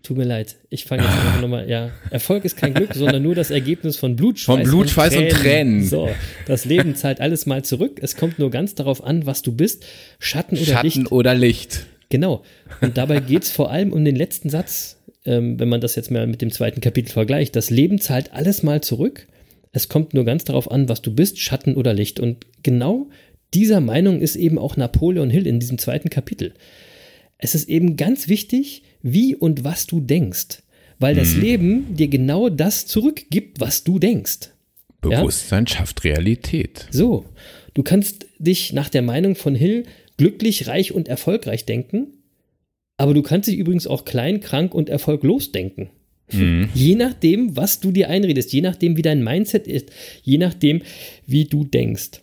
Tut 0.03 0.17
mir 0.19 0.25
leid. 0.25 0.57
Ich 0.69 0.85
fange 0.85 1.03
jetzt 1.03 1.13
einfach 1.13 1.41
nochmal, 1.41 1.69
ja. 1.69 1.91
Erfolg 2.11 2.45
ist 2.45 2.57
kein 2.57 2.75
Glück, 2.75 2.95
sondern 2.95 3.23
nur 3.23 3.35
das 3.35 3.51
Ergebnis 3.51 3.97
von 3.97 4.17
Blut, 4.17 4.39
Schweiß, 4.39 4.57
von 4.57 4.63
Blut, 4.63 4.91
Schweiß 4.91 5.17
und, 5.17 5.31
Tränen. 5.31 5.35
und 5.35 5.43
Tränen. 5.43 5.89
So, 5.89 6.11
das 6.47 6.67
Leben 6.67 6.95
zahlt 6.95 7.21
alles 7.21 7.47
mal 7.47 7.65
zurück. 7.65 8.01
Es 8.03 8.17
kommt 8.17 8.39
nur 8.39 8.51
ganz 8.51 8.75
darauf 8.75 9.03
an, 9.03 9.25
was 9.25 9.41
du 9.41 9.53
bist. 9.53 9.87
Schatten 10.19 10.57
oder 10.57 10.67
Schatten 10.67 10.87
Licht. 10.87 10.97
Schatten 10.97 11.07
oder 11.07 11.35
Licht. 11.35 11.87
Genau. 12.15 12.45
Und 12.81 12.97
dabei 12.97 13.19
geht 13.19 13.43
es 13.43 13.51
vor 13.51 13.73
allem 13.73 13.93
um 13.93 14.05
den 14.05 14.15
letzten 14.15 14.49
Satz, 14.49 15.03
ähm, 15.25 15.59
wenn 15.59 15.69
man 15.69 15.81
das 15.81 15.97
jetzt 15.97 16.13
mal 16.13 16.29
mit 16.29 16.43
dem 16.43 16.53
zweiten 16.53 16.81
Kapitel 16.81 17.11
vergleicht. 17.11 17.57
Das 17.57 17.71
Leben 17.71 18.01
zahlt 18.01 18.33
alles 18.33 18.63
mal 18.63 18.83
zurück. 18.83 19.27
Es 19.73 19.89
kommt 19.89 20.15
nur 20.15 20.25
ganz 20.25 20.45
darauf 20.45 20.71
an, 20.71 20.89
was 20.89 21.03
du 21.03 21.13
bist, 21.13 21.41
Schatten 21.41 21.75
oder 21.75 21.93
Licht. 21.93 22.21
Und 22.21 22.47
genau 22.63 23.09
dieser 23.53 23.81
Meinung 23.81 24.21
ist 24.21 24.37
eben 24.37 24.61
auch 24.61 24.77
Napoleon 24.77 25.29
Hill 25.29 25.49
in 25.49 25.59
diesem 25.59 25.77
zweiten 25.77 26.09
Kapitel. 26.09 26.55
Es 27.37 27.57
ist 27.57 27.69
eben 27.69 27.97
ganz 27.97 28.29
wichtig, 28.29 28.85
wie 29.03 29.35
und 29.35 29.65
was 29.65 29.89
du 29.89 29.99
denkst, 29.99 30.63
weil 31.01 31.17
das 31.17 31.35
mhm. 31.35 31.41
Leben 31.41 31.97
dir 31.97 32.07
genau 32.07 32.49
das 32.49 32.87
zurückgibt, 32.87 33.59
was 33.59 33.83
du 33.83 33.99
denkst. 33.99 34.51
Bewusstsein 35.01 35.65
ja? 35.67 35.75
schafft 35.75 36.05
Realität. 36.05 36.87
So, 36.93 37.25
du 37.75 37.83
kannst 37.83 38.27
dich 38.39 38.73
nach 38.73 38.89
der 38.89 39.03
Meinung 39.03 39.35
von 39.35 39.57
Hill 39.57 39.83
glücklich, 40.17 40.67
reich 40.67 40.93
und 40.93 41.09
erfolgreich 41.09 41.65
denken, 41.65 42.19
aber 42.97 43.15
du 43.15 43.23
kannst 43.23 43.49
dich 43.49 43.59
übrigens 43.59 43.87
auch 43.87 44.05
klein, 44.05 44.41
krank 44.41 44.75
und 44.75 44.89
erfolglos 44.89 45.53
denken. 45.53 45.91
Mhm. 46.33 46.69
Je 46.75 46.95
nachdem, 46.95 47.57
was 47.57 47.81
du 47.81 47.91
dir 47.91 48.09
einredest, 48.09 48.53
je 48.53 48.63
nachdem, 48.63 48.97
wie 48.97 49.03
dein 49.03 49.23
Mindset 49.23 49.67
ist, 49.67 49.91
je 50.23 50.39
nachdem, 50.39 50.83
wie 51.27 51.45
du 51.45 51.65
denkst. 51.65 52.23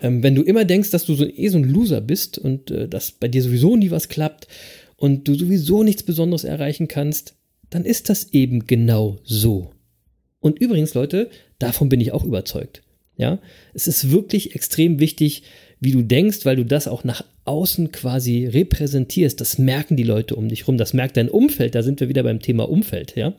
Ähm, 0.00 0.22
wenn 0.22 0.34
du 0.34 0.42
immer 0.42 0.64
denkst, 0.64 0.90
dass 0.90 1.04
du 1.04 1.14
so, 1.14 1.26
eh 1.26 1.48
so 1.48 1.58
ein 1.58 1.64
Loser 1.64 2.00
bist 2.00 2.38
und 2.38 2.70
äh, 2.70 2.88
dass 2.88 3.12
bei 3.12 3.28
dir 3.28 3.42
sowieso 3.42 3.76
nie 3.76 3.90
was 3.90 4.08
klappt 4.08 4.46
und 4.96 5.28
du 5.28 5.34
sowieso 5.34 5.82
nichts 5.82 6.02
Besonderes 6.02 6.44
erreichen 6.44 6.88
kannst, 6.88 7.34
dann 7.70 7.84
ist 7.84 8.08
das 8.08 8.32
eben 8.32 8.66
genau 8.66 9.18
so. 9.24 9.72
Und 10.40 10.58
übrigens, 10.58 10.94
Leute, 10.94 11.30
davon 11.58 11.88
bin 11.88 12.00
ich 12.00 12.12
auch 12.12 12.24
überzeugt. 12.24 12.82
Ja, 13.18 13.40
es 13.72 13.86
ist 13.86 14.10
wirklich 14.10 14.54
extrem 14.54 15.00
wichtig, 15.00 15.42
wie 15.80 15.92
du 15.92 16.02
denkst, 16.02 16.44
weil 16.44 16.56
du 16.56 16.64
das 16.64 16.88
auch 16.88 17.04
nach 17.04 17.24
außen 17.44 17.92
quasi 17.92 18.46
repräsentierst. 18.46 19.40
Das 19.40 19.58
merken 19.58 19.96
die 19.96 20.02
Leute 20.02 20.34
um 20.34 20.48
dich 20.48 20.66
rum, 20.66 20.78
das 20.78 20.94
merkt 20.94 21.16
dein 21.16 21.28
Umfeld. 21.28 21.74
Da 21.74 21.82
sind 21.82 22.00
wir 22.00 22.08
wieder 22.08 22.22
beim 22.22 22.40
Thema 22.40 22.68
Umfeld, 22.68 23.14
ja. 23.16 23.34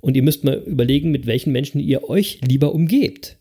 Und 0.00 0.16
ihr 0.16 0.22
müsst 0.22 0.44
mal 0.44 0.62
überlegen, 0.64 1.10
mit 1.10 1.26
welchen 1.26 1.52
Menschen 1.52 1.80
ihr 1.80 2.08
euch 2.08 2.40
lieber 2.46 2.72
umgebt. 2.72 3.36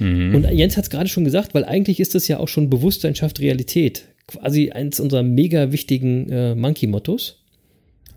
Mhm. 0.00 0.34
Und 0.34 0.50
Jens 0.50 0.76
hat 0.76 0.84
es 0.84 0.90
gerade 0.90 1.08
schon 1.08 1.24
gesagt, 1.24 1.54
weil 1.54 1.64
eigentlich 1.64 2.00
ist 2.00 2.14
das 2.14 2.26
ja 2.26 2.38
auch 2.38 2.48
schon 2.48 2.70
Bewusstsein 2.70 3.14
schafft 3.14 3.40
Realität. 3.40 4.04
Quasi 4.26 4.70
eins 4.70 4.98
unserer 4.98 5.22
mega 5.22 5.72
wichtigen 5.72 6.28
äh, 6.30 6.54
Monkey-Mottos. 6.54 7.38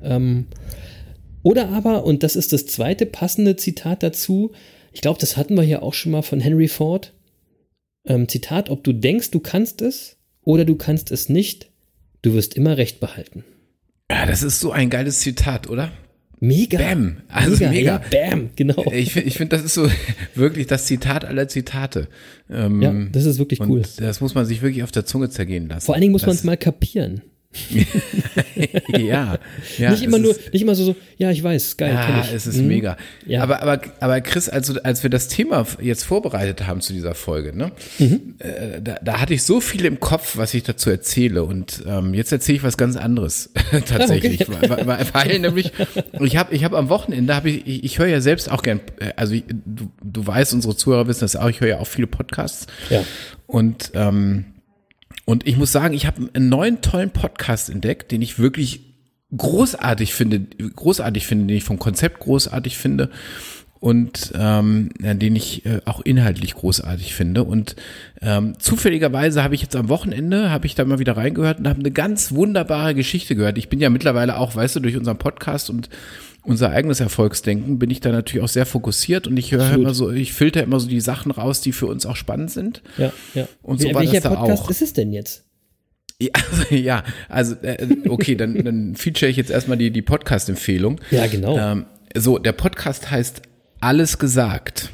Ähm, 0.03 0.45
oder 1.43 1.69
aber, 1.69 2.05
und 2.05 2.23
das 2.23 2.35
ist 2.35 2.53
das 2.53 2.65
zweite 2.65 3.05
passende 3.05 3.55
Zitat 3.55 4.01
dazu, 4.01 4.51
ich 4.93 5.01
glaube, 5.01 5.19
das 5.19 5.37
hatten 5.37 5.55
wir 5.55 5.63
ja 5.63 5.81
auch 5.81 5.93
schon 5.93 6.11
mal 6.11 6.21
von 6.21 6.39
Henry 6.39 6.67
Ford. 6.67 7.11
Ähm, 8.05 8.27
Zitat, 8.27 8.69
ob 8.69 8.83
du 8.83 8.93
denkst, 8.93 9.31
du 9.31 9.39
kannst 9.39 9.81
es 9.81 10.17
oder 10.43 10.65
du 10.65 10.75
kannst 10.75 11.11
es 11.11 11.29
nicht, 11.29 11.69
du 12.21 12.33
wirst 12.33 12.55
immer 12.55 12.77
Recht 12.77 12.99
behalten. 12.99 13.43
Ja, 14.11 14.25
das 14.25 14.43
ist 14.43 14.59
so 14.59 14.71
ein 14.71 14.89
geiles 14.89 15.21
Zitat, 15.21 15.69
oder? 15.69 15.91
Mega. 16.39 16.77
Bam. 16.77 17.17
Also 17.29 17.51
mega. 17.51 17.69
mega. 17.69 18.01
Ja, 18.11 18.29
bam, 18.29 18.49
genau. 18.57 18.91
Ich, 18.91 19.15
ich 19.15 19.37
finde, 19.37 19.55
das 19.55 19.65
ist 19.65 19.75
so 19.75 19.89
wirklich 20.35 20.67
das 20.67 20.85
Zitat 20.85 21.23
aller 21.23 21.47
Zitate. 21.47 22.09
Ähm, 22.49 22.81
ja, 22.81 22.93
das 23.11 23.23
ist 23.23 23.39
wirklich 23.39 23.61
cool. 23.61 23.83
Das 23.97 24.19
muss 24.19 24.35
man 24.35 24.45
sich 24.45 24.61
wirklich 24.61 24.83
auf 24.83 24.91
der 24.91 25.05
Zunge 25.05 25.29
zergehen 25.29 25.69
lassen. 25.69 25.85
Vor 25.85 25.95
allen 25.95 26.01
Dingen 26.01 26.11
muss 26.11 26.25
man 26.25 26.35
es 26.35 26.43
mal 26.43 26.57
kapieren. 26.57 27.21
ja, 28.97 29.37
ja. 29.77 29.91
Nicht 29.91 30.03
immer 30.03 30.17
nur, 30.17 30.35
nicht 30.51 30.61
immer 30.61 30.75
so, 30.75 30.85
so, 30.85 30.95
ja, 31.17 31.29
ich 31.31 31.43
weiß, 31.43 31.77
geil. 31.77 31.93
Ja, 31.93 32.21
ich. 32.21 32.33
es 32.33 32.47
ist 32.47 32.57
mhm. 32.57 32.67
mega. 32.67 32.97
Ja. 33.25 33.43
Aber, 33.43 33.61
aber, 33.61 33.81
aber 33.99 34.21
Chris, 34.21 34.49
als, 34.49 34.75
als 34.77 35.03
wir 35.03 35.09
das 35.09 35.27
Thema 35.27 35.65
jetzt 35.79 36.03
vorbereitet 36.03 36.65
haben 36.65 36.81
zu 36.81 36.93
dieser 36.93 37.13
Folge, 37.13 37.55
ne, 37.55 37.71
mhm. 37.99 38.35
äh, 38.39 38.81
da, 38.81 38.97
da 39.03 39.21
hatte 39.21 39.33
ich 39.33 39.43
so 39.43 39.61
viel 39.61 39.85
im 39.85 39.99
Kopf, 39.99 40.37
was 40.37 40.53
ich 40.53 40.63
dazu 40.63 40.89
erzähle. 40.89 41.43
Und 41.43 41.83
ähm, 41.87 42.13
jetzt 42.13 42.31
erzähle 42.31 42.57
ich 42.57 42.63
was 42.63 42.77
ganz 42.77 42.95
anderes 42.95 43.51
tatsächlich. 43.85 44.47
Okay. 44.49 44.69
weil, 44.69 44.87
weil, 44.87 45.05
weil 45.13 45.39
nämlich, 45.39 45.71
ich 46.21 46.37
habe 46.37 46.55
ich 46.55 46.63
hab 46.63 46.73
am 46.73 46.89
Wochenende, 46.89 47.35
habe 47.35 47.49
ich, 47.49 47.67
ich, 47.67 47.83
ich 47.83 47.99
höre 47.99 48.07
ja 48.07 48.21
selbst 48.21 48.49
auch 48.51 48.63
gern, 48.63 48.79
äh, 48.99 49.11
also 49.15 49.33
ich, 49.33 49.43
du, 49.47 49.91
du 50.03 50.25
weißt, 50.25 50.53
unsere 50.53 50.75
Zuhörer 50.75 51.07
wissen 51.07 51.21
das 51.21 51.35
auch, 51.35 51.49
ich 51.49 51.61
höre 51.61 51.69
ja 51.69 51.79
auch 51.79 51.87
viele 51.87 52.07
Podcasts. 52.07 52.67
Ja. 52.89 53.03
Und 53.45 53.91
ähm, 53.93 54.45
und 55.25 55.47
ich 55.47 55.57
muss 55.57 55.71
sagen, 55.71 55.93
ich 55.93 56.05
habe 56.05 56.29
einen 56.33 56.49
neuen 56.49 56.81
tollen 56.81 57.11
Podcast 57.11 57.69
entdeckt, 57.69 58.11
den 58.11 58.21
ich 58.21 58.39
wirklich 58.39 58.81
großartig 59.35 60.13
finde, 60.13 60.41
großartig 60.41 61.25
finde, 61.25 61.47
den 61.47 61.57
ich 61.57 61.63
vom 61.63 61.79
Konzept 61.79 62.19
großartig 62.19 62.77
finde 62.77 63.09
und 63.79 64.31
ähm, 64.37 64.91
den 64.97 65.35
ich 65.35 65.65
äh, 65.65 65.81
auch 65.85 65.99
inhaltlich 66.01 66.55
großartig 66.55 67.13
finde. 67.13 67.43
Und 67.43 67.75
ähm, 68.21 68.57
zufälligerweise 68.59 69.43
habe 69.43 69.55
ich 69.55 69.61
jetzt 69.61 69.75
am 69.75 69.89
Wochenende, 69.89 70.51
habe 70.51 70.67
ich 70.67 70.75
da 70.75 70.85
mal 70.85 70.99
wieder 70.99 71.17
reingehört 71.17 71.59
und 71.59 71.67
habe 71.67 71.79
eine 71.79 71.91
ganz 71.91 72.33
wunderbare 72.33 72.95
Geschichte 72.95 73.35
gehört. 73.35 73.57
Ich 73.57 73.69
bin 73.69 73.81
ja 73.81 73.89
mittlerweile 73.89 74.37
auch, 74.37 74.55
weißt 74.55 74.77
du, 74.77 74.79
durch 74.79 74.95
unseren 74.95 75.17
Podcast 75.17 75.69
und 75.69 75.89
unser 76.43 76.69
eigenes 76.71 76.99
Erfolgsdenken 76.99 77.79
bin 77.79 77.89
ich 77.89 77.99
da 78.01 78.11
natürlich 78.11 78.43
auch 78.43 78.49
sehr 78.49 78.65
fokussiert 78.65 79.27
und 79.27 79.37
ich 79.37 79.51
höre 79.51 79.73
immer 79.73 79.93
so, 79.93 80.11
ich 80.11 80.33
filter 80.33 80.61
immer 80.63 80.79
so 80.79 80.87
die 80.87 80.99
Sachen 81.01 81.31
raus, 81.31 81.61
die 81.61 81.71
für 81.71 81.87
uns 81.87 82.05
auch 82.05 82.15
spannend 82.17 82.51
sind. 82.51 82.81
Ja, 82.97 83.13
ja. 83.33 83.47
Und 83.61 83.79
so 83.81 83.87
Wel 83.87 83.95
war 83.95 84.01
welcher 84.01 84.13
das 84.15 84.23
da 84.23 84.29
Podcast 84.35 84.63
auch. 84.63 84.69
ist 84.69 84.81
es 84.81 84.93
denn 84.93 85.13
jetzt? 85.13 85.45
Ja, 86.19 86.29
also, 86.33 86.63
ja, 86.75 87.03
also 87.29 87.55
äh, 87.63 87.87
okay, 88.09 88.35
dann, 88.35 88.63
dann 88.63 88.95
feature 88.95 89.29
ich 89.29 89.37
jetzt 89.37 89.51
erstmal 89.51 89.77
die, 89.77 89.91
die 89.91 90.01
Podcast-Empfehlung. 90.01 90.99
Ja, 91.11 91.27
genau. 91.27 91.57
Ähm, 91.57 91.85
so, 92.15 92.37
der 92.37 92.51
Podcast 92.51 93.09
heißt 93.09 93.41
Alles 93.79 94.19
gesagt. 94.19 94.91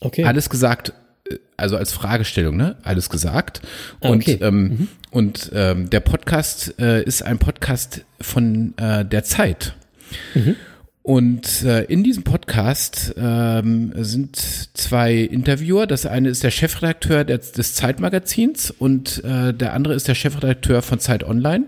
Okay. 0.00 0.24
Alles 0.24 0.48
gesagt, 0.50 0.92
äh, 1.30 1.36
also 1.56 1.76
als 1.76 1.92
Fragestellung, 1.92 2.56
ne? 2.56 2.76
Alles 2.82 3.10
gesagt. 3.10 3.62
Ah, 4.00 4.10
und 4.10 4.22
okay. 4.22 4.38
ähm, 4.42 4.62
Mhm. 4.62 4.88
und 5.10 5.50
ähm, 5.54 5.90
der 5.90 6.00
Podcast 6.00 6.74
äh, 6.78 7.02
ist 7.02 7.22
ein 7.22 7.38
Podcast 7.38 8.04
von 8.20 8.74
äh, 8.78 9.04
der 9.04 9.24
Zeit. 9.24 9.74
Mhm. 10.34 10.56
Und 11.02 11.62
äh, 11.62 11.84
in 11.84 12.04
diesem 12.04 12.22
Podcast 12.22 13.14
ähm, 13.16 13.92
sind 13.96 14.36
zwei 14.36 15.14
Interviewer. 15.14 15.86
Das 15.86 16.04
eine 16.04 16.28
ist 16.28 16.42
der 16.42 16.50
Chefredakteur 16.50 17.24
des, 17.24 17.52
des 17.52 17.74
Zeitmagazins 17.74 18.70
und 18.70 19.24
äh, 19.24 19.54
der 19.54 19.72
andere 19.72 19.94
ist 19.94 20.06
der 20.06 20.14
Chefredakteur 20.14 20.82
von 20.82 20.98
Zeit 20.98 21.24
Online. 21.24 21.64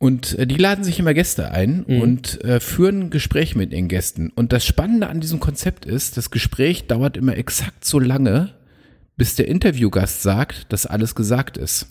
Und 0.00 0.36
äh, 0.36 0.48
die 0.48 0.56
laden 0.56 0.82
sich 0.82 0.98
immer 0.98 1.14
Gäste 1.14 1.52
ein 1.52 1.84
Mhm. 1.86 2.00
und 2.00 2.44
äh, 2.44 2.58
führen 2.58 3.10
Gespräche 3.10 3.56
mit 3.56 3.72
den 3.72 3.86
Gästen. 3.86 4.32
Und 4.34 4.52
das 4.52 4.66
Spannende 4.66 5.06
an 5.08 5.20
diesem 5.20 5.38
Konzept 5.38 5.84
ist, 5.84 6.16
das 6.16 6.32
Gespräch 6.32 6.88
dauert 6.88 7.16
immer 7.16 7.36
exakt 7.36 7.84
so 7.84 8.00
lange, 8.00 8.48
bis 9.16 9.36
der 9.36 9.46
Interviewgast 9.46 10.22
sagt, 10.22 10.72
dass 10.72 10.86
alles 10.86 11.14
gesagt 11.14 11.56
ist. 11.56 11.86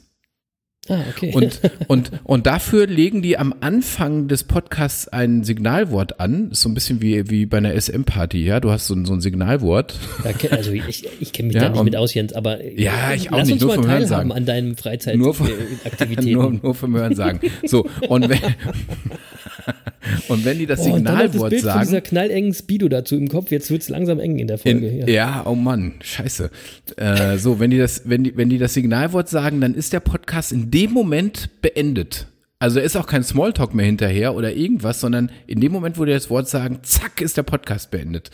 Ah, 0.89 0.99
okay. 1.11 1.31
Und, 1.35 1.61
und, 1.87 2.11
und 2.23 2.47
dafür 2.47 2.87
legen 2.87 3.21
die 3.21 3.37
am 3.37 3.53
Anfang 3.61 4.27
des 4.27 4.43
Podcasts 4.43 5.07
ein 5.07 5.43
Signalwort 5.43 6.19
an. 6.19 6.49
Ist 6.51 6.61
so 6.61 6.69
ein 6.69 6.73
bisschen 6.73 7.01
wie, 7.03 7.29
wie 7.29 7.45
bei 7.45 7.57
einer 7.57 7.79
SM-Party, 7.79 8.43
ja. 8.43 8.59
Du 8.59 8.71
hast 8.71 8.87
so, 8.87 8.95
ein- 8.95 9.05
so 9.05 9.13
ein 9.13 9.21
Signalwort. 9.21 9.93
Ja, 10.41 10.49
also 10.49 10.71
ich, 10.71 11.07
ich 11.21 11.33
kenne 11.33 11.47
mich 11.49 11.55
Ja, 11.55 11.63
da 11.65 11.69
nicht 11.69 11.83
mit 11.83 11.95
aus, 11.95 12.15
Jens, 12.15 12.33
aber 12.33 12.63
Ja, 12.65 13.13
ich 13.13 13.31
auch 13.31 13.37
lass 13.37 13.47
nicht, 13.47 13.53
uns 13.53 13.61
nur 13.61 13.69
mal 13.69 13.75
vom 13.75 13.85
Hören 13.91 13.99
teilhaben 14.07 14.29
sagen. 14.29 14.31
an 14.31 14.45
deinen 14.45 14.75
Nur 15.19 15.33
von- 15.35 15.47
Freizeitaktivitäten. 15.47 16.31
nur, 16.41 16.51
nur 16.51 16.73
vom 16.75 16.95
Hören 16.95 17.15
sagen. 17.15 17.39
So, 17.63 17.85
und 18.09 18.27
wenn, 18.27 18.39
und 20.29 20.43
wenn 20.45 20.57
die 20.57 20.65
das 20.65 20.81
dann 20.81 20.89
noch 20.89 20.97
das 20.97 21.31
Signalwort 21.31 21.49
Bild 21.51 21.61
von 21.63 21.79
dieser 21.81 21.85
sagen. 21.85 22.03
knallengen 22.03 22.53
Speedo 22.55 22.89
dazu 22.89 23.15
im 23.17 23.27
Kopf. 23.27 23.51
Jetzt 23.51 23.69
wird's 23.69 23.87
langsam 23.89 24.19
eng 24.19 24.39
in 24.39 24.47
der 24.47 24.57
Folge. 24.57 24.87
In, 24.87 24.97
ja. 25.01 25.07
ja, 25.07 25.43
oh 25.45 25.53
Mann, 25.53 25.93
scheiße. 26.01 26.49
Äh, 26.97 27.37
so, 27.37 27.59
wenn 27.59 27.69
die 27.69 27.77
das, 27.77 28.01
wenn 28.05 28.23
die, 28.23 28.35
wenn 28.35 28.49
die 28.49 28.57
das 28.57 28.73
Signalwort 28.73 29.29
sagen, 29.29 29.61
dann 29.61 29.75
ist 29.75 29.93
der 29.93 29.99
Podcast 29.99 30.51
in 30.51 30.70
dem 30.71 30.91
Moment 30.91 31.49
beendet. 31.61 32.27
Also 32.59 32.79
ist 32.79 32.95
auch 32.95 33.07
kein 33.07 33.23
Smalltalk 33.23 33.73
mehr 33.73 33.87
hinterher 33.87 34.35
oder 34.35 34.53
irgendwas, 34.53 34.99
sondern 35.01 35.31
in 35.47 35.59
dem 35.61 35.71
Moment, 35.71 35.97
wo 35.97 36.05
die 36.05 36.11
das 36.11 36.29
Wort 36.29 36.47
sagen, 36.47 36.79
zack, 36.83 37.19
ist 37.21 37.35
der 37.37 37.43
Podcast 37.43 37.89
beendet. 37.89 38.29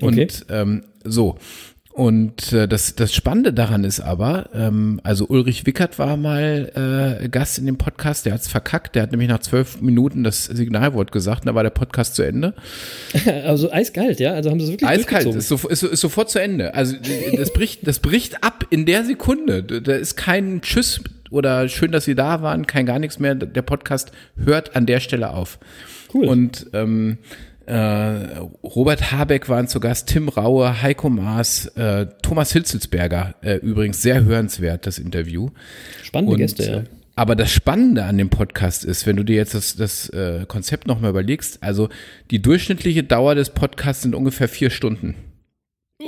Und 0.00 0.14
Okay. 0.14 0.28
ähm, 0.48 0.84
so. 1.04 1.36
Und 1.92 2.52
äh, 2.52 2.68
das, 2.68 2.94
das 2.94 3.14
Spannende 3.14 3.54
daran 3.54 3.82
ist 3.84 4.00
aber, 4.00 4.50
ähm, 4.54 5.00
also 5.02 5.26
Ulrich 5.28 5.64
Wickert 5.64 5.98
war 5.98 6.18
mal 6.18 7.18
äh, 7.22 7.28
Gast 7.30 7.58
in 7.58 7.64
dem 7.64 7.78
Podcast, 7.78 8.26
der 8.26 8.34
hat's 8.34 8.48
verkackt, 8.48 8.94
der 8.96 9.02
hat 9.04 9.12
nämlich 9.12 9.30
nach 9.30 9.38
zwölf 9.38 9.80
Minuten 9.80 10.22
das 10.22 10.44
Signalwort 10.44 11.10
gesagt, 11.10 11.42
und 11.42 11.46
da 11.46 11.54
war 11.54 11.62
der 11.62 11.70
Podcast 11.70 12.14
zu 12.14 12.22
Ende. 12.22 12.52
Also 13.44 13.72
eiskalt, 13.72 14.20
ja? 14.20 14.32
Also 14.34 14.50
haben 14.50 14.60
sie 14.60 14.66
es 14.66 14.72
wirklich 14.72 14.88
Eiskalt, 14.90 15.26
ist, 15.34 15.48
so, 15.48 15.56
ist, 15.68 15.82
ist 15.82 16.00
sofort 16.00 16.28
zu 16.30 16.38
Ende. 16.38 16.74
Also 16.74 16.96
das 17.34 17.52
bricht, 17.52 17.86
das 17.86 17.98
bricht 18.00 18.44
ab 18.44 18.66
in 18.68 18.84
der 18.84 19.04
Sekunde. 19.04 19.62
Da 19.62 19.94
ist 19.94 20.16
kein 20.16 20.60
Tschüss 20.60 21.00
oder 21.36 21.68
schön, 21.68 21.92
dass 21.92 22.04
Sie 22.04 22.14
da 22.14 22.42
waren, 22.42 22.66
kein 22.66 22.86
gar 22.86 22.98
nichts 22.98 23.18
mehr. 23.18 23.34
Der 23.34 23.62
Podcast 23.62 24.10
hört 24.36 24.74
an 24.74 24.86
der 24.86 25.00
Stelle 25.00 25.30
auf. 25.30 25.58
Cool. 26.12 26.26
Und 26.26 26.66
ähm, 26.72 27.18
äh, 27.66 28.38
Robert 28.62 29.12
Habeck 29.12 29.48
waren 29.48 29.68
zu 29.68 29.80
Gast, 29.80 30.08
Tim 30.08 30.28
Raue, 30.28 30.82
Heiko 30.82 31.10
Maas, 31.10 31.66
äh, 31.76 32.06
Thomas 32.22 32.52
Hitzelsberger, 32.52 33.34
äh, 33.42 33.56
übrigens 33.56 34.02
sehr 34.02 34.24
hörenswert, 34.24 34.86
das 34.86 34.98
Interview. 34.98 35.50
Spannende 36.02 36.34
Und, 36.34 36.38
Gäste, 36.38 36.62
ja. 36.62 36.76
äh, 36.78 36.84
Aber 37.16 37.34
das 37.34 37.50
Spannende 37.50 38.04
an 38.04 38.18
dem 38.18 38.30
Podcast 38.30 38.84
ist, 38.84 39.04
wenn 39.06 39.16
du 39.16 39.24
dir 39.24 39.36
jetzt 39.36 39.54
das, 39.54 39.74
das 39.74 40.08
äh, 40.10 40.44
Konzept 40.46 40.86
nochmal 40.86 41.10
überlegst, 41.10 41.62
also 41.62 41.88
die 42.30 42.40
durchschnittliche 42.40 43.02
Dauer 43.02 43.34
des 43.34 43.50
Podcasts 43.50 44.02
sind 44.02 44.14
ungefähr 44.14 44.48
vier 44.48 44.70
Stunden. 44.70 45.16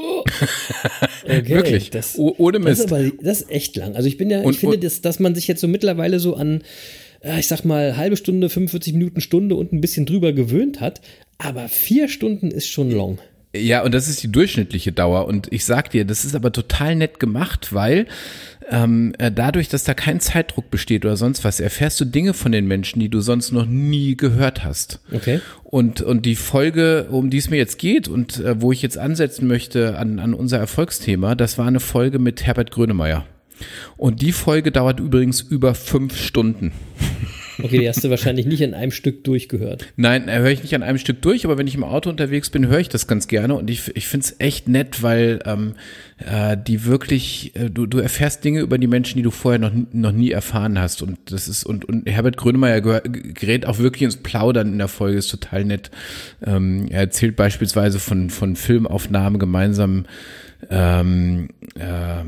Okay, 1.25 1.49
Wirklich. 1.49 1.91
Das, 1.91 2.19
ohne 2.19 2.59
das 2.61 2.65
Mist. 2.69 2.81
ist 2.85 2.93
aber 2.93 3.11
das 3.23 3.41
ist 3.43 3.51
echt 3.51 3.77
lang. 3.77 3.97
Also 3.97 4.09
ich 4.09 4.17
bin 4.17 4.31
ja, 4.31 4.41
Und- 4.43 4.53
ich 4.55 4.59
finde, 4.61 4.79
dass, 4.79 5.01
dass 5.03 5.19
man 5.19 5.35
sich 5.35 5.47
jetzt 5.49 5.61
so 5.61 5.69
mittlerweile 5.69 6.21
so 6.21 6.35
an, 6.35 6.63
äh, 7.21 7.39
ich 7.39 7.49
sag 7.49 7.65
mal, 7.65 7.97
halbe 7.97 8.17
Stunde, 8.17 8.49
45 8.49 8.93
Minuten, 8.95 9.21
Stunde 9.21 9.55
und 9.55 9.73
ein 9.73 9.81
bisschen 9.81 10.07
drüber 10.07 10.33
gewöhnt 10.33 10.81
hat. 10.81 11.01
Aber 11.39 11.69
vier 11.69 12.09
Stunden 12.09 12.51
ist 12.51 12.69
schon 12.69 12.91
long. 12.91 13.19
Ja, 13.61 13.83
und 13.83 13.93
das 13.93 14.09
ist 14.09 14.23
die 14.23 14.33
durchschnittliche 14.33 14.93
Dauer. 14.93 15.27
Und 15.27 15.53
ich 15.53 15.65
sag 15.65 15.91
dir, 15.91 16.05
das 16.05 16.25
ist 16.25 16.35
aber 16.35 16.53
total 16.53 16.97
nett 16.97 17.21
gemacht, 17.21 17.73
weil 17.73 18.07
ähm, 18.71 19.15
äh, 19.19 19.33
dadurch, 19.33 19.69
dass 19.69 19.85
da 19.85 19.95
kein 19.95 20.21
Zeitdruck 20.21 20.71
besteht 20.71 21.05
oder 21.05 21.17
sonst 21.17 21.45
was, 21.45 21.61
erfährst 21.61 22.01
du 22.01 22.05
Dinge 22.05 22.35
von 22.35 22.53
den 22.53 22.67
Menschen, 22.67 23.01
die 23.01 23.09
du 23.09 23.21
sonst 23.21 23.53
noch 23.53 23.67
nie 23.67 24.17
gehört 24.17 24.65
hast. 24.65 25.01
Okay. 25.13 25.41
Und, 25.65 26.03
und 26.03 26.27
die 26.27 26.37
Folge, 26.37 27.07
um 27.11 27.31
die 27.31 27.39
es 27.39 27.51
mir 27.51 27.57
jetzt 27.57 27.79
geht 27.79 28.09
und 28.09 28.41
äh, 28.41 28.61
wo 28.61 28.73
ich 28.73 28.83
jetzt 28.83 28.99
ansetzen 28.99 29.47
möchte 29.47 29.99
an, 29.99 30.19
an 30.19 30.35
unser 30.35 30.59
Erfolgsthema, 30.59 31.35
das 31.35 31.57
war 31.59 31.67
eine 31.67 31.81
Folge 31.81 32.19
mit 32.19 32.45
Herbert 32.45 32.71
Grönemeyer. 32.71 33.27
Und 33.97 34.23
die 34.23 34.33
Folge 34.33 34.71
dauert 34.71 35.01
übrigens 35.01 35.41
über 35.41 35.75
fünf 35.75 36.17
Stunden. 36.17 36.73
Okay, 37.63 37.79
die 37.79 37.89
hast 37.89 38.05
du 38.05 38.11
wahrscheinlich 38.11 38.47
nicht 38.47 38.61
in 38.61 38.75
einem 38.75 38.93
Stück 38.93 39.25
durchgehört. 39.25 39.87
Nein, 39.97 40.29
äh, 40.29 40.39
höre 40.39 40.51
ich 40.51 40.63
nicht 40.63 40.75
an 40.75 40.83
einem 40.83 40.99
Stück 40.99 41.23
durch, 41.23 41.45
aber 41.45 41.59
wenn 41.59 41.67
ich 41.67 41.75
im 41.75 41.85
Auto 41.85 42.09
unterwegs 42.11 42.51
bin, 42.51 42.67
höre 42.69 42.79
ich 42.79 42.89
das 42.89 43.07
ganz 43.07 43.29
gerne 43.29 43.55
und 43.55 43.69
ich, 43.71 43.97
ich 43.97 44.07
finde 44.07 44.27
es 44.27 44.37
echt 44.39 44.69
nett, 44.69 45.03
weil 45.03 45.41
ähm, 45.45 45.75
äh, 46.19 46.57
die 46.57 46.85
wirklich, 46.85 47.55
äh, 47.57 47.71
du, 47.71 47.87
du 47.87 47.99
erfährst 47.99 48.45
Dinge 48.45 48.61
über 48.61 48.79
die 48.79 48.87
Menschen, 48.87 49.17
die 49.17 49.23
du 49.23 49.31
vorher 49.31 49.59
noch, 49.59 49.73
noch 49.93 50.13
nie 50.13 50.31
erfahren 50.31 50.79
hast 50.79 51.03
und 51.03 51.19
das 51.27 51.49
ist, 51.49 51.65
und, 51.65 51.85
und 51.85 52.09
Herbert 52.09 52.37
Grönemeyer 52.37 52.81
gerät 52.81 53.67
auch 53.67 53.79
wirklich 53.79 54.03
ins 54.03 54.17
Plaudern 54.17 54.73
in 54.73 54.79
der 54.79 54.89
Folge, 54.89 55.19
ist 55.19 55.31
total 55.31 55.65
nett. 55.65 55.91
Ähm, 56.45 56.87
er 56.91 57.01
erzählt 57.01 57.37
beispielsweise 57.37 57.99
von, 57.99 58.31
von 58.31 58.57
Filmaufnahmen 58.57 59.39
gemeinsam 59.39 60.07
ähm, 60.71 61.49
äh, 61.77 62.25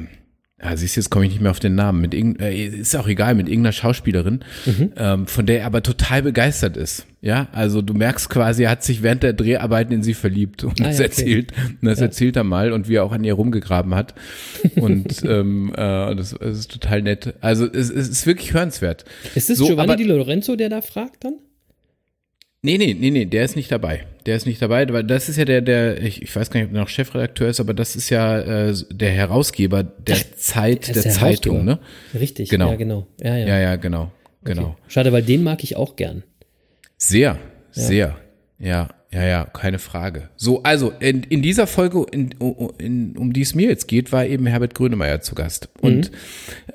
ja, 0.63 0.77
siehst 0.77 0.97
du, 0.97 1.01
jetzt 1.01 1.11
komme 1.11 1.25
ich 1.25 1.33
nicht 1.33 1.41
mehr 1.41 1.51
auf 1.51 1.61
den 1.61 1.75
Namen, 1.75 2.01
mit 2.01 2.15
äh, 2.15 2.67
ist 2.67 2.95
auch 2.97 3.09
egal, 3.09 3.35
mit 3.35 3.49
irgendeiner 3.49 3.73
Schauspielerin, 3.73 4.41
mhm. 4.67 4.93
ähm, 4.97 5.27
von 5.27 5.47
der 5.47 5.61
er 5.61 5.67
aber 5.67 5.83
total 5.83 6.23
begeistert 6.23 6.77
ist. 6.77 7.07
Ja, 7.23 7.49
also 7.53 7.83
du 7.83 7.93
merkst 7.95 8.31
quasi, 8.31 8.65
er 8.65 8.71
hat 8.71 8.83
sich 8.83 9.03
während 9.03 9.23
der 9.23 9.33
Dreharbeiten 9.33 9.93
in 9.93 10.03
sie 10.03 10.15
verliebt 10.15 10.65
und 10.65 10.81
ah, 10.81 10.85
das 10.85 10.99
ja, 10.99 11.05
okay. 11.05 11.11
erzählt, 11.11 11.53
und 11.81 11.87
das 11.87 11.99
ja. 11.99 12.07
erzählt 12.07 12.37
er 12.37 12.45
mal 12.45 12.73
und 12.73 12.89
wie 12.89 12.95
er 12.95 13.05
auch 13.05 13.13
an 13.13 13.25
ihr 13.25 13.35
rumgegraben 13.35 13.95
hat. 13.95 14.15
Und 14.77 15.23
ähm, 15.25 15.73
äh, 15.75 16.15
das, 16.15 16.35
das 16.39 16.59
ist 16.59 16.71
total 16.71 17.03
nett. 17.03 17.35
Also 17.41 17.67
es, 17.67 17.91
es 17.91 18.09
ist 18.09 18.27
wirklich 18.27 18.55
hörenswert. 18.55 19.05
Ist 19.35 19.51
es 19.51 19.59
so, 19.59 19.67
Giovanni 19.67 19.97
Di 19.97 20.05
Lorenzo, 20.05 20.57
der 20.57 20.69
da 20.69 20.81
fragt 20.81 21.25
dann? 21.25 21.35
Nee, 22.63 22.77
nee, 22.77 22.95
nee, 22.99 23.11
nee, 23.11 23.25
der 23.25 23.45
ist 23.45 23.57
nicht 23.57 23.73
dabei. 23.73 24.07
Der 24.27 24.37
ist 24.37 24.47
nicht 24.47 24.61
dabei, 24.61 24.87
weil 24.93 25.05
das 25.05 25.31
ist 25.31 25.39
ja 25.39 25.47
der, 25.47 25.63
der, 25.63 26.03
ich, 26.03 26.21
ich 26.21 26.35
weiß 26.35 26.51
gar 26.51 26.61
nicht, 26.61 26.69
ob 26.69 26.75
er 26.75 26.81
noch 26.81 26.89
Chefredakteur 26.89 27.49
ist, 27.49 27.59
aber 27.59 27.73
das 27.73 27.97
ist 27.97 28.11
ja 28.11 28.39
äh, 28.39 28.75
der 28.91 29.11
Herausgeber 29.13 29.83
der 29.83 30.17
Ach, 30.17 30.37
Zeit 30.37 30.89
der, 30.89 31.03
der 31.03 31.11
Zeitung, 31.11 31.65
ne? 31.65 31.79
Richtig, 32.13 32.51
genau. 32.51 32.71
ja, 32.71 32.77
genau. 32.77 33.07
Ja, 33.23 33.37
ja, 33.37 33.47
ja, 33.47 33.59
ja 33.61 33.77
genau, 33.77 34.13
genau. 34.45 34.63
Okay. 34.63 34.75
Schade, 34.89 35.13
weil 35.13 35.23
den 35.23 35.43
mag 35.43 35.65
ich 35.65 35.77
auch 35.77 35.97
gern. 35.97 36.23
Sehr, 36.99 37.39
ja. 37.73 37.83
sehr, 37.83 38.17
ja. 38.59 38.89
Ja, 39.13 39.27
ja, 39.27 39.45
keine 39.45 39.81
Frage. 39.81 40.29
So, 40.37 40.63
also 40.63 40.93
in, 41.01 41.25
in 41.25 41.43
dieser 41.43 41.67
Folge, 41.67 42.07
in, 42.13 42.31
in, 42.79 43.17
um 43.17 43.33
die 43.33 43.41
es 43.41 43.57
mir 43.57 43.69
jetzt 43.69 43.89
geht, 43.89 44.13
war 44.13 44.25
eben 44.25 44.47
Herbert 44.47 44.77
Grönemeyer 44.77 45.21
zu 45.21 45.35
Gast. 45.35 45.69
Und, 45.81 46.13
mhm. 46.13 46.17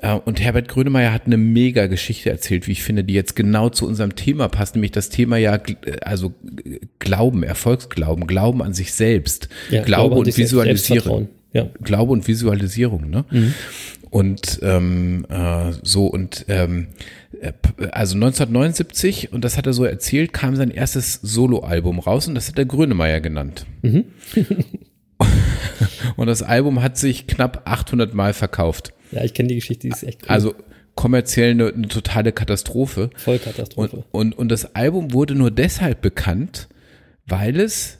äh, 0.02 0.12
und 0.12 0.38
Herbert 0.40 0.68
Grönemeyer 0.68 1.14
hat 1.14 1.24
eine 1.24 1.38
mega 1.38 1.86
Geschichte 1.86 2.28
erzählt, 2.28 2.66
wie 2.66 2.72
ich 2.72 2.82
finde, 2.82 3.04
die 3.04 3.14
jetzt 3.14 3.36
genau 3.36 3.70
zu 3.70 3.86
unserem 3.86 4.16
Thema 4.16 4.48
passt, 4.48 4.74
nämlich 4.74 4.92
das 4.92 5.08
Thema 5.08 5.38
ja, 5.38 5.58
also 6.02 6.34
Glauben, 6.98 7.42
Erfolgsglauben, 7.42 8.26
Glauben 8.26 8.62
an 8.62 8.74
sich 8.74 8.92
selbst, 8.92 9.48
ja, 9.70 9.82
Glaube, 9.82 10.16
und 10.16 10.36
Visualisierung. 10.36 11.28
Ja. 11.54 11.70
Glaube 11.82 12.12
und 12.12 12.28
Visualisierung, 12.28 13.08
ne? 13.08 13.24
Mhm. 13.30 13.54
Und 14.10 14.60
ähm, 14.62 15.26
äh, 15.30 15.72
so 15.82 16.06
und 16.06 16.44
ähm, 16.48 16.88
äh, 17.25 17.25
also 17.92 18.14
1979, 18.14 19.32
und 19.32 19.44
das 19.44 19.56
hat 19.56 19.66
er 19.66 19.72
so 19.72 19.84
erzählt, 19.84 20.32
kam 20.32 20.56
sein 20.56 20.70
erstes 20.70 21.14
Soloalbum 21.14 21.98
raus 21.98 22.28
und 22.28 22.34
das 22.34 22.48
hat 22.48 22.58
er 22.58 22.64
Grönemeyer 22.64 23.20
genannt. 23.20 23.66
Mhm. 23.82 24.04
und 26.16 26.26
das 26.26 26.42
Album 26.42 26.82
hat 26.82 26.98
sich 26.98 27.26
knapp 27.26 27.62
800 27.64 28.14
Mal 28.14 28.32
verkauft. 28.32 28.92
Ja, 29.12 29.22
ich 29.24 29.34
kenne 29.34 29.48
die 29.48 29.56
Geschichte, 29.56 29.86
die 29.86 29.92
ist 29.92 30.02
echt 30.02 30.22
cool. 30.24 30.30
Also 30.30 30.54
kommerziell 30.94 31.50
eine, 31.52 31.68
eine 31.68 31.88
totale 31.88 32.32
Katastrophe. 32.32 33.10
Vollkatastrophe. 33.16 34.04
Und, 34.10 34.32
und, 34.32 34.38
und 34.38 34.48
das 34.48 34.74
Album 34.74 35.12
wurde 35.12 35.34
nur 35.34 35.50
deshalb 35.50 36.00
bekannt, 36.00 36.68
weil 37.26 37.60
es 37.60 37.98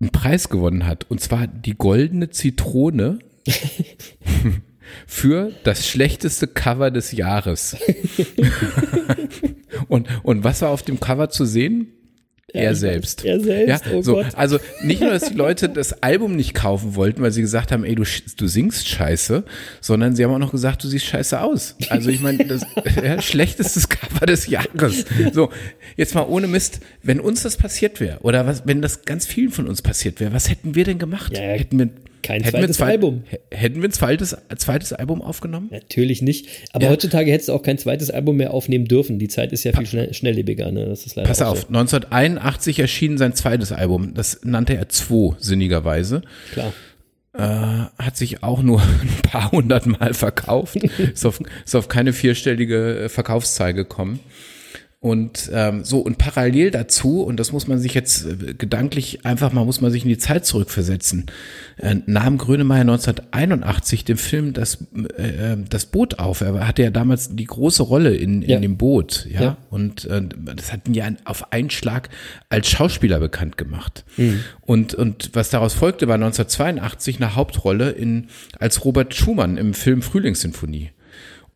einen 0.00 0.10
Preis 0.10 0.48
gewonnen 0.48 0.86
hat. 0.86 1.06
Und 1.08 1.20
zwar 1.20 1.46
die 1.46 1.74
goldene 1.74 2.30
Zitrone 2.30 3.18
für 5.06 5.52
das 5.64 5.86
schlechteste 5.86 6.46
Cover 6.46 6.90
des 6.90 7.12
Jahres. 7.12 7.76
und, 9.88 10.08
und 10.22 10.44
was 10.44 10.62
war 10.62 10.70
auf 10.70 10.82
dem 10.82 11.00
Cover 11.00 11.30
zu 11.30 11.44
sehen? 11.44 11.92
Ja, 12.56 12.62
er 12.62 12.74
selbst. 12.74 13.24
Er 13.24 13.40
selbst, 13.40 13.86
ja, 13.86 13.92
oh 13.92 14.02
so, 14.02 14.14
Gott. 14.14 14.28
Also 14.34 14.58
nicht 14.82 15.00
nur, 15.00 15.10
dass 15.10 15.28
die 15.28 15.34
Leute 15.34 15.68
das 15.68 16.02
Album 16.02 16.36
nicht 16.36 16.54
kaufen 16.54 16.94
wollten, 16.94 17.20
weil 17.20 17.32
sie 17.32 17.42
gesagt 17.42 17.72
haben, 17.72 17.84
ey, 17.84 17.96
du, 17.96 18.04
du 18.36 18.46
singst 18.46 18.88
scheiße, 18.88 19.44
sondern 19.80 20.14
sie 20.14 20.24
haben 20.24 20.32
auch 20.32 20.38
noch 20.38 20.52
gesagt, 20.52 20.82
du 20.82 20.88
siehst 20.88 21.04
scheiße 21.06 21.40
aus. 21.40 21.74
Also 21.90 22.08
ich 22.08 22.20
meine, 22.20 22.46
das 22.46 22.64
ja, 23.02 23.20
schlechtestes 23.20 23.88
Cover 23.88 24.26
des 24.26 24.46
Jahres. 24.46 25.04
So, 25.32 25.50
jetzt 25.96 26.14
mal 26.14 26.22
ohne 26.22 26.46
Mist, 26.46 26.80
wenn 27.02 27.20
uns 27.20 27.42
das 27.42 27.56
passiert 27.56 28.00
wäre, 28.00 28.20
oder 28.20 28.46
was, 28.46 28.62
wenn 28.64 28.80
das 28.80 29.04
ganz 29.04 29.26
vielen 29.26 29.50
von 29.50 29.66
uns 29.66 29.82
passiert 29.82 30.20
wäre, 30.20 30.32
was 30.32 30.48
hätten 30.48 30.74
wir 30.76 30.84
denn 30.84 30.98
gemacht? 30.98 31.36
Ja, 31.36 31.42
hätten 31.42 31.78
wir 31.78 31.90
kein 32.26 32.42
hätten 32.42 32.58
zweites 32.58 32.76
zwei, 32.76 32.86
Album. 32.86 33.22
Hätten 33.52 33.82
wir 33.82 33.88
ein 33.88 33.92
zweites, 33.92 34.36
zweites 34.56 34.92
Album 34.92 35.22
aufgenommen? 35.22 35.68
Natürlich 35.70 36.22
nicht. 36.22 36.48
Aber 36.72 36.86
ja. 36.86 36.90
heutzutage 36.90 37.30
hättest 37.30 37.48
du 37.48 37.52
auch 37.52 37.62
kein 37.62 37.78
zweites 37.78 38.10
Album 38.10 38.36
mehr 38.36 38.52
aufnehmen 38.52 38.86
dürfen. 38.86 39.18
Die 39.18 39.28
Zeit 39.28 39.52
ist 39.52 39.64
ja 39.64 39.72
viel 39.72 39.86
schnell, 39.86 40.12
schnelllebiger. 40.12 40.72
Ne? 40.72 40.86
Das 40.86 41.06
ist 41.06 41.14
leider 41.14 41.28
Pass 41.28 41.40
auf, 41.40 41.60
so. 41.60 41.66
1981 41.68 42.80
erschien 42.80 43.16
sein 43.16 43.34
zweites 43.34 43.70
Album. 43.70 44.14
Das 44.14 44.40
nannte 44.42 44.76
er 44.76 44.88
Zwo, 44.88 45.36
sinnigerweise. 45.38 46.22
Klar. 46.52 46.72
Äh, 47.32 48.02
hat 48.02 48.16
sich 48.16 48.42
auch 48.42 48.62
nur 48.62 48.82
ein 49.02 49.22
paar 49.22 49.52
hundert 49.52 49.86
Mal 49.86 50.12
verkauft. 50.12 50.76
ist, 50.76 51.24
auf, 51.24 51.40
ist 51.64 51.76
auf 51.76 51.88
keine 51.88 52.12
vierstellige 52.12 53.06
Verkaufszahl 53.08 53.72
gekommen. 53.72 54.20
Und 54.98 55.50
ähm, 55.52 55.84
so, 55.84 55.98
und 55.98 56.16
parallel 56.16 56.70
dazu, 56.70 57.22
und 57.22 57.38
das 57.38 57.52
muss 57.52 57.68
man 57.68 57.78
sich 57.78 57.92
jetzt 57.92 58.24
äh, 58.24 58.54
gedanklich 58.54 59.26
einfach 59.26 59.52
mal, 59.52 59.64
muss 59.66 59.82
man 59.82 59.92
sich 59.92 60.04
in 60.04 60.08
die 60.08 60.16
Zeit 60.16 60.46
zurückversetzen, 60.46 61.26
äh, 61.76 61.96
nahm 62.06 62.38
Grönemeyer 62.38 62.80
1981 62.80 64.06
den 64.06 64.16
Film 64.16 64.54
das, 64.54 64.78
äh, 65.18 65.52
äh, 65.52 65.56
das 65.68 65.86
Boot 65.86 66.18
auf. 66.18 66.40
Er 66.40 66.66
hatte 66.66 66.82
ja 66.82 66.90
damals 66.90 67.36
die 67.36 67.44
große 67.44 67.82
Rolle 67.82 68.16
in, 68.16 68.40
in 68.40 68.50
ja. 68.50 68.58
dem 68.58 68.78
Boot, 68.78 69.28
ja. 69.30 69.42
ja. 69.42 69.56
Und 69.68 70.06
äh, 70.06 70.22
das 70.56 70.72
hat 70.72 70.88
ihn 70.88 70.94
ja 70.94 71.06
auf 71.24 71.52
einen 71.52 71.68
Schlag 71.68 72.08
als 72.48 72.68
Schauspieler 72.70 73.20
bekannt 73.20 73.58
gemacht. 73.58 74.06
Mhm. 74.16 74.40
Und, 74.62 74.94
und 74.94 75.30
was 75.34 75.50
daraus 75.50 75.74
folgte, 75.74 76.08
war 76.08 76.14
1982 76.14 77.16
eine 77.16 77.36
Hauptrolle 77.36 77.90
in, 77.90 78.28
als 78.58 78.82
Robert 78.84 79.14
Schumann 79.14 79.58
im 79.58 79.74
Film 79.74 80.00
Frühlingssinfonie. 80.00 80.90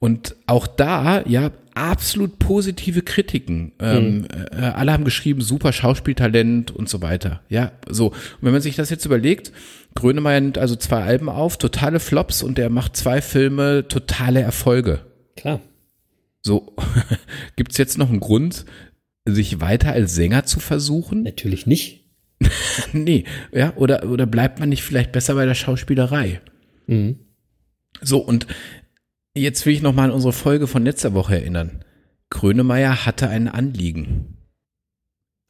Und 0.01 0.35
auch 0.47 0.67
da, 0.67 1.23
ja, 1.27 1.53
absolut 1.75 2.39
positive 2.39 3.03
Kritiken. 3.03 3.73
Ähm, 3.79 4.19
mhm. 4.19 4.27
äh, 4.51 4.65
alle 4.65 4.93
haben 4.93 5.05
geschrieben, 5.05 5.43
super 5.43 5.73
Schauspieltalent 5.73 6.71
und 6.71 6.89
so 6.89 7.03
weiter. 7.03 7.43
Ja, 7.49 7.73
so. 7.89 8.09
Und 8.09 8.17
wenn 8.41 8.53
man 8.53 8.63
sich 8.63 8.77
das 8.77 8.91
jetzt 8.91 9.05
überlegt, 9.05 9.53
Grönemeyer 9.95 10.41
nimmt 10.41 10.59
also 10.59 10.75
zwei 10.75 11.03
Alben 11.03 11.29
auf, 11.29 11.59
totale 11.59 12.01
Flops 12.01 12.43
und 12.43 12.59
er 12.59 12.71
macht 12.71 12.97
zwei 12.97 13.21
Filme, 13.21 13.87
totale 13.89 14.41
Erfolge. 14.41 15.01
Klar. 15.37 15.61
So, 16.41 16.75
gibt's 17.57 17.77
jetzt 17.77 17.99
noch 17.99 18.09
einen 18.09 18.21
Grund, 18.21 18.65
sich 19.27 19.61
weiter 19.61 19.93
als 19.93 20.15
Sänger 20.15 20.45
zu 20.45 20.61
versuchen? 20.61 21.25
Natürlich 21.25 21.67
nicht. 21.67 22.07
nee, 22.95 23.25
ja, 23.53 23.75
oder, 23.77 24.09
oder 24.09 24.25
bleibt 24.25 24.61
man 24.61 24.71
nicht 24.71 24.83
vielleicht 24.83 25.13
besser 25.13 25.35
bei 25.35 25.45
der 25.45 25.55
Schauspielerei? 25.55 26.41
Mhm. 26.87 27.19
So, 28.01 28.19
und 28.19 28.47
Jetzt 29.35 29.65
will 29.65 29.75
ich 29.75 29.83
noch 29.83 29.95
mal 29.95 30.05
an 30.05 30.11
unsere 30.11 30.33
Folge 30.33 30.67
von 30.67 30.85
letzter 30.85 31.15
Woche 31.15 31.37
erinnern. 31.37 31.85
Grönemeyer 32.31 33.07
hatte 33.07 33.29
ein 33.29 33.49
Anliegen. 33.49 34.37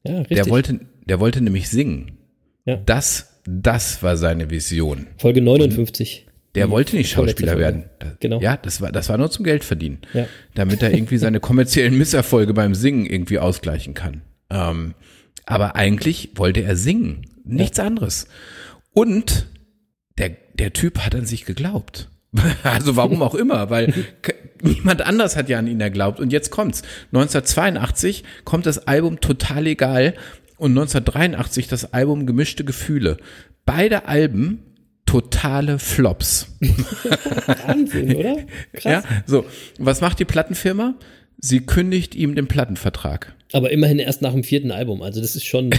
Ja, 0.05 0.19
richtig. 0.19 0.37
Der 0.37 0.49
wollte, 0.49 0.81
der 1.07 1.21
wollte 1.21 1.41
nämlich 1.41 1.69
singen. 1.69 2.19
Ja. 2.65 2.77
Das, 2.77 3.41
das 3.47 4.03
war 4.03 4.17
seine 4.17 4.51
Vision. 4.51 5.07
Folge 5.19 5.43
59. 5.43 6.27
Der 6.55 6.67
mhm. 6.67 6.71
wollte 6.73 6.97
nicht 6.97 7.11
Schauspieler 7.11 7.59
werden. 7.59 7.85
Genau. 8.19 8.41
Ja, 8.41 8.57
das 8.57 8.81
war, 8.81 8.91
das 8.91 9.09
war 9.09 9.19
nur 9.19 9.31
zum 9.31 9.45
Geld 9.45 9.65
verdienen. 9.65 9.99
Ja. 10.13 10.27
Damit 10.55 10.83
er 10.83 10.93
irgendwie 10.93 11.19
seine 11.19 11.41
kommerziellen 11.41 11.97
Misserfolge 11.97 12.55
beim 12.55 12.75
Singen 12.75 13.07
irgendwie 13.07 13.39
ausgleichen 13.39 13.95
kann. 13.95 14.23
Ähm, 14.51 14.95
aber 15.47 15.77
eigentlich 15.77 16.31
wollte 16.37 16.63
er 16.63 16.77
singen. 16.77 17.27
Nichts 17.45 17.79
ja. 17.79 17.85
anderes. 17.85 18.27
Und 18.93 19.47
der, 20.19 20.37
der 20.55 20.73
Typ 20.73 20.99
hat 20.99 21.15
an 21.15 21.27
sich 21.27 21.45
geglaubt. 21.45 22.09
Also 22.63 22.97
warum 22.97 23.23
auch 23.23 23.35
immer, 23.35 23.71
weil 23.71 23.93
niemand 24.63 25.03
anders 25.03 25.37
hat 25.37 25.49
ja 25.49 25.59
an 25.59 25.67
ihn 25.67 25.79
geglaubt. 25.79 26.21
Und 26.21 26.33
jetzt 26.33 26.51
kommt's. 26.51 26.83
1982 27.13 28.25
kommt 28.45 28.67
das 28.67 28.87
Album 28.87 29.21
Total 29.21 29.67
Egal 29.67 30.15
und 30.57 30.73
1983 30.73 31.69
das 31.69 31.93
Album 31.93 32.27
Gemischte 32.27 32.65
Gefühle. 32.65 33.17
Beide 33.65 34.07
Alben 34.07 34.63
totale 35.07 35.79
Flops. 35.79 36.47
Wahnsinn, 37.67 38.15
oder? 38.15 38.37
Krass. 38.75 38.85
Ja, 38.85 39.03
so. 39.27 39.45
Was 39.79 40.01
macht 40.01 40.21
die 40.21 40.25
Plattenfirma? 40.25 40.95
Sie 41.39 41.61
kündigt 41.61 42.15
ihm 42.15 42.35
den 42.35 42.47
Plattenvertrag. 42.47 43.35
Aber 43.53 43.71
immerhin 43.71 43.99
erst 43.99 44.23
nach 44.23 44.33
dem 44.33 44.45
vierten 44.45 44.71
Album. 44.71 45.03
Also 45.03 45.21
das 45.21 45.35
ist 45.35 45.47
schon. 45.47 45.71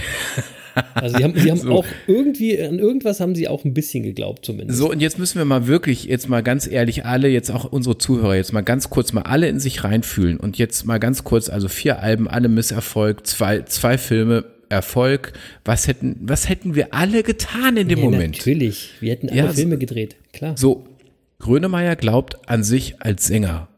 Also 0.94 1.16
sie 1.16 1.24
haben, 1.24 1.38
sie 1.38 1.50
haben 1.50 1.60
so. 1.60 1.72
auch 1.72 1.86
irgendwie, 2.06 2.60
an 2.62 2.78
irgendwas 2.78 3.20
haben 3.20 3.34
sie 3.34 3.48
auch 3.48 3.64
ein 3.64 3.74
bisschen 3.74 4.02
geglaubt 4.02 4.44
zumindest. 4.44 4.78
So, 4.78 4.90
und 4.90 5.00
jetzt 5.00 5.18
müssen 5.18 5.38
wir 5.38 5.44
mal 5.44 5.66
wirklich, 5.66 6.04
jetzt 6.04 6.28
mal 6.28 6.42
ganz 6.42 6.66
ehrlich, 6.66 7.04
alle, 7.04 7.28
jetzt 7.28 7.50
auch 7.50 7.64
unsere 7.64 7.98
Zuhörer, 7.98 8.36
jetzt 8.36 8.52
mal 8.52 8.62
ganz 8.62 8.90
kurz 8.90 9.12
mal 9.12 9.22
alle 9.22 9.48
in 9.48 9.60
sich 9.60 9.84
reinfühlen 9.84 10.38
und 10.38 10.58
jetzt 10.58 10.86
mal 10.86 10.98
ganz 10.98 11.24
kurz, 11.24 11.48
also 11.48 11.68
vier 11.68 12.00
Alben, 12.00 12.28
alle 12.28 12.48
Misserfolg, 12.48 13.26
zwei, 13.26 13.62
zwei 13.62 13.98
Filme, 13.98 14.44
Erfolg. 14.72 15.34
Was 15.64 15.86
hätten, 15.86 16.16
was 16.22 16.48
hätten 16.48 16.74
wir 16.74 16.94
alle 16.94 17.22
getan 17.22 17.76
in 17.76 17.88
dem 17.88 17.98
ja, 17.98 18.04
Moment? 18.06 18.38
Natürlich, 18.38 18.94
wir 19.00 19.12
hätten 19.12 19.28
alle 19.28 19.38
ja, 19.38 19.52
Filme 19.52 19.78
gedreht, 19.78 20.16
klar. 20.32 20.56
So, 20.56 20.84
Grönemeyer 21.38 21.94
glaubt 21.94 22.48
an 22.48 22.64
sich 22.64 23.00
als 23.00 23.26
Sänger 23.26 23.68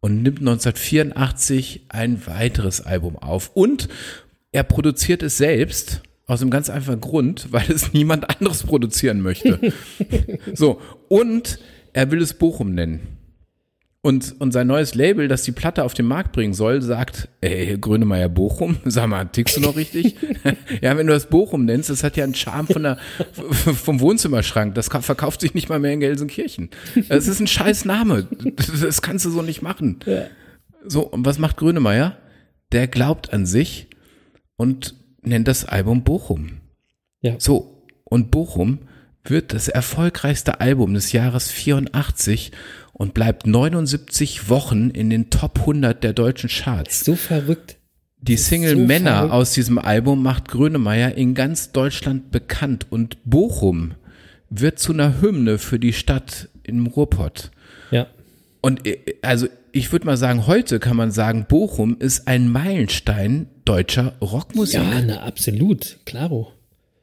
und 0.00 0.22
nimmt 0.22 0.38
1984 0.38 1.86
ein 1.88 2.26
weiteres 2.26 2.80
Album 2.80 3.16
auf 3.16 3.50
und 3.54 3.88
er 4.52 4.62
produziert 4.62 5.22
es 5.22 5.36
selbst 5.36 6.02
aus 6.26 6.42
einem 6.42 6.50
ganz 6.50 6.68
einfachen 6.68 7.00
Grund, 7.00 7.52
weil 7.52 7.70
es 7.70 7.92
niemand 7.92 8.28
anderes 8.28 8.64
produzieren 8.64 9.20
möchte. 9.20 9.72
so, 10.54 10.80
und 11.08 11.58
er 11.92 12.10
will 12.10 12.20
es 12.20 12.34
Bochum 12.34 12.74
nennen. 12.74 13.16
Und, 14.02 14.36
und 14.40 14.52
sein 14.52 14.68
neues 14.68 14.94
Label, 14.94 15.26
das 15.26 15.42
die 15.42 15.50
Platte 15.50 15.82
auf 15.82 15.92
den 15.92 16.06
Markt 16.06 16.30
bringen 16.30 16.54
soll, 16.54 16.80
sagt, 16.80 17.28
ey, 17.40 17.76
Grönemeyer 17.76 18.28
Bochum, 18.28 18.76
sag 18.84 19.08
mal, 19.08 19.24
tickst 19.24 19.56
du 19.56 19.60
noch 19.60 19.74
richtig? 19.74 20.14
ja, 20.80 20.96
wenn 20.96 21.08
du 21.08 21.12
das 21.12 21.26
Bochum 21.28 21.64
nennst, 21.64 21.90
das 21.90 22.04
hat 22.04 22.16
ja 22.16 22.22
einen 22.22 22.36
Charme 22.36 22.68
von 22.68 22.82
der, 22.84 22.98
vom 23.32 23.98
Wohnzimmerschrank. 23.98 24.76
Das 24.76 24.86
verkauft 24.88 25.40
sich 25.40 25.54
nicht 25.54 25.68
mal 25.68 25.80
mehr 25.80 25.92
in 25.92 25.98
Gelsenkirchen. 25.98 26.70
Das 27.08 27.26
ist 27.26 27.40
ein 27.40 27.48
scheiß 27.48 27.84
Name. 27.84 28.28
Das 28.80 29.02
kannst 29.02 29.24
du 29.24 29.30
so 29.30 29.42
nicht 29.42 29.62
machen. 29.62 29.98
Ja. 30.06 30.26
So, 30.84 31.00
und 31.02 31.26
was 31.26 31.40
macht 31.40 31.56
Grönemeyer? 31.56 32.16
Der 32.70 32.86
glaubt 32.86 33.32
an 33.32 33.44
sich 33.44 33.88
und 34.54 34.94
nennt 35.26 35.48
das 35.48 35.64
Album 35.64 36.02
Bochum. 36.02 36.60
Ja. 37.20 37.34
So, 37.38 37.82
und 38.04 38.30
Bochum 38.30 38.80
wird 39.24 39.52
das 39.52 39.68
erfolgreichste 39.68 40.60
Album 40.60 40.94
des 40.94 41.12
Jahres 41.12 41.50
84 41.50 42.52
und 42.92 43.14
bleibt 43.14 43.46
79 43.46 44.48
Wochen 44.48 44.90
in 44.90 45.10
den 45.10 45.30
Top 45.30 45.58
100 45.60 46.02
der 46.02 46.12
deutschen 46.12 46.48
Charts. 46.48 47.04
So 47.04 47.16
verrückt. 47.16 47.76
Die 48.18 48.36
Single 48.36 48.76
so 48.76 48.82
Männer 48.82 49.16
verrückt. 49.16 49.32
aus 49.34 49.52
diesem 49.52 49.78
Album 49.78 50.22
macht 50.22 50.48
Grönemeyer 50.48 51.14
in 51.14 51.34
ganz 51.34 51.72
Deutschland 51.72 52.30
bekannt 52.30 52.86
und 52.90 53.18
Bochum 53.24 53.94
wird 54.48 54.78
zu 54.78 54.92
einer 54.92 55.20
Hymne 55.20 55.58
für 55.58 55.78
die 55.78 55.92
Stadt 55.92 56.48
im 56.62 56.86
Ruhrpott. 56.86 57.50
Ja. 57.90 58.06
Und 58.66 58.84
äh, 58.84 58.98
also 59.22 59.46
ich 59.70 59.92
würde 59.92 60.06
mal 60.06 60.16
sagen, 60.16 60.48
heute 60.48 60.80
kann 60.80 60.96
man 60.96 61.12
sagen, 61.12 61.46
Bochum 61.48 61.96
ist 62.00 62.26
ein 62.26 62.48
Meilenstein 62.48 63.46
deutscher 63.64 64.14
Rockmusik. 64.20 64.80
Ja, 64.80 65.00
na, 65.06 65.20
absolut, 65.20 65.98
klaro. 66.04 66.50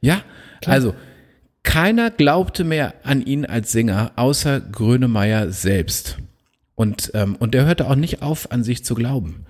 Ja, 0.02 0.24
Klar. 0.60 0.74
also 0.74 0.94
keiner 1.64 2.12
glaubte 2.12 2.66
mehr 2.66 2.96
an 3.04 3.26
ihn 3.26 3.46
als 3.46 3.72
Sänger, 3.72 4.12
außer 4.18 4.60
Grönemeyer 4.60 5.52
selbst. 5.52 6.18
Und, 6.76 7.12
ähm, 7.14 7.38
und 7.38 7.54
der 7.54 7.64
hörte 7.64 7.90
auch 7.90 7.96
nicht 7.96 8.22
auf, 8.22 8.52
an 8.52 8.66
sich 8.66 8.84
zu 8.84 8.94
glauben. 8.94 9.46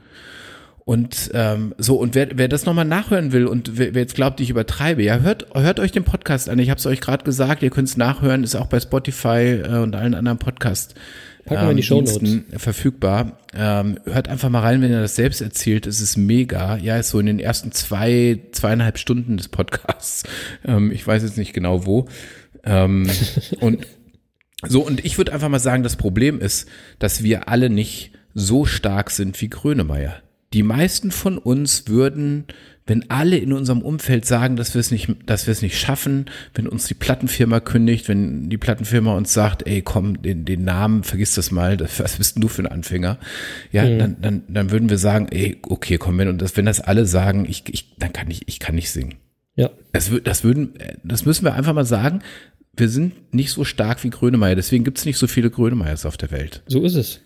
Und 0.86 1.32
ähm, 1.34 1.73
so, 1.80 1.95
und 1.95 2.13
wer, 2.13 2.38
wer 2.38 2.47
das 2.47 2.67
nochmal 2.67 2.86
nachhören 2.86 3.32
will 3.32 3.47
und 3.47 3.80
wer, 3.80 3.95
wer 3.95 4.02
jetzt 4.04 4.13
glaubt, 4.13 4.39
ich 4.39 4.52
übertreibe, 4.52 5.02
ja, 5.02 5.17
hört, 5.17 5.47
hört 5.56 5.80
euch 5.80 5.93
den 5.93 6.04
Podcast 6.04 6.47
an. 6.47 6.60
Ich 6.60 6.69
habe 6.69 6.78
es 6.78 6.86
euch 6.86 7.02
gerade 7.02 7.23
gesagt, 7.23 7.63
ihr 7.63 7.71
könnt 7.71 7.88
es 7.88 7.97
nachhören, 7.97 8.43
ist 8.43 8.56
auch 8.56 8.67
bei 8.67 8.80
Spotify 8.80 9.63
äh, 9.63 9.78
und 9.80 9.95
allen 9.95 10.13
anderen 10.13 10.38
Podcasts 10.38 10.93
Packen 11.45 11.63
wir 11.63 11.71
in 11.71 11.77
die 11.77 11.84
ähm, 11.84 12.08
Show 12.08 12.58
verfügbar. 12.58 13.38
Ähm, 13.53 13.99
hört 14.06 14.29
einfach 14.29 14.49
mal 14.49 14.62
rein, 14.62 14.82
wenn 14.82 14.91
ihr 14.91 15.01
das 15.01 15.15
selbst 15.15 15.41
erzählt. 15.41 15.88
Es 15.88 15.99
ist 15.99 16.15
mega. 16.15 16.77
Ja, 16.77 16.97
ist 16.97 17.10
so 17.10 17.19
in 17.19 17.25
den 17.25 17.39
ersten 17.39 17.71
zwei, 17.71 18.39
zweieinhalb 18.51 18.97
Stunden 18.97 19.38
des 19.38 19.49
Podcasts. 19.49 20.23
Ähm, 20.65 20.91
ich 20.91 21.06
weiß 21.06 21.23
jetzt 21.23 21.38
nicht 21.38 21.53
genau 21.53 21.86
wo. 21.86 22.08
Ähm, 22.63 23.10
und 23.60 23.86
so, 24.65 24.86
und 24.86 25.03
ich 25.03 25.17
würde 25.17 25.34
einfach 25.34 25.49
mal 25.49 25.60
sagen, 25.60 25.84
das 25.84 25.97
Problem 25.97 26.39
ist, 26.39 26.69
dass 26.99 27.23
wir 27.23 27.49
alle 27.49 27.69
nicht 27.69 28.12
so 28.34 28.65
stark 28.65 29.12
sind 29.12 29.39
wie 29.41 29.49
Grönemeyer. 29.49 30.21
Die 30.53 30.63
meisten 30.63 31.12
von 31.12 31.38
uns 31.38 31.88
würden 31.88 32.45
wenn 32.85 33.09
alle 33.09 33.37
in 33.37 33.53
unserem 33.53 33.81
Umfeld 33.81 34.25
sagen, 34.25 34.55
dass 34.55 34.73
wir 34.73 34.79
es 34.79 34.91
nicht, 34.91 35.09
dass 35.25 35.47
wir 35.47 35.51
es 35.53 35.61
nicht 35.61 35.79
schaffen, 35.79 36.25
wenn 36.53 36.67
uns 36.67 36.85
die 36.85 36.93
Plattenfirma 36.93 37.61
kündigt, 37.61 38.09
wenn 38.09 38.49
die 38.49 38.57
Plattenfirma 38.57 39.15
uns 39.15 39.33
sagt, 39.33 39.65
ey, 39.65 39.81
komm, 39.81 40.21
den, 40.21 40.43
den 40.43 40.63
Namen, 40.63 41.03
vergiss 41.03 41.33
das 41.35 41.51
mal, 41.51 41.77
das, 41.77 41.99
was 41.99 42.17
bist 42.17 42.35
denn 42.35 42.41
du 42.41 42.49
für 42.49 42.63
ein 42.63 42.67
Anfänger? 42.67 43.19
Ja, 43.71 43.85
mhm. 43.85 43.99
dann, 43.99 44.21
dann, 44.21 44.43
dann 44.49 44.71
würden 44.71 44.89
wir 44.89 44.97
sagen, 44.97 45.27
ey, 45.31 45.59
okay, 45.63 45.97
komm, 45.97 46.17
wenn, 46.17 46.27
und 46.27 46.41
das, 46.41 46.57
wenn 46.57 46.65
das 46.65 46.81
alle 46.81 47.05
sagen, 47.05 47.45
ich, 47.47 47.63
ich, 47.69 47.95
dann 47.97 48.11
kann 48.11 48.29
ich, 48.29 48.47
ich 48.47 48.59
kann 48.59 48.75
nicht 48.75 48.91
singen. 48.91 49.15
Ja. 49.55 49.69
Das, 49.93 50.11
das 50.23 50.43
würden, 50.43 50.73
das 51.03 51.25
müssen 51.25 51.45
wir 51.45 51.53
einfach 51.53 51.73
mal 51.73 51.85
sagen. 51.85 52.21
Wir 52.75 52.89
sind 52.89 53.33
nicht 53.33 53.51
so 53.51 53.63
stark 53.63 54.03
wie 54.03 54.09
Grönemeyer, 54.09 54.55
deswegen 54.55 54.83
gibt 54.83 54.97
es 54.97 55.05
nicht 55.05 55.17
so 55.17 55.27
viele 55.27 55.51
Grönemeyers 55.51 56.05
auf 56.05 56.17
der 56.17 56.31
Welt. 56.31 56.63
So 56.67 56.83
ist 56.83 56.95
es. 56.95 57.21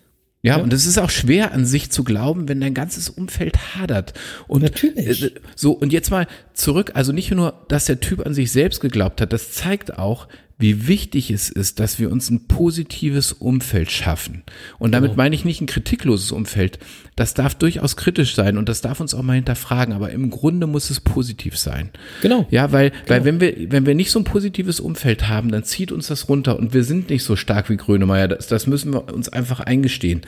Ja, 0.48 0.56
ja, 0.56 0.62
und 0.62 0.72
es 0.72 0.86
ist 0.86 0.98
auch 0.98 1.10
schwer 1.10 1.52
an 1.52 1.64
sich 1.66 1.90
zu 1.90 2.04
glauben, 2.04 2.48
wenn 2.48 2.60
dein 2.60 2.74
ganzes 2.74 3.08
Umfeld 3.08 3.76
hadert. 3.76 4.14
Und 4.46 4.62
Natürlich. 4.62 5.22
Äh, 5.22 5.30
so, 5.54 5.72
und 5.72 5.92
jetzt 5.92 6.10
mal 6.10 6.26
zurück, 6.54 6.92
also 6.94 7.12
nicht 7.12 7.30
nur, 7.30 7.54
dass 7.68 7.84
der 7.84 8.00
Typ 8.00 8.24
an 8.24 8.34
sich 8.34 8.50
selbst 8.50 8.80
geglaubt 8.80 9.20
hat, 9.20 9.32
das 9.32 9.52
zeigt 9.52 9.98
auch, 9.98 10.26
wie 10.60 10.88
wichtig 10.88 11.30
es 11.30 11.50
ist, 11.50 11.78
dass 11.78 12.00
wir 12.00 12.10
uns 12.10 12.30
ein 12.30 12.48
positives 12.48 13.32
Umfeld 13.32 13.92
schaffen. 13.92 14.42
Und 14.80 14.90
damit 14.90 15.12
genau. 15.12 15.22
meine 15.22 15.36
ich 15.36 15.44
nicht 15.44 15.60
ein 15.60 15.66
kritikloses 15.66 16.32
Umfeld. 16.32 16.80
Das 17.14 17.32
darf 17.32 17.54
durchaus 17.54 17.96
kritisch 17.96 18.34
sein 18.34 18.58
und 18.58 18.68
das 18.68 18.80
darf 18.80 18.98
uns 18.98 19.14
auch 19.14 19.22
mal 19.22 19.34
hinterfragen, 19.34 19.94
aber 19.94 20.10
im 20.10 20.30
Grunde 20.30 20.66
muss 20.66 20.90
es 20.90 21.00
positiv 21.00 21.56
sein. 21.56 21.90
Genau. 22.22 22.44
Ja, 22.50 22.72
weil, 22.72 22.90
genau. 22.90 23.02
weil 23.08 23.24
wenn 23.24 23.40
wir, 23.40 23.70
wenn 23.70 23.86
wir 23.86 23.94
nicht 23.94 24.10
so 24.10 24.18
ein 24.18 24.24
positives 24.24 24.80
Umfeld 24.80 25.28
haben, 25.28 25.52
dann 25.52 25.62
zieht 25.62 25.92
uns 25.92 26.08
das 26.08 26.28
runter 26.28 26.58
und 26.58 26.74
wir 26.74 26.82
sind 26.82 27.08
nicht 27.08 27.22
so 27.22 27.36
stark 27.36 27.70
wie 27.70 27.76
Grönemeyer. 27.76 28.26
Das, 28.26 28.48
das 28.48 28.66
müssen 28.66 28.92
wir 28.92 29.14
uns 29.14 29.28
einfach 29.28 29.60
eingestehen. 29.60 30.22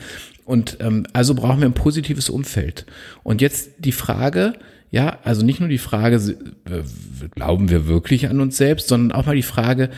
Und 0.45 0.77
ähm, 0.79 1.05
also 1.11 1.35
brauchen 1.35 1.59
wir 1.59 1.67
ein 1.67 1.73
positives 1.73 2.29
Umfeld. 2.29 2.85
Und 3.23 3.41
jetzt 3.41 3.71
die 3.79 3.91
Frage, 3.91 4.53
ja, 4.91 5.19
also 5.23 5.45
nicht 5.45 5.59
nur 5.59 5.69
die 5.69 5.77
Frage, 5.77 6.15
äh, 6.65 7.27
glauben 7.35 7.69
wir 7.69 7.87
wirklich 7.87 8.29
an 8.29 8.39
uns 8.39 8.55
selbst, 8.55 8.87
sondern 8.87 9.17
auch 9.17 9.25
mal 9.25 9.35
die 9.35 9.41
Frage, 9.41 9.89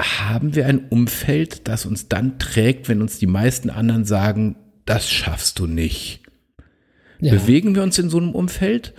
haben 0.00 0.54
wir 0.54 0.66
ein 0.66 0.88
Umfeld, 0.88 1.68
das 1.68 1.86
uns 1.86 2.08
dann 2.08 2.38
trägt, 2.38 2.88
wenn 2.88 3.00
uns 3.00 3.18
die 3.18 3.26
meisten 3.26 3.70
anderen 3.70 4.04
sagen, 4.04 4.56
das 4.86 5.10
schaffst 5.10 5.58
du 5.58 5.66
nicht? 5.66 6.20
Ja. 7.20 7.32
Bewegen 7.32 7.74
wir 7.74 7.82
uns 7.82 7.98
in 7.98 8.10
so 8.10 8.18
einem 8.18 8.34
Umfeld? 8.34 8.92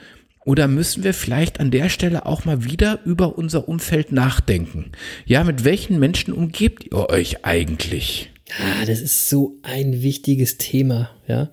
Oder 0.46 0.68
müssen 0.68 1.04
wir 1.04 1.14
vielleicht 1.14 1.60
an 1.60 1.72
der 1.72 1.90
Stelle 1.90 2.26
auch 2.26 2.46
mal 2.46 2.64
wieder 2.64 3.00
über 3.04 3.38
unser 3.38 3.68
Umfeld 3.68 4.12
nachdenken? 4.12 4.92
Ja, 5.26 5.44
mit 5.44 5.66
welchen 5.66 6.00
Menschen 6.00 6.34
umgebt 6.34 6.86
ihr 6.86 7.10
euch 7.10 7.44
eigentlich? 7.44 8.32
Ja, 8.48 8.86
das 8.86 9.02
ist 9.02 9.30
so 9.30 9.58
ein 9.64 10.04
wichtiges 10.04 10.58
Thema, 10.58 11.10
ja. 11.28 11.50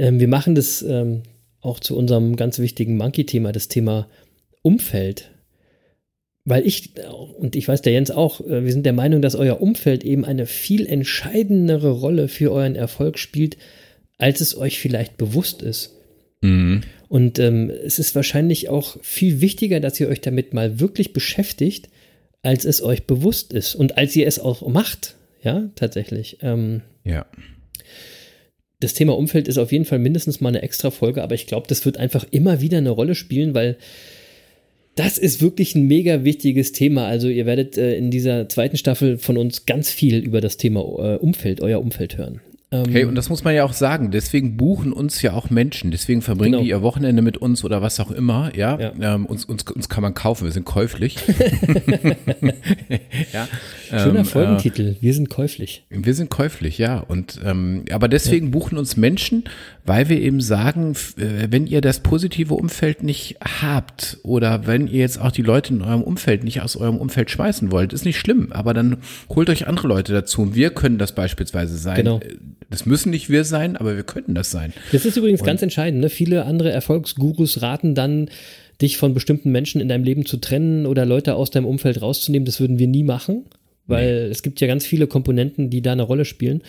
Ähm, 0.00 0.18
wir 0.18 0.28
machen 0.28 0.56
das 0.56 0.82
ähm, 0.82 1.22
auch 1.60 1.78
zu 1.80 1.96
unserem 1.96 2.36
ganz 2.36 2.58
wichtigen 2.58 2.96
Monkey-Thema, 2.96 3.52
das 3.52 3.68
Thema 3.68 4.08
Umfeld 4.62 5.30
weil 6.48 6.66
ich, 6.66 6.92
und 7.38 7.56
ich 7.56 7.68
weiß 7.68 7.82
der 7.82 7.92
Jens 7.92 8.10
auch, 8.10 8.40
äh, 8.40 8.64
wir 8.64 8.72
sind 8.72 8.86
der 8.86 8.92
Meinung, 8.92 9.20
dass 9.20 9.34
euer 9.34 9.60
Umfeld 9.60 10.04
eben 10.04 10.24
eine 10.24 10.46
viel 10.46 10.86
entscheidendere 10.86 11.90
Rolle 11.90 12.28
für 12.28 12.52
euren 12.52 12.74
Erfolg 12.74 13.18
spielt, 13.18 13.58
als 14.16 14.40
es 14.40 14.56
euch 14.56 14.78
vielleicht 14.78 15.18
bewusst 15.18 15.62
ist. 15.62 15.94
Mhm. 16.40 16.82
Und 17.08 17.38
ähm, 17.38 17.70
es 17.70 17.98
ist 17.98 18.14
wahrscheinlich 18.14 18.68
auch 18.68 18.96
viel 19.02 19.40
wichtiger, 19.40 19.80
dass 19.80 19.98
ihr 20.00 20.08
euch 20.08 20.20
damit 20.20 20.54
mal 20.54 20.80
wirklich 20.80 21.12
beschäftigt, 21.12 21.88
als 22.42 22.64
es 22.64 22.82
euch 22.82 23.04
bewusst 23.04 23.52
ist 23.52 23.74
und 23.74 23.98
als 23.98 24.16
ihr 24.16 24.26
es 24.26 24.38
auch 24.38 24.66
macht. 24.66 25.16
Ja, 25.42 25.70
tatsächlich. 25.74 26.38
Ähm, 26.42 26.82
ja. 27.04 27.26
Das 28.80 28.94
Thema 28.94 29.16
Umfeld 29.16 29.48
ist 29.48 29.58
auf 29.58 29.72
jeden 29.72 29.84
Fall 29.84 29.98
mindestens 29.98 30.40
mal 30.40 30.50
eine 30.50 30.62
extra 30.62 30.90
Folge, 30.90 31.22
aber 31.22 31.34
ich 31.34 31.46
glaube, 31.46 31.66
das 31.68 31.84
wird 31.84 31.96
einfach 31.96 32.24
immer 32.30 32.60
wieder 32.60 32.78
eine 32.78 32.90
Rolle 32.90 33.14
spielen, 33.14 33.54
weil 33.54 33.76
das 34.98 35.16
ist 35.16 35.40
wirklich 35.40 35.76
ein 35.76 35.86
mega 35.86 36.24
wichtiges 36.24 36.72
Thema. 36.72 37.06
Also 37.06 37.28
ihr 37.28 37.46
werdet 37.46 37.78
äh, 37.78 37.96
in 37.96 38.10
dieser 38.10 38.48
zweiten 38.48 38.76
Staffel 38.76 39.16
von 39.16 39.36
uns 39.36 39.64
ganz 39.64 39.90
viel 39.90 40.18
über 40.18 40.40
das 40.40 40.56
Thema 40.56 40.80
äh, 40.80 41.16
Umfeld, 41.18 41.60
euer 41.60 41.80
Umfeld 41.80 42.18
hören. 42.18 42.40
Ähm, 42.70 42.84
hey, 42.90 43.04
und 43.04 43.14
das 43.14 43.30
muss 43.30 43.44
man 43.44 43.54
ja 43.54 43.64
auch 43.64 43.72
sagen. 43.72 44.10
Deswegen 44.10 44.58
buchen 44.58 44.92
uns 44.92 45.22
ja 45.22 45.32
auch 45.32 45.48
Menschen. 45.48 45.90
Deswegen 45.90 46.20
verbringen 46.20 46.52
genau. 46.52 46.62
die 46.64 46.68
ihr 46.68 46.82
Wochenende 46.82 47.22
mit 47.22 47.38
uns 47.38 47.64
oder 47.64 47.80
was 47.80 47.98
auch 47.98 48.10
immer. 48.10 48.54
Ja, 48.54 48.78
ja. 48.78 49.14
Ähm, 49.14 49.24
uns, 49.24 49.46
uns, 49.46 49.62
uns 49.70 49.88
kann 49.88 50.02
man 50.02 50.12
kaufen. 50.12 50.44
Wir 50.44 50.52
sind 50.52 50.66
käuflich. 50.66 51.16
ja. 53.32 53.48
Schöner 53.88 54.18
ähm, 54.18 54.24
Folgentitel. 54.26 54.88
Äh, 54.88 54.96
wir 55.00 55.14
sind 55.14 55.30
käuflich. 55.30 55.86
Wir 55.88 56.12
sind 56.14 56.28
käuflich, 56.28 56.76
ja. 56.76 56.98
Und 56.98 57.40
ähm, 57.42 57.84
aber 57.90 58.06
deswegen 58.06 58.46
ja. 58.48 58.52
buchen 58.52 58.76
uns 58.76 58.98
Menschen, 58.98 59.44
weil 59.86 60.10
wir 60.10 60.20
eben 60.20 60.42
sagen, 60.42 60.94
äh, 61.16 61.48
wenn 61.50 61.66
ihr 61.66 61.80
das 61.80 62.00
positive 62.00 62.52
Umfeld 62.52 63.02
nicht 63.02 63.38
habt 63.62 64.18
oder 64.24 64.66
wenn 64.66 64.88
ihr 64.88 65.00
jetzt 65.00 65.18
auch 65.18 65.32
die 65.32 65.40
Leute 65.40 65.72
in 65.72 65.80
eurem 65.80 66.02
Umfeld 66.02 66.44
nicht 66.44 66.60
aus 66.60 66.76
eurem 66.76 66.98
Umfeld 66.98 67.30
schmeißen 67.30 67.72
wollt, 67.72 67.94
ist 67.94 68.04
nicht 68.04 68.18
schlimm. 68.18 68.52
Aber 68.52 68.74
dann 68.74 68.98
holt 69.30 69.48
euch 69.48 69.66
andere 69.66 69.88
Leute 69.88 70.12
dazu. 70.12 70.54
Wir 70.54 70.68
können 70.68 70.98
das 70.98 71.14
beispielsweise 71.14 71.78
sein. 71.78 71.96
Genau 71.96 72.20
äh, 72.20 72.36
das 72.70 72.86
müssen 72.86 73.10
nicht 73.10 73.30
wir 73.30 73.44
sein, 73.44 73.76
aber 73.76 73.96
wir 73.96 74.02
könnten 74.02 74.34
das 74.34 74.50
sein. 74.50 74.72
Das 74.92 75.04
ist 75.04 75.16
übrigens 75.16 75.40
Und 75.40 75.46
ganz 75.46 75.62
entscheidend. 75.62 76.00
Ne? 76.00 76.10
Viele 76.10 76.44
andere 76.44 76.70
Erfolgsgurus 76.70 77.62
raten 77.62 77.94
dann, 77.94 78.28
dich 78.80 78.96
von 78.96 79.14
bestimmten 79.14 79.50
Menschen 79.50 79.80
in 79.80 79.88
deinem 79.88 80.04
Leben 80.04 80.24
zu 80.24 80.36
trennen 80.36 80.86
oder 80.86 81.04
Leute 81.04 81.34
aus 81.34 81.50
deinem 81.50 81.66
Umfeld 81.66 82.00
rauszunehmen. 82.00 82.46
Das 82.46 82.60
würden 82.60 82.78
wir 82.78 82.86
nie 82.86 83.02
machen, 83.02 83.46
weil 83.86 84.26
nee. 84.26 84.30
es 84.30 84.42
gibt 84.42 84.60
ja 84.60 84.66
ganz 84.66 84.86
viele 84.86 85.06
Komponenten, 85.06 85.70
die 85.70 85.82
da 85.82 85.92
eine 85.92 86.02
Rolle 86.02 86.24
spielen. 86.24 86.62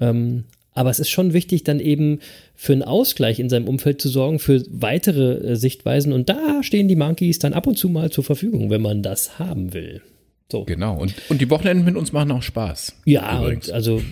Ähm, 0.00 0.44
aber 0.72 0.90
es 0.90 1.00
ist 1.00 1.10
schon 1.10 1.32
wichtig, 1.32 1.64
dann 1.64 1.80
eben 1.80 2.20
für 2.54 2.72
einen 2.72 2.82
Ausgleich 2.82 3.40
in 3.40 3.48
seinem 3.48 3.66
Umfeld 3.66 4.00
zu 4.00 4.08
sorgen, 4.08 4.38
für 4.38 4.62
weitere 4.70 5.52
äh, 5.52 5.56
Sichtweisen. 5.56 6.12
Und 6.12 6.28
da 6.28 6.62
stehen 6.62 6.86
die 6.86 6.96
Monkeys 6.96 7.38
dann 7.38 7.52
ab 7.52 7.66
und 7.66 7.76
zu 7.76 7.88
mal 7.88 8.10
zur 8.10 8.24
Verfügung, 8.24 8.70
wenn 8.70 8.82
man 8.82 9.02
das 9.02 9.38
haben 9.38 9.72
will. 9.72 10.02
So. 10.50 10.64
Genau. 10.64 10.98
Und, 10.98 11.14
und 11.28 11.40
die 11.40 11.48
Wochenenden 11.50 11.84
mit 11.84 11.96
uns 11.96 12.12
machen 12.12 12.32
auch 12.32 12.42
Spaß. 12.42 12.94
Ja, 13.04 13.40
und 13.40 13.70
also 13.70 14.02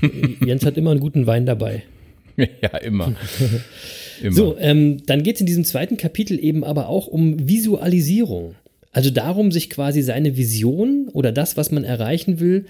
Jens 0.45 0.65
hat 0.65 0.77
immer 0.77 0.93
einen 0.93 1.01
guten 1.01 1.27
Wein 1.27 1.47
dabei. 1.47 1.83
ja, 2.37 2.77
immer. 2.79 3.15
immer. 4.23 4.33
So, 4.33 4.57
ähm, 4.59 5.05
dann 5.07 5.23
geht 5.23 5.37
es 5.37 5.41
in 5.41 5.47
diesem 5.47 5.65
zweiten 5.65 5.97
Kapitel 5.97 6.39
eben 6.43 6.65
aber 6.65 6.89
auch 6.89 7.07
um 7.07 7.49
Visualisierung. 7.49 8.55
Also 8.93 9.11
darum, 9.11 9.53
sich 9.53 9.69
quasi 9.69 10.03
seine 10.03 10.37
Vision 10.37 11.09
oder 11.13 11.33
das, 11.33 11.57
was 11.57 11.71
man 11.71 11.85
erreichen 11.85 12.41
will, 12.41 12.67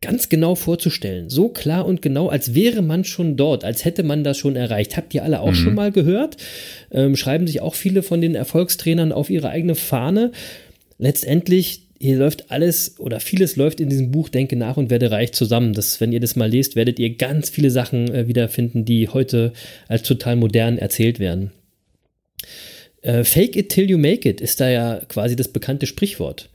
ganz 0.00 0.30
genau 0.30 0.54
vorzustellen. 0.54 1.28
So 1.28 1.50
klar 1.50 1.84
und 1.84 2.00
genau, 2.00 2.28
als 2.28 2.54
wäre 2.54 2.80
man 2.80 3.04
schon 3.04 3.36
dort, 3.36 3.64
als 3.64 3.84
hätte 3.84 4.02
man 4.02 4.24
das 4.24 4.38
schon 4.38 4.56
erreicht. 4.56 4.96
Habt 4.96 5.14
ihr 5.14 5.22
alle 5.22 5.40
auch 5.40 5.50
mhm. 5.50 5.56
schon 5.56 5.74
mal 5.74 5.92
gehört? 5.92 6.38
Ähm, 6.90 7.16
schreiben 7.16 7.46
sich 7.46 7.60
auch 7.60 7.74
viele 7.74 8.02
von 8.02 8.20
den 8.20 8.34
Erfolgstrainern 8.34 9.12
auf 9.12 9.28
ihre 9.28 9.50
eigene 9.50 9.74
Fahne. 9.74 10.32
Letztendlich, 10.98 11.82
hier 12.00 12.16
läuft 12.16 12.50
alles 12.50 12.98
oder 12.98 13.20
vieles 13.20 13.56
läuft 13.56 13.78
in 13.78 13.90
diesem 13.90 14.10
Buch 14.10 14.30
Denke 14.30 14.56
nach 14.56 14.78
und 14.78 14.88
werde 14.88 15.10
reich 15.10 15.32
zusammen. 15.32 15.74
Das, 15.74 16.00
wenn 16.00 16.12
ihr 16.12 16.20
das 16.20 16.34
mal 16.34 16.50
lest, 16.50 16.74
werdet 16.74 16.98
ihr 16.98 17.16
ganz 17.16 17.50
viele 17.50 17.70
Sachen 17.70 18.12
äh, 18.12 18.26
wiederfinden, 18.26 18.86
die 18.86 19.08
heute 19.08 19.52
als 19.86 20.02
total 20.02 20.36
modern 20.36 20.78
erzählt 20.78 21.18
werden. 21.18 21.52
Äh, 23.02 23.24
Fake 23.24 23.54
it 23.54 23.68
till 23.68 23.90
you 23.90 23.98
make 23.98 24.26
it 24.26 24.40
ist 24.40 24.60
da 24.60 24.70
ja 24.70 25.02
quasi 25.08 25.36
das 25.36 25.48
bekannte 25.48 25.86
Sprichwort. 25.86 26.48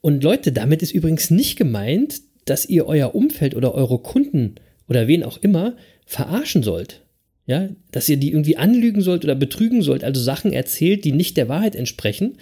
Und 0.00 0.22
Leute, 0.22 0.52
damit 0.52 0.80
ist 0.80 0.92
übrigens 0.92 1.28
nicht 1.28 1.56
gemeint, 1.56 2.20
dass 2.44 2.68
ihr 2.68 2.86
euer 2.86 3.16
Umfeld 3.16 3.56
oder 3.56 3.74
eure 3.74 3.98
Kunden 3.98 4.56
oder 4.88 5.08
wen 5.08 5.24
auch 5.24 5.38
immer 5.38 5.76
verarschen 6.06 6.62
sollt. 6.62 7.00
Ja, 7.46 7.68
dass 7.90 8.08
ihr 8.08 8.16
die 8.16 8.30
irgendwie 8.30 8.56
anlügen 8.56 9.02
sollt 9.02 9.24
oder 9.24 9.34
betrügen 9.34 9.82
sollt, 9.82 10.02
also 10.02 10.22
Sachen 10.22 10.52
erzählt, 10.52 11.04
die 11.04 11.12
nicht 11.12 11.36
der 11.36 11.48
Wahrheit 11.48 11.76
entsprechen. 11.76 12.38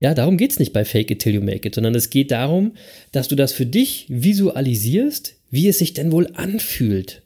Ja, 0.00 0.14
darum 0.14 0.38
geht 0.38 0.50
es 0.50 0.58
nicht 0.58 0.72
bei 0.72 0.86
Fake 0.86 1.10
It 1.10 1.20
Till 1.20 1.34
You 1.34 1.42
Make 1.42 1.68
It, 1.68 1.74
sondern 1.74 1.94
es 1.94 2.08
geht 2.08 2.30
darum, 2.30 2.72
dass 3.12 3.28
du 3.28 3.36
das 3.36 3.52
für 3.52 3.66
dich 3.66 4.06
visualisierst, 4.08 5.36
wie 5.50 5.68
es 5.68 5.78
sich 5.78 5.92
denn 5.92 6.10
wohl 6.10 6.28
anfühlt, 6.34 7.22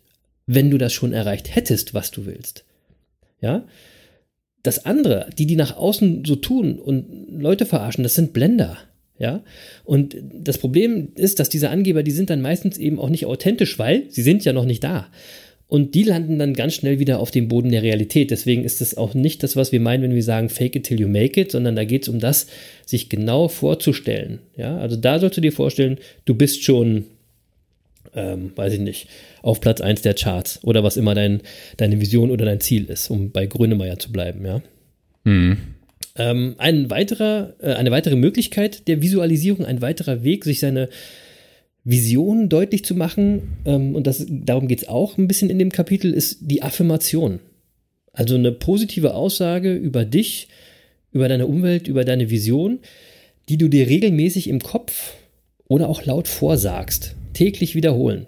wenn 0.46 0.70
du 0.70 0.78
das 0.78 0.92
schon 0.92 1.12
erreicht 1.12 1.54
hättest, 1.54 1.94
was 1.94 2.10
du 2.10 2.26
willst. 2.26 2.64
Ja, 3.40 3.64
das 4.64 4.86
andere, 4.86 5.30
die, 5.38 5.46
die 5.46 5.56
nach 5.56 5.76
außen 5.76 6.24
so 6.24 6.36
tun 6.36 6.78
und 6.78 7.28
Leute 7.30 7.66
verarschen, 7.66 8.02
das 8.02 8.14
sind 8.14 8.32
Blender. 8.32 8.78
Ja, 9.16 9.44
und 9.84 10.16
das 10.32 10.58
Problem 10.58 11.12
ist, 11.14 11.38
dass 11.38 11.48
diese 11.48 11.70
Angeber, 11.70 12.02
die 12.02 12.10
sind 12.10 12.30
dann 12.30 12.40
meistens 12.40 12.78
eben 12.78 12.98
auch 12.98 13.10
nicht 13.10 13.26
authentisch, 13.26 13.78
weil 13.78 14.10
sie 14.10 14.22
sind 14.22 14.44
ja 14.44 14.52
noch 14.52 14.64
nicht 14.64 14.82
da. 14.82 15.06
Und 15.66 15.94
die 15.94 16.02
landen 16.02 16.38
dann 16.38 16.54
ganz 16.54 16.74
schnell 16.74 16.98
wieder 16.98 17.18
auf 17.18 17.30
dem 17.30 17.48
Boden 17.48 17.70
der 17.70 17.82
Realität. 17.82 18.30
Deswegen 18.30 18.64
ist 18.64 18.80
es 18.80 18.96
auch 18.96 19.14
nicht 19.14 19.42
das, 19.42 19.56
was 19.56 19.72
wir 19.72 19.80
meinen, 19.80 20.02
wenn 20.02 20.14
wir 20.14 20.22
sagen, 20.22 20.50
fake 20.50 20.76
it 20.76 20.84
till 20.84 21.00
you 21.00 21.08
make 21.08 21.40
it, 21.40 21.50
sondern 21.50 21.74
da 21.74 21.84
geht 21.84 22.02
es 22.02 22.08
um 22.08 22.20
das, 22.20 22.46
sich 22.84 23.08
genau 23.08 23.48
vorzustellen. 23.48 24.40
Ja, 24.56 24.76
also 24.76 24.96
da 24.96 25.18
sollst 25.18 25.36
du 25.36 25.40
dir 25.40 25.52
vorstellen, 25.52 25.98
du 26.26 26.34
bist 26.34 26.62
schon, 26.62 27.06
ähm, 28.14 28.52
weiß 28.54 28.74
ich 28.74 28.80
nicht, 28.80 29.08
auf 29.42 29.60
Platz 29.60 29.80
1 29.80 30.02
der 30.02 30.14
Charts 30.14 30.60
oder 30.62 30.84
was 30.84 30.96
immer 30.96 31.14
dein, 31.14 31.40
deine 31.78 32.00
Vision 32.00 32.30
oder 32.30 32.44
dein 32.44 32.60
Ziel 32.60 32.84
ist, 32.84 33.10
um 33.10 33.30
bei 33.30 33.46
Grönemeyer 33.46 33.98
zu 33.98 34.12
bleiben, 34.12 34.44
ja. 34.44 34.62
Mhm. 35.24 35.56
Ähm, 36.16 36.54
ein 36.58 36.90
weiterer, 36.90 37.54
äh, 37.60 37.72
eine 37.72 37.90
weitere 37.90 38.14
Möglichkeit 38.14 38.86
der 38.86 39.02
Visualisierung, 39.02 39.64
ein 39.64 39.80
weiterer 39.80 40.22
Weg, 40.22 40.44
sich 40.44 40.60
seine 40.60 40.88
Vision 41.84 42.48
deutlich 42.48 42.84
zu 42.84 42.94
machen, 42.94 43.42
ähm, 43.66 43.94
und 43.94 44.06
das, 44.06 44.26
darum 44.28 44.68
geht 44.68 44.82
es 44.82 44.88
auch 44.88 45.18
ein 45.18 45.28
bisschen 45.28 45.50
in 45.50 45.58
dem 45.58 45.70
Kapitel, 45.70 46.12
ist 46.12 46.38
die 46.40 46.62
Affirmation. 46.62 47.40
Also 48.12 48.36
eine 48.36 48.52
positive 48.52 49.14
Aussage 49.14 49.74
über 49.74 50.04
dich, 50.04 50.48
über 51.12 51.28
deine 51.28 51.46
Umwelt, 51.46 51.86
über 51.86 52.04
deine 52.04 52.30
Vision, 52.30 52.78
die 53.48 53.58
du 53.58 53.68
dir 53.68 53.88
regelmäßig 53.88 54.48
im 54.48 54.60
Kopf 54.60 55.14
oder 55.68 55.88
auch 55.88 56.04
laut 56.04 56.28
vorsagst. 56.28 57.14
Täglich 57.34 57.74
wiederholen. 57.74 58.26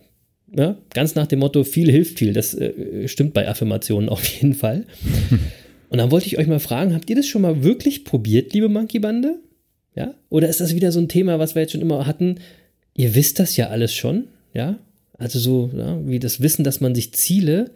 Ja, 0.54 0.76
ganz 0.94 1.14
nach 1.14 1.26
dem 1.26 1.40
Motto, 1.40 1.64
viel 1.64 1.90
hilft 1.90 2.18
viel. 2.18 2.32
Das 2.32 2.54
äh, 2.54 3.08
stimmt 3.08 3.34
bei 3.34 3.48
Affirmationen 3.48 4.08
auf 4.08 4.24
jeden 4.24 4.54
Fall. 4.54 4.84
Und 5.88 5.98
dann 5.98 6.10
wollte 6.10 6.26
ich 6.26 6.38
euch 6.38 6.46
mal 6.46 6.60
fragen, 6.60 6.94
habt 6.94 7.08
ihr 7.08 7.16
das 7.16 7.26
schon 7.26 7.42
mal 7.42 7.62
wirklich 7.62 8.04
probiert, 8.04 8.52
liebe 8.52 8.68
Monkey 8.68 8.98
Bande? 8.98 9.38
Ja? 9.94 10.14
Oder 10.28 10.48
ist 10.48 10.60
das 10.60 10.74
wieder 10.74 10.92
so 10.92 11.00
ein 11.00 11.08
Thema, 11.08 11.38
was 11.38 11.54
wir 11.54 11.62
jetzt 11.62 11.72
schon 11.72 11.80
immer 11.80 12.06
hatten? 12.06 12.36
Ihr 12.96 13.14
wisst 13.14 13.38
das 13.38 13.56
ja 13.56 13.68
alles 13.68 13.94
schon, 13.94 14.24
ja? 14.54 14.78
Also 15.18 15.38
so, 15.38 15.70
ja, 15.76 15.98
wie 16.06 16.18
das 16.18 16.40
Wissen, 16.40 16.64
dass 16.64 16.80
man 16.80 16.94
sich 16.94 17.12
Ziele 17.12 17.70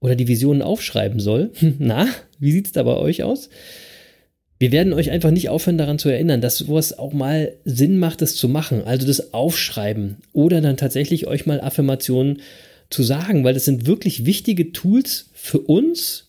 oder 0.00 0.14
die 0.16 0.28
Visionen 0.28 0.62
aufschreiben 0.62 1.20
soll. 1.20 1.52
Na, 1.78 2.06
wie 2.38 2.52
sieht 2.52 2.66
es 2.66 2.72
da 2.72 2.82
bei 2.82 2.96
euch 2.96 3.22
aus? 3.22 3.48
Wir 4.58 4.72
werden 4.72 4.92
euch 4.92 5.10
einfach 5.10 5.30
nicht 5.30 5.48
aufhören, 5.48 5.78
daran 5.78 5.98
zu 5.98 6.10
erinnern, 6.10 6.40
dass 6.40 6.58
sowas 6.58 6.98
auch 6.98 7.12
mal 7.12 7.54
Sinn 7.64 7.98
macht, 7.98 8.20
es 8.22 8.36
zu 8.36 8.48
machen. 8.48 8.84
Also 8.84 9.06
das 9.06 9.32
Aufschreiben 9.32 10.18
oder 10.32 10.60
dann 10.60 10.76
tatsächlich 10.76 11.26
euch 11.26 11.46
mal 11.46 11.60
Affirmationen 11.60 12.42
zu 12.90 13.02
sagen, 13.02 13.42
weil 13.42 13.54
das 13.54 13.64
sind 13.64 13.86
wirklich 13.86 14.26
wichtige 14.26 14.72
Tools 14.72 15.30
für 15.32 15.60
uns, 15.60 16.26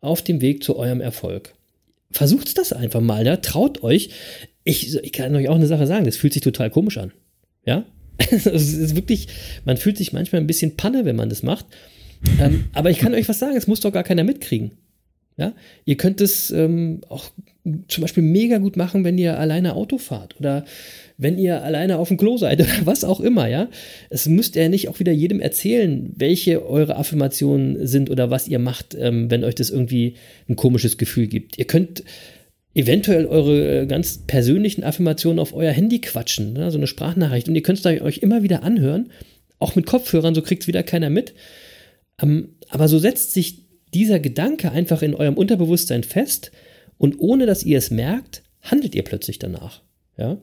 auf 0.00 0.22
dem 0.22 0.40
Weg 0.40 0.62
zu 0.62 0.76
eurem 0.76 1.00
Erfolg. 1.00 1.54
Versucht 2.12 2.56
das 2.58 2.72
einfach 2.72 3.00
mal, 3.00 3.26
ja? 3.26 3.36
traut 3.38 3.82
euch. 3.82 4.10
Ich, 4.62 4.94
ich 4.94 5.12
kann 5.12 5.34
euch 5.34 5.48
auch 5.48 5.56
eine 5.56 5.66
Sache 5.66 5.86
sagen, 5.86 6.04
das 6.04 6.16
fühlt 6.16 6.32
sich 6.32 6.42
total 6.42 6.70
komisch 6.70 6.98
an. 6.98 7.12
Ja, 7.66 7.84
es 8.30 8.46
ist 8.46 8.96
wirklich, 8.96 9.28
man 9.64 9.76
fühlt 9.76 9.98
sich 9.98 10.12
manchmal 10.12 10.40
ein 10.40 10.46
bisschen 10.46 10.76
Panne, 10.76 11.04
wenn 11.04 11.16
man 11.16 11.28
das 11.28 11.42
macht. 11.42 11.66
Ähm, 12.40 12.64
aber 12.72 12.90
ich 12.90 12.98
kann 12.98 13.14
euch 13.14 13.28
was 13.28 13.38
sagen, 13.38 13.56
es 13.56 13.66
muss 13.66 13.80
doch 13.80 13.92
gar 13.92 14.04
keiner 14.04 14.24
mitkriegen. 14.24 14.70
Ja, 15.36 15.52
ihr 15.84 15.98
könnt 15.98 16.22
es 16.22 16.50
ähm, 16.50 17.02
auch 17.10 17.30
zum 17.88 18.00
Beispiel 18.00 18.22
mega 18.22 18.56
gut 18.56 18.76
machen, 18.76 19.04
wenn 19.04 19.18
ihr 19.18 19.38
alleine 19.38 19.74
Auto 19.74 19.98
fahrt 19.98 20.34
oder 20.38 20.64
wenn 21.18 21.36
ihr 21.36 21.62
alleine 21.62 21.98
auf 21.98 22.08
dem 22.08 22.16
Klo 22.16 22.38
seid 22.38 22.60
oder 22.62 22.86
was 22.86 23.04
auch 23.04 23.20
immer, 23.20 23.46
ja. 23.46 23.68
Es 24.08 24.26
müsst 24.26 24.56
ihr 24.56 24.68
nicht 24.70 24.88
auch 24.88 24.98
wieder 24.98 25.12
jedem 25.12 25.40
erzählen, 25.40 26.10
welche 26.16 26.66
eure 26.66 26.96
Affirmationen 26.96 27.86
sind 27.86 28.08
oder 28.08 28.30
was 28.30 28.48
ihr 28.48 28.58
macht, 28.58 28.96
ähm, 28.98 29.30
wenn 29.30 29.44
euch 29.44 29.56
das 29.56 29.68
irgendwie 29.68 30.14
ein 30.48 30.56
komisches 30.56 30.96
Gefühl 30.96 31.26
gibt. 31.26 31.58
Ihr 31.58 31.66
könnt 31.66 32.02
eventuell 32.76 33.26
eure 33.26 33.82
äh, 33.82 33.86
ganz 33.86 34.18
persönlichen 34.26 34.84
Affirmationen 34.84 35.38
auf 35.38 35.54
euer 35.54 35.72
Handy 35.72 36.00
quatschen, 36.00 36.52
ne? 36.52 36.70
so 36.70 36.76
eine 36.76 36.86
Sprachnachricht. 36.86 37.48
Und 37.48 37.54
ihr 37.54 37.62
könnt 37.62 37.78
es 37.78 37.86
euch 37.86 38.18
immer 38.18 38.42
wieder 38.42 38.62
anhören, 38.62 39.10
auch 39.58 39.74
mit 39.76 39.86
Kopfhörern, 39.86 40.34
so 40.34 40.42
kriegt 40.42 40.62
es 40.62 40.68
wieder 40.68 40.82
keiner 40.82 41.08
mit. 41.08 41.34
Ähm, 42.20 42.56
aber 42.68 42.88
so 42.88 42.98
setzt 42.98 43.32
sich 43.32 43.64
dieser 43.94 44.20
Gedanke 44.20 44.72
einfach 44.72 45.00
in 45.00 45.14
eurem 45.14 45.34
Unterbewusstsein 45.34 46.04
fest 46.04 46.52
und 46.98 47.18
ohne 47.18 47.46
dass 47.46 47.62
ihr 47.62 47.78
es 47.78 47.90
merkt, 47.90 48.42
handelt 48.60 48.94
ihr 48.94 49.04
plötzlich 49.04 49.38
danach. 49.38 49.82
Ja? 50.18 50.38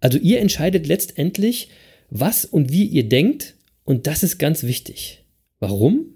Also 0.00 0.18
ihr 0.18 0.40
entscheidet 0.40 0.88
letztendlich, 0.88 1.68
was 2.10 2.44
und 2.44 2.72
wie 2.72 2.84
ihr 2.84 3.08
denkt 3.08 3.54
und 3.84 4.08
das 4.08 4.24
ist 4.24 4.38
ganz 4.38 4.64
wichtig. 4.64 5.24
Warum? 5.60 6.06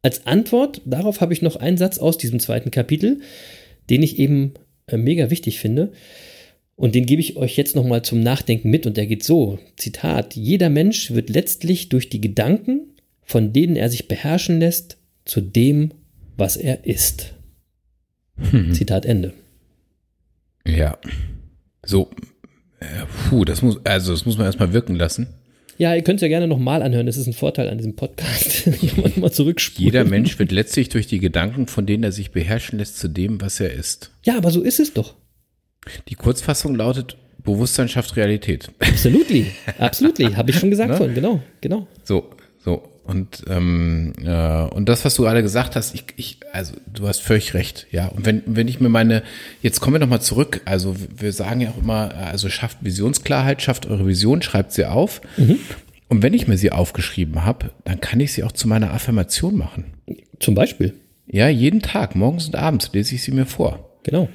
Als 0.00 0.26
Antwort 0.26 0.80
darauf 0.86 1.20
habe 1.20 1.34
ich 1.34 1.42
noch 1.42 1.56
einen 1.56 1.76
Satz 1.76 1.98
aus 1.98 2.16
diesem 2.16 2.40
zweiten 2.40 2.70
Kapitel, 2.70 3.20
den 3.90 4.02
ich 4.02 4.18
eben 4.18 4.54
äh, 4.86 4.96
mega 4.96 5.30
wichtig 5.30 5.58
finde. 5.58 5.92
Und 6.76 6.94
den 6.94 7.06
gebe 7.06 7.20
ich 7.20 7.36
euch 7.36 7.56
jetzt 7.56 7.76
nochmal 7.76 8.02
zum 8.02 8.20
Nachdenken 8.20 8.70
mit 8.70 8.86
und 8.86 8.96
der 8.96 9.06
geht 9.06 9.22
so, 9.22 9.58
Zitat, 9.76 10.34
jeder 10.34 10.70
Mensch 10.70 11.12
wird 11.12 11.30
letztlich 11.30 11.88
durch 11.88 12.08
die 12.08 12.20
Gedanken, 12.20 12.94
von 13.22 13.52
denen 13.52 13.76
er 13.76 13.88
sich 13.90 14.08
beherrschen 14.08 14.58
lässt, 14.58 14.98
zu 15.24 15.40
dem, 15.40 15.92
was 16.36 16.56
er 16.56 16.84
ist. 16.84 17.34
Hm. 18.36 18.74
Zitat 18.74 19.06
Ende. 19.06 19.32
Ja. 20.66 20.98
So, 21.84 22.10
äh, 22.80 23.06
puh, 23.28 23.44
das 23.44 23.62
muss, 23.62 23.84
also 23.84 24.12
das 24.12 24.26
muss 24.26 24.36
man 24.36 24.46
erstmal 24.46 24.72
wirken 24.72 24.96
lassen. 24.96 25.28
Ja, 25.78 25.94
ihr 25.94 26.02
könnt 26.02 26.18
es 26.18 26.22
ja 26.22 26.28
gerne 26.28 26.46
nochmal 26.46 26.82
anhören. 26.82 27.06
Das 27.06 27.16
ist 27.16 27.26
ein 27.26 27.32
Vorteil 27.32 27.68
an 27.68 27.78
diesem 27.78 27.96
Podcast. 27.96 28.68
mal 29.16 29.32
zurückspulen. 29.32 29.84
Jeder 29.84 30.04
Mensch 30.04 30.38
wird 30.38 30.52
letztlich 30.52 30.88
durch 30.88 31.06
die 31.06 31.18
Gedanken, 31.18 31.66
von 31.66 31.86
denen 31.86 32.04
er 32.04 32.12
sich 32.12 32.30
beherrschen 32.30 32.78
lässt, 32.78 32.98
zu 32.98 33.08
dem, 33.08 33.40
was 33.40 33.60
er 33.60 33.72
ist. 33.72 34.12
Ja, 34.22 34.36
aber 34.36 34.50
so 34.50 34.62
ist 34.62 34.80
es 34.80 34.92
doch. 34.92 35.14
Die 36.08 36.14
Kurzfassung 36.14 36.74
lautet, 36.76 37.16
Bewusstsein 37.42 37.88
schafft 37.88 38.16
Realität. 38.16 38.70
Absolutely, 38.78 39.46
absolutely, 39.78 40.32
habe 40.32 40.50
ich 40.50 40.58
schon 40.58 40.70
gesagt 40.70 40.90
ne? 40.90 40.96
vorhin, 40.96 41.14
genau, 41.14 41.42
genau. 41.60 41.86
So, 42.04 42.30
so. 42.64 42.93
Und, 43.04 43.44
ähm, 43.48 44.14
äh, 44.24 44.62
und 44.62 44.88
das, 44.88 45.04
was 45.04 45.14
du 45.14 45.22
gerade 45.22 45.42
gesagt 45.42 45.76
hast, 45.76 45.94
ich, 45.94 46.04
ich, 46.16 46.38
also 46.52 46.74
du 46.92 47.06
hast 47.06 47.20
völlig 47.20 47.52
recht, 47.52 47.86
ja. 47.90 48.06
Und 48.08 48.24
wenn, 48.24 48.42
wenn 48.46 48.66
ich 48.66 48.80
mir 48.80 48.88
meine, 48.88 49.22
jetzt 49.60 49.80
kommen 49.80 49.94
wir 49.94 50.00
nochmal 50.00 50.22
zurück, 50.22 50.62
also 50.64 50.96
wir 51.14 51.32
sagen 51.32 51.60
ja 51.60 51.70
auch 51.70 51.78
immer, 51.78 52.14
also 52.14 52.48
schafft 52.48 52.78
Visionsklarheit, 52.80 53.60
schafft 53.60 53.86
eure 53.86 54.06
Vision, 54.06 54.40
schreibt 54.40 54.72
sie 54.72 54.86
auf. 54.86 55.20
Mhm. 55.36 55.58
Und 56.08 56.22
wenn 56.22 56.32
ich 56.32 56.48
mir 56.48 56.56
sie 56.56 56.72
aufgeschrieben 56.72 57.44
habe, 57.44 57.70
dann 57.84 58.00
kann 58.00 58.20
ich 58.20 58.32
sie 58.32 58.42
auch 58.42 58.52
zu 58.52 58.68
meiner 58.68 58.94
Affirmation 58.94 59.56
machen. 59.56 59.84
Zum 60.40 60.54
Beispiel? 60.54 60.94
Ja, 61.26 61.48
jeden 61.48 61.82
Tag, 61.82 62.14
morgens 62.14 62.46
und 62.46 62.56
abends 62.56 62.90
lese 62.92 63.14
ich 63.16 63.22
sie 63.22 63.32
mir 63.32 63.46
vor. 63.46 63.98
Genau. 64.02 64.28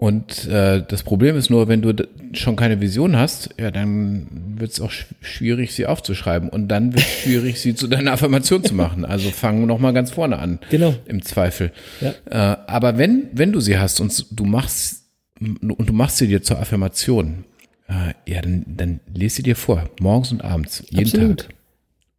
Und 0.00 0.46
äh, 0.46 0.82
das 0.88 1.02
Problem 1.02 1.36
ist 1.36 1.50
nur, 1.50 1.68
wenn 1.68 1.82
du 1.82 1.94
schon 2.32 2.56
keine 2.56 2.80
Vision 2.80 3.16
hast, 3.16 3.50
ja, 3.60 3.70
dann 3.70 4.54
wird 4.56 4.72
es 4.72 4.80
auch 4.80 4.90
sch 4.90 5.04
schwierig, 5.20 5.74
sie 5.74 5.84
aufzuschreiben. 5.84 6.48
Und 6.48 6.68
dann 6.68 6.94
wird 6.94 7.04
es 7.04 7.18
schwierig, 7.22 7.60
sie 7.60 7.74
zu 7.74 7.86
deiner 7.86 8.12
Affirmation 8.12 8.64
zu 8.64 8.72
machen. 8.72 9.04
Also 9.04 9.28
fangen 9.28 9.66
noch 9.66 9.78
mal 9.78 9.92
ganz 9.92 10.10
vorne 10.10 10.38
an. 10.38 10.58
Genau. 10.70 10.94
Im 11.04 11.20
Zweifel. 11.20 11.70
Ja. 12.00 12.14
Äh, 12.30 12.56
aber 12.66 12.96
wenn, 12.96 13.28
wenn 13.32 13.52
du 13.52 13.60
sie 13.60 13.76
hast 13.76 14.00
und 14.00 14.24
du 14.30 14.46
machst 14.46 15.04
und 15.38 15.90
du 15.90 15.92
machst 15.92 16.16
sie 16.16 16.28
dir 16.28 16.42
zur 16.42 16.58
Affirmation, 16.58 17.44
äh, 17.86 18.14
ja, 18.26 18.40
dann, 18.40 18.64
dann 18.66 19.00
lese 19.14 19.36
sie 19.36 19.42
dir 19.42 19.54
vor, 19.54 19.90
morgens 20.00 20.32
und 20.32 20.42
abends, 20.42 20.82
jeden 20.88 21.04
Absolut. 21.04 21.40
Tag. 21.40 21.54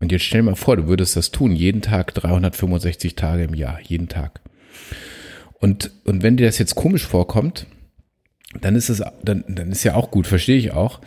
Und 0.02 0.12
jetzt 0.12 0.26
stell 0.26 0.42
dir 0.42 0.52
mal 0.52 0.56
vor, 0.56 0.78
du 0.78 0.86
würdest 0.86 1.16
das 1.16 1.32
tun, 1.32 1.56
jeden 1.56 1.82
Tag, 1.82 2.14
365 2.14 3.16
Tage 3.16 3.46
im 3.46 3.56
Jahr, 3.56 3.80
jeden 3.82 4.08
Tag. 4.08 4.40
Und, 5.62 5.92
und 6.06 6.24
wenn 6.24 6.36
dir 6.38 6.48
das 6.48 6.58
jetzt 6.58 6.76
komisch 6.76 7.06
vorkommt, 7.08 7.66
dann 8.60 8.76
ist 8.76 8.90
es, 8.90 9.02
dann, 9.24 9.46
dann 9.48 9.72
ist 9.72 9.84
ja 9.86 9.96
auch 9.96 10.12
gut, 10.12 10.28
verstehe 10.28 10.58
ich 10.58 10.72
auch. 10.72 11.00
Äh, 11.00 11.06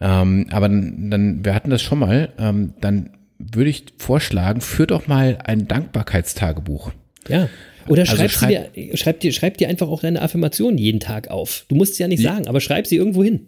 Ähm, 0.00 0.46
aber 0.50 0.68
dann, 0.68 1.08
dann, 1.10 1.44
wir 1.44 1.54
hatten 1.54 1.70
das 1.70 1.80
schon 1.80 2.00
mal, 2.00 2.32
ähm, 2.36 2.74
dann 2.80 3.10
würde 3.38 3.70
ich 3.70 3.84
vorschlagen, 3.96 4.60
führ 4.60 4.88
doch 4.88 5.06
mal 5.06 5.38
ein 5.44 5.68
Dankbarkeitstagebuch. 5.68 6.90
Ja. 7.28 7.48
Oder 7.86 8.02
Also 8.02 8.16
schreib, 8.16 8.30
schreib- 8.32 8.74
sie 8.74 8.80
dir, 8.88 8.96
schreib, 8.96 9.20
dir, 9.20 9.32
schreib 9.32 9.56
dir 9.58 9.68
einfach 9.68 9.88
auch 9.88 10.00
deine 10.00 10.20
Affirmationen 10.20 10.78
jeden 10.78 10.98
Tag 11.00 11.28
auf. 11.28 11.64
Du 11.68 11.76
musst 11.76 11.94
sie 11.94 12.02
ja 12.02 12.08
nicht 12.08 12.22
sagen, 12.22 12.48
aber 12.48 12.60
schreib 12.60 12.86
sie 12.88 12.96
irgendwo 12.96 13.22
hin. 13.22 13.46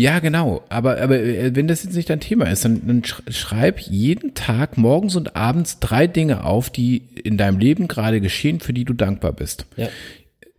Ja, 0.00 0.18
genau. 0.20 0.62
Aber, 0.68 1.00
aber 1.00 1.18
äh, 1.18 1.54
wenn 1.56 1.66
das 1.66 1.82
jetzt 1.82 1.96
nicht 1.96 2.08
dein 2.08 2.20
Thema 2.20 2.44
ist, 2.46 2.64
dann, 2.64 2.86
dann 2.86 3.02
sch- 3.02 3.32
schreib 3.32 3.80
jeden 3.80 4.34
Tag 4.34 4.78
morgens 4.78 5.16
und 5.16 5.34
abends 5.34 5.80
drei 5.80 6.06
Dinge 6.06 6.44
auf, 6.44 6.70
die 6.70 6.98
in 7.24 7.36
deinem 7.36 7.58
Leben 7.58 7.88
gerade 7.88 8.20
geschehen, 8.20 8.60
für 8.60 8.72
die 8.72 8.84
du 8.84 8.92
dankbar 8.92 9.32
bist. 9.32 9.66
Ja. 9.76 9.88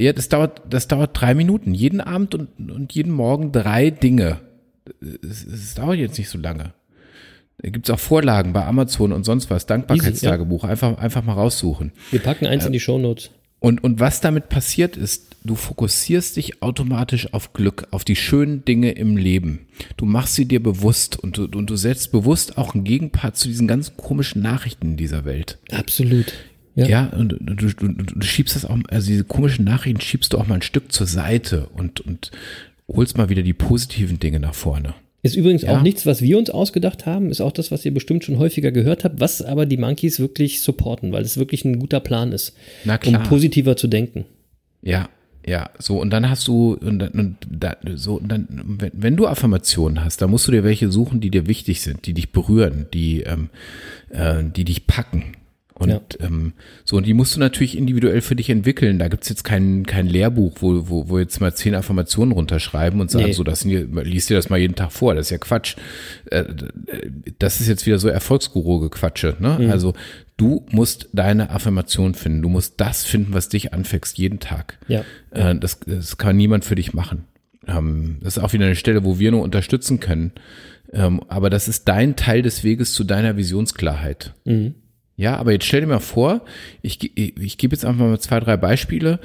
Ja, 0.02 0.14
das 0.14 0.30
dauert, 0.30 0.62
das 0.70 0.88
dauert 0.88 1.12
drei 1.20 1.34
Minuten. 1.36 1.74
Jeden 1.74 2.02
Abend 2.02 2.34
und, 2.36 2.72
und 2.72 2.94
jeden 2.94 3.12
Morgen 3.12 3.52
drei 3.52 3.90
Dinge. 3.90 4.38
Es, 5.22 5.46
es 5.46 5.76
dauert 5.76 5.98
jetzt 6.00 6.18
nicht 6.18 6.30
so 6.30 6.38
lange. 6.38 6.74
Da 7.62 7.70
gibt's 7.70 7.90
auch 7.90 8.00
Vorlagen 8.00 8.54
bei 8.54 8.66
Amazon 8.66 9.12
und 9.12 9.26
sonst 9.26 9.50
was. 9.50 9.66
Dankbarkeitstagebuch. 9.66 10.64
Einfach, 10.64 10.98
einfach 10.98 11.24
mal 11.24 11.34
raussuchen. 11.34 11.92
Wir 12.12 12.22
packen 12.22 12.46
eins 12.46 12.66
in 12.66 12.72
die 12.72 12.80
Shownotes. 12.80 13.32
Und, 13.60 13.84
und 13.84 14.00
was 14.00 14.22
damit 14.22 14.50
passiert 14.50 14.96
ist, 14.96 15.36
du 15.44 15.56
fokussierst 15.56 16.36
dich 16.38 16.62
automatisch 16.62 17.34
auf 17.34 17.54
Glück, 17.54 17.88
auf 17.92 18.04
die 18.06 18.16
schönen 18.16 18.64
Dinge 18.66 18.92
im 18.92 19.18
Leben. 19.18 19.68
Du 19.98 20.06
machst 20.06 20.36
sie 20.36 20.46
dir 20.46 20.62
bewusst 20.64 21.18
und 21.18 21.38
du, 21.38 21.44
und 21.46 21.70
du 21.70 21.76
setzt 21.76 22.12
bewusst 22.12 22.58
auch 22.58 22.74
einen 22.74 22.84
Gegenpart 22.84 23.36
zu 23.38 23.48
diesen 23.48 23.68
ganz 23.68 23.96
komischen 23.98 24.42
Nachrichten 24.42 24.92
in 24.92 24.98
dieser 24.98 25.26
Welt. 25.26 25.58
Absolut. 25.72 26.34
Ja, 26.76 26.88
Ja. 26.88 27.06
und, 27.08 27.34
und 27.34 27.62
du, 27.62 27.68
du, 27.74 27.88
du 27.94 28.22
schiebst 28.26 28.56
das 28.56 28.64
auch, 28.66 28.78
also 28.90 29.08
diese 29.08 29.24
komischen 29.26 29.66
Nachrichten 29.66 30.00
schiebst 30.02 30.32
du 30.34 30.38
auch 30.38 30.48
mal 30.48 30.56
ein 30.56 30.62
Stück 30.62 30.92
zur 30.92 31.08
Seite 31.08 31.68
und, 31.74 32.00
und 32.00 32.32
holst 32.88 33.18
mal 33.18 33.30
wieder 33.30 33.42
die 33.44 33.54
positiven 33.54 34.20
Dinge 34.20 34.40
nach 34.40 34.56
vorne. 34.56 34.94
Ist 35.22 35.36
übrigens 35.36 35.64
Ja. 35.64 35.78
auch 35.78 35.82
nichts, 35.82 36.06
was 36.06 36.22
wir 36.22 36.38
uns 36.38 36.50
ausgedacht 36.50 37.06
haben, 37.06 37.30
ist 37.30 37.42
auch 37.42 37.52
das, 37.52 37.72
was 37.72 37.84
ihr 37.86 37.94
bestimmt 37.94 38.24
schon 38.24 38.38
häufiger 38.40 38.72
gehört 38.72 39.04
habt, 39.04 39.20
was 39.20 39.42
aber 39.42 39.66
die 39.66 39.76
Monkeys 39.78 40.20
wirklich 40.20 40.62
supporten, 40.62 41.12
weil 41.12 41.24
es 41.24 41.38
wirklich 41.38 41.66
ein 41.66 41.78
guter 41.80 42.00
Plan 42.00 42.32
ist, 42.32 42.56
Na 42.86 42.98
klar. 42.98 43.22
um 43.22 43.28
positiver 43.28 43.76
zu 43.76 43.88
denken. 43.88 44.26
Ja, 44.82 45.10
ja, 45.46 45.70
so 45.80 46.00
und 46.00 46.12
dann 46.12 46.30
hast 46.30 46.48
du 46.48 46.74
und, 46.80 47.00
dann- 47.00 47.12
und 47.12 47.36
da, 47.50 47.76
so 47.96 48.16
und 48.16 48.30
dann 48.32 48.48
wenn, 48.80 48.92
wenn 48.94 49.16
du 49.18 49.28
Affirmationen 49.28 50.04
hast, 50.06 50.22
dann 50.22 50.30
musst 50.30 50.48
du 50.48 50.52
dir 50.52 50.64
welche 50.64 50.90
suchen, 50.92 51.20
die 51.22 51.32
dir 51.32 51.48
wichtig 51.48 51.82
sind, 51.82 52.06
die 52.08 52.14
dich 52.14 52.32
berühren, 52.32 52.86
die 52.94 53.22
ähm, 53.22 53.50
äh, 54.10 54.44
die 54.44 54.64
dich 54.64 54.88
packen. 54.88 55.34
Und 55.80 55.90
Ja. 55.90 56.02
ähm, 56.20 56.54
so, 56.84 56.98
und 56.98 57.08
die 57.08 57.14
musst 57.14 57.36
du 57.36 57.40
natürlich 57.40 57.78
individuell 57.78 58.20
für 58.22 58.36
dich 58.36 58.50
entwickeln. 58.50 59.00
Da 59.00 59.08
gibt's 59.08 59.30
jetzt 59.30 59.44
kein, 59.44 59.86
kein 59.86 60.08
Lehrbuch, 60.08 60.58
wo, 60.60 60.90
wo, 60.90 61.10
wo 61.10 61.18
jetzt 61.20 61.40
mal 61.40 61.54
zehn 61.54 61.74
Affirmationen 61.74 62.34
runterschreiben 62.34 63.00
und 63.00 63.10
sagen, 63.10 63.26
Nee. 63.28 63.32
so, 63.32 63.44
das 63.46 63.62
sind, 63.62 63.96
liest 64.04 64.30
dir 64.30 64.36
das 64.36 64.50
mal 64.50 64.60
jeden 64.60 64.76
Tag 64.76 64.92
vor. 64.92 65.16
Das 65.16 65.28
ist 65.28 65.30
ja 65.32 65.38
Quatsch. 65.38 65.78
Äh, 66.30 66.44
das 67.40 67.62
ist 67.62 67.68
jetzt 67.70 67.86
wieder 67.86 67.98
so 67.98 68.10
Erfolgsguru-Gequatsche. 68.10 69.38
Ne? 69.40 69.58
Mhm. 69.62 69.72
Also 69.72 69.94
du 70.38 70.66
musst 70.70 71.08
deine 71.14 71.50
Affirmation 71.50 72.14
finden. 72.14 72.42
Du 72.42 72.50
musst 72.50 72.74
das 72.78 73.06
finden, 73.06 73.34
was 73.34 73.48
dich 73.50 73.74
anfängst, 73.74 74.18
jeden 74.18 74.40
Tag. 74.40 74.78
Ja. 74.90 75.04
Äh, 75.32 75.56
das, 75.58 75.80
das 75.86 76.18
kann 76.18 76.36
niemand 76.36 76.66
für 76.66 76.76
dich 76.76 76.94
machen. 76.94 77.24
Ähm, 77.68 78.18
das 78.22 78.36
ist 78.38 78.44
auch 78.44 78.52
wieder 78.54 78.66
eine 78.66 78.76
Stelle, 78.76 79.04
wo 79.06 79.18
wir 79.18 79.32
nur 79.32 79.44
unterstützen 79.44 80.00
können. 80.02 80.34
Ähm, 80.92 81.22
aber 81.28 81.50
das 81.50 81.68
ist 81.68 81.88
dein 81.88 82.16
Teil 82.16 82.42
des 82.42 82.64
Weges 82.64 82.94
zu 82.94 83.04
deiner 83.04 83.38
Visionsklarheit. 83.38 84.34
Ja, 85.20 85.36
aber 85.36 85.52
jetzt 85.52 85.66
stell 85.66 85.82
dir 85.82 85.88
mal 85.88 86.00
vor, 86.00 86.46
ich, 86.82 86.98
ge- 86.98 87.12
ich 87.38 87.58
gebe 87.58 87.76
jetzt 87.76 87.84
einfach 87.84 88.06
mal 88.06 88.22
zwei, 88.22 88.40
drei 88.40 88.56
Beispiele. 88.56 89.20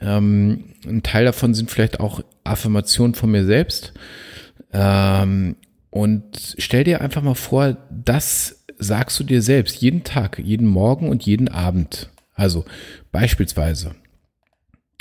Ähm, 0.00 0.74
ein 0.86 1.02
Teil 1.02 1.24
davon 1.24 1.54
sind 1.54 1.72
vielleicht 1.72 1.98
auch 1.98 2.22
Affirmationen 2.44 3.16
von 3.16 3.32
mir 3.32 3.44
selbst. 3.44 3.92
Ähm, 4.72 5.56
und 5.90 6.54
stell 6.58 6.84
dir 6.84 7.00
einfach 7.00 7.22
mal 7.22 7.34
vor, 7.34 7.76
das 7.90 8.64
sagst 8.78 9.18
du 9.18 9.24
dir 9.24 9.42
selbst 9.42 9.82
jeden 9.82 10.04
Tag, 10.04 10.38
jeden 10.38 10.68
Morgen 10.68 11.08
und 11.08 11.24
jeden 11.24 11.48
Abend. 11.48 12.10
Also 12.36 12.64
beispielsweise, 13.10 13.96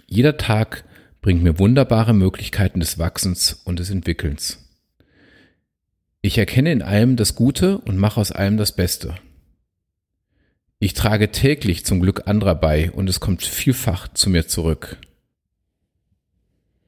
jeder 0.07 0.37
Tag 0.37 0.83
bringt 1.21 1.43
mir 1.43 1.59
wunderbare 1.59 2.15
Möglichkeiten 2.15 2.79
des 2.79 2.97
Wachsens 2.97 3.61
und 3.65 3.77
des 3.77 3.91
Entwickelns. 3.91 4.67
Ich 6.23 6.39
erkenne 6.39 6.71
in 6.71 6.81
allem 6.81 7.17
das 7.17 7.35
Gute 7.35 7.77
und 7.77 7.97
mache 7.99 8.19
aus 8.19 8.31
allem 8.31 8.57
das 8.57 8.75
Beste. 8.75 9.13
Ich 10.79 10.93
trage 10.93 11.29
täglich 11.31 11.85
zum 11.85 11.99
Glück 11.99 12.27
anderer 12.27 12.55
bei 12.55 12.89
und 12.91 13.09
es 13.09 13.19
kommt 13.19 13.43
vielfach 13.43 14.07
zu 14.13 14.29
mir 14.29 14.47
zurück. 14.47 14.97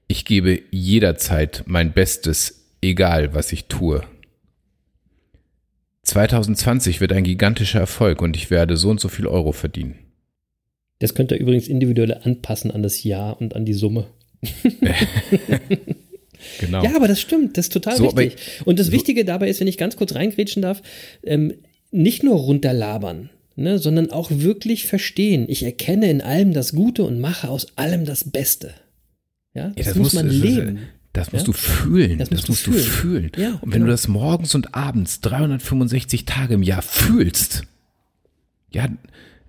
Ich 0.08 0.24
gebe 0.24 0.62
jederzeit 0.72 1.64
mein 1.66 1.92
Bestes, 1.92 2.66
egal 2.82 3.34
was 3.34 3.52
ich 3.52 3.66
tue. 3.66 4.04
2020 6.04 7.02
wird 7.02 7.12
ein 7.12 7.24
gigantischer 7.24 7.80
Erfolg 7.80 8.22
und 8.22 8.36
ich 8.36 8.50
werde 8.50 8.78
so 8.78 8.90
und 8.90 9.00
so 9.00 9.10
viel 9.10 9.28
Euro 9.28 9.52
verdienen. 9.52 10.00
Das 11.00 11.14
könnt 11.14 11.32
ihr 11.32 11.40
übrigens 11.40 11.68
individuell 11.68 12.14
anpassen 12.14 12.72
an 12.72 12.84
das 12.84 13.04
Jahr 13.04 13.40
und 13.42 13.56
an 13.56 13.66
die 13.66 13.74
Summe. 13.74 14.08
Genau. 16.60 16.84
Ja, 16.84 16.96
aber 16.96 17.08
das 17.08 17.22
stimmt, 17.22 17.56
das 17.56 17.66
ist 17.68 17.74
total 17.74 17.96
So, 17.96 18.18
wichtig. 18.18 18.36
Und 18.66 18.80
das 18.80 18.92
Wichtige 18.92 19.26
dabei 19.26 19.48
ist, 19.48 19.60
wenn 19.60 19.68
ich 19.68 19.78
ganz 19.78 19.96
kurz 19.96 20.16
reingrätschen 20.16 20.64
darf, 20.64 20.82
ähm, 21.24 21.54
nicht 21.92 22.24
nur 22.24 22.36
runterlabern, 22.36 23.30
ne, 23.56 23.78
sondern 23.80 24.12
auch 24.12 24.30
wirklich 24.32 24.88
verstehen. 24.88 25.46
Ich 25.50 25.64
erkenne 25.64 26.10
in 26.10 26.22
allem 26.22 26.54
das 26.54 26.74
Gute 26.74 27.04
und 27.04 27.20
mache 27.20 27.50
aus 27.50 27.68
allem 27.78 28.06
das 28.06 28.32
Beste. 28.32 28.74
Ja, 29.54 29.70
das, 29.76 29.88
das 29.88 29.96
muss 29.96 30.14
man 30.14 30.28
das 30.28 30.36
ist- 30.36 30.42
leben. 30.42 30.80
Das 31.14 31.34
musst 31.34 31.46
Ja? 31.48 31.52
du 31.52 31.58
fühlen. 31.58 32.18
Das 32.20 32.30
Das, 32.30 32.38
musst 32.48 32.48
du 32.48 32.52
musst 32.54 32.68
du 32.68 32.72
fühlen. 32.72 33.30
fühlen. 33.30 33.32
Ja, 33.38 33.50
und 33.56 33.64
wenn 33.64 33.72
genau. 33.72 33.86
du 33.88 33.92
das 33.92 34.08
morgens 34.08 34.56
und 34.56 34.74
abends 34.76 35.20
365 35.20 36.24
Tage 36.24 36.54
im 36.54 36.64
Jahr 36.64 36.82
fühlst, 36.82 37.64
ja, 38.72 38.88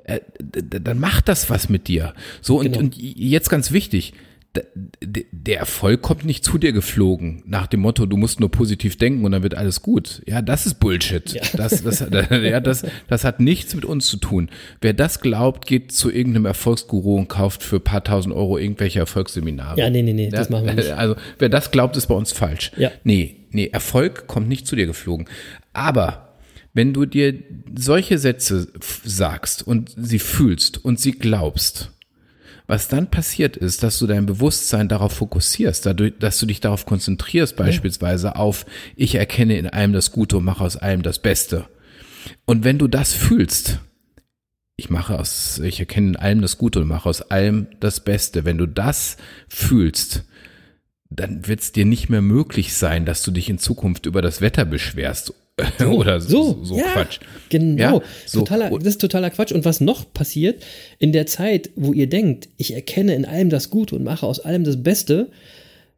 äh, 0.03 0.18
dann 0.40 0.98
macht 0.98 1.28
das 1.28 1.50
was 1.50 1.68
mit 1.68 1.86
dir. 1.86 2.14
So, 2.40 2.59
und, 2.59 2.64
Genau. 2.64 2.78
und 2.80 2.96
jetzt 2.96 3.48
ganz 3.48 3.70
wichtig, 3.70 4.12
der 4.55 5.59
Erfolg 5.59 6.03
kommt 6.03 6.24
nicht 6.26 6.44
zu 6.44 6.59
dir 6.59 6.72
geflogen, 6.72 7.42
nach 7.46 7.66
dem 7.66 7.80
Motto, 7.80 8.05
du 8.05 8.18
musst 8.18 8.38
nur 8.38 8.50
positiv 8.50 8.96
denken 8.96 9.24
und 9.24 9.32
dann 9.32 9.42
wird 9.42 9.55
alles 9.55 9.80
gut. 9.80 10.22
Ja, 10.26 10.42
das 10.42 10.66
ist 10.66 10.74
Bullshit. 10.74 11.40
Das, 11.55 11.82
das, 11.84 12.05
ja, 12.30 12.61
das, 12.61 12.84
das 13.09 13.24
hat 13.24 13.40
nichts 13.40 13.74
mit 13.74 13.84
uns 13.84 14.09
zu 14.09 14.18
tun. 14.18 14.50
Wer 14.82 14.92
das 14.92 15.20
glaubt, 15.20 15.66
geht 15.66 15.92
zu 15.92 16.11
irgendeinem 16.11 16.44
Erfolgsguru 16.44 17.16
und 17.16 17.28
kauft 17.28 17.62
für 17.62 17.76
ein 17.76 17.84
paar 17.84 18.05
tausend 18.05 18.34
Euro 18.34 18.59
irgendwelche 18.59 18.98
Erfolgsseminare. 18.98 19.80
Ja, 19.80 19.88
nee, 19.88 20.03
nee, 20.03 20.12
nee, 20.12 20.28
das 20.28 20.50
machen 20.50 20.66
wir 20.66 20.74
nicht. 20.74 20.90
Also, 20.90 21.16
wer 21.38 21.48
das 21.48 21.70
glaubt, 21.70 21.96
ist 21.96 22.07
bei 22.07 22.14
uns 22.14 22.32
falsch. 22.32 22.72
Ja. 22.76 22.90
Nee, 23.05 23.36
nee, 23.50 23.68
Erfolg 23.68 24.26
kommt 24.26 24.48
nicht 24.48 24.66
zu 24.66 24.76
dir 24.76 24.86
geflogen. 24.86 25.28
Aber 25.72 26.36
wenn 26.74 26.92
du 26.92 27.07
dir 27.07 27.34
solche 27.74 28.18
Sätze 28.18 28.68
sagst 29.05 29.66
und 29.66 29.94
sie 29.96 30.18
fühlst 30.18 30.84
und 30.84 31.00
sie 31.00 31.12
glaubst, 31.12 31.91
was 32.72 32.88
dann 32.88 33.10
passiert 33.10 33.58
ist, 33.58 33.82
dass 33.82 33.98
du 33.98 34.06
dein 34.06 34.24
Bewusstsein 34.24 34.88
darauf 34.88 35.12
fokussierst, 35.12 35.84
dadurch, 35.84 36.14
dass 36.18 36.38
du 36.38 36.46
dich 36.46 36.58
darauf 36.58 36.86
konzentrierst, 36.86 37.54
beispielsweise 37.54 38.36
auf, 38.36 38.64
ich 38.96 39.14
erkenne 39.14 39.58
in 39.58 39.66
allem 39.66 39.92
das 39.92 40.10
Gute 40.10 40.38
und 40.38 40.44
mache 40.44 40.64
aus 40.64 40.78
allem 40.78 41.02
das 41.02 41.18
Beste. 41.18 41.66
Und 42.46 42.64
wenn 42.64 42.78
du 42.78 42.88
das 42.88 43.12
fühlst, 43.12 43.80
ich 44.76 44.88
mache 44.88 45.18
aus, 45.18 45.58
ich 45.58 45.80
erkenne 45.80 46.08
in 46.08 46.16
allem 46.16 46.40
das 46.40 46.56
Gute 46.56 46.80
und 46.80 46.88
mache 46.88 47.10
aus 47.10 47.20
allem 47.20 47.66
das 47.80 48.00
Beste. 48.00 48.46
Wenn 48.46 48.56
du 48.56 48.64
das 48.64 49.18
fühlst, 49.48 50.24
dann 51.10 51.46
wird 51.46 51.60
es 51.60 51.72
dir 51.72 51.84
nicht 51.84 52.08
mehr 52.08 52.22
möglich 52.22 52.72
sein, 52.72 53.04
dass 53.04 53.22
du 53.22 53.32
dich 53.32 53.50
in 53.50 53.58
Zukunft 53.58 54.06
über 54.06 54.22
das 54.22 54.40
Wetter 54.40 54.64
beschwerst 54.64 55.34
oder 55.86 56.20
so, 56.20 56.59
so, 56.64 56.76
ja, 56.78 56.92
Quatsch. 56.92 57.20
Genau, 57.50 57.98
Ja, 57.98 58.03
so. 58.26 58.40
totaler, 58.40 58.70
das 58.70 58.86
ist 58.88 59.00
totaler 59.00 59.30
Quatsch. 59.30 59.53
Und 59.53 59.64
was 59.64 59.80
noch 59.80 60.12
passiert, 60.12 60.64
in 60.98 61.12
der 61.12 61.26
Zeit, 61.26 61.70
wo 61.76 61.92
ihr 61.92 62.09
denkt, 62.09 62.48
ich 62.57 62.72
erkenne 62.74 63.14
in 63.14 63.24
allem 63.24 63.50
das 63.50 63.68
Gute 63.70 63.94
und 63.94 64.03
mache 64.05 64.26
aus 64.26 64.40
allem 64.40 64.64
das 64.64 64.82
Beste, 64.82 65.30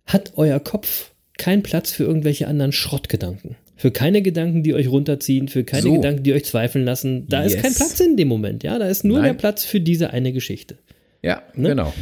hat 0.07 0.33
euer 0.37 0.59
Kopf 0.61 1.13
keinen 1.39 1.63
Platz 1.63 1.93
für 1.93 2.05
irgendwelche 2.05 2.49
anderen 2.49 2.73
Schrottgedanken. 2.73 3.57
Für 3.77 3.91
keine 3.91 4.23
Gedanken, 4.23 4.63
die 4.63 4.75
euch 4.75 4.89
runterziehen, 4.89 5.49
für 5.49 5.65
keine 5.65 5.83
So. 5.83 5.95
Gedanken, 5.95 6.23
die 6.23 6.33
euch 6.33 6.45
zweifeln 6.45 6.85
lassen. 6.85 7.27
Da 7.29 7.43
ist 7.43 7.55
Yes. 7.55 7.63
kein 7.63 7.75
Platz 7.75 8.01
in 8.01 8.17
dem 8.17 8.29
Moment, 8.29 8.63
ja. 8.63 8.79
Da 8.79 8.87
ist 8.89 9.05
nur 9.05 9.19
Nein. 9.19 9.27
der 9.27 9.35
Platz 9.35 9.65
für 9.65 9.81
diese 9.81 10.11
eine 10.11 10.33
Geschichte. 10.33 10.79
Ja, 11.23 11.43
Ne? 11.55 11.71
genau. 11.71 11.93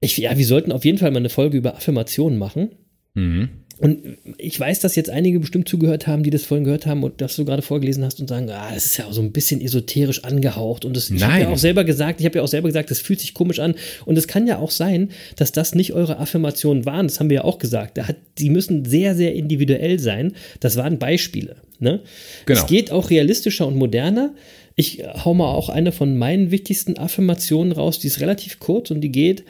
Ich, 0.00 0.16
ja, 0.16 0.36
wir 0.36 0.46
sollten 0.46 0.72
auf 0.72 0.84
jeden 0.84 0.98
Fall 0.98 1.10
mal 1.10 1.18
eine 1.18 1.28
Folge 1.28 1.58
über 1.58 1.74
Affirmationen 1.76 2.38
machen. 2.38 2.70
Mhm. 3.14 3.50
Und 3.80 4.18
ich 4.36 4.60
weiß, 4.60 4.80
dass 4.80 4.94
jetzt 4.94 5.08
einige 5.08 5.40
bestimmt 5.40 5.66
zugehört 5.66 6.06
haben, 6.06 6.22
die 6.22 6.28
das 6.28 6.44
vorhin 6.44 6.64
gehört 6.64 6.84
haben 6.84 7.02
und 7.02 7.22
das 7.22 7.36
du 7.36 7.46
gerade 7.46 7.62
vorgelesen 7.62 8.04
hast 8.04 8.20
und 8.20 8.28
sagen, 8.28 8.50
ah, 8.50 8.70
das 8.74 8.84
ist 8.84 8.98
ja 8.98 9.10
so 9.10 9.22
ein 9.22 9.32
bisschen 9.32 9.62
esoterisch 9.62 10.22
angehaucht. 10.22 10.84
Und 10.84 10.94
das, 10.94 11.08
ich 11.08 11.22
habe 11.22 11.32
Nein. 11.32 11.42
ja 11.42 11.48
auch 11.48 11.58
selber 11.58 11.84
gesagt, 11.84 12.20
ich 12.20 12.26
habe 12.26 12.36
ja 12.36 12.44
auch 12.44 12.48
selber 12.48 12.68
gesagt, 12.68 12.90
das 12.90 13.00
fühlt 13.00 13.20
sich 13.20 13.32
komisch 13.32 13.58
an. 13.58 13.74
Und 14.04 14.18
es 14.18 14.28
kann 14.28 14.46
ja 14.46 14.58
auch 14.58 14.70
sein, 14.70 15.08
dass 15.36 15.52
das 15.52 15.74
nicht 15.74 15.94
eure 15.94 16.18
Affirmationen 16.18 16.84
waren. 16.84 17.06
Das 17.06 17.20
haben 17.20 17.30
wir 17.30 17.36
ja 17.36 17.44
auch 17.44 17.58
gesagt. 17.58 17.96
Da 17.96 18.06
hat, 18.06 18.16
die 18.36 18.50
müssen 18.50 18.84
sehr, 18.84 19.14
sehr 19.14 19.34
individuell 19.34 19.98
sein. 19.98 20.34
Das 20.60 20.76
waren 20.76 20.98
Beispiele. 20.98 21.56
Ne? 21.78 22.00
Genau. 22.44 22.60
Es 22.60 22.66
geht 22.66 22.92
auch 22.92 23.08
realistischer 23.08 23.66
und 23.66 23.76
moderner. 23.76 24.34
Ich 24.76 25.02
hau 25.24 25.32
mal 25.32 25.54
auch 25.54 25.70
eine 25.70 25.92
von 25.92 26.18
meinen 26.18 26.50
wichtigsten 26.50 26.98
Affirmationen 26.98 27.72
raus, 27.72 27.98
die 27.98 28.08
ist 28.08 28.20
relativ 28.20 28.58
kurz 28.60 28.90
und 28.90 29.00
die 29.00 29.12
geht, 29.12 29.44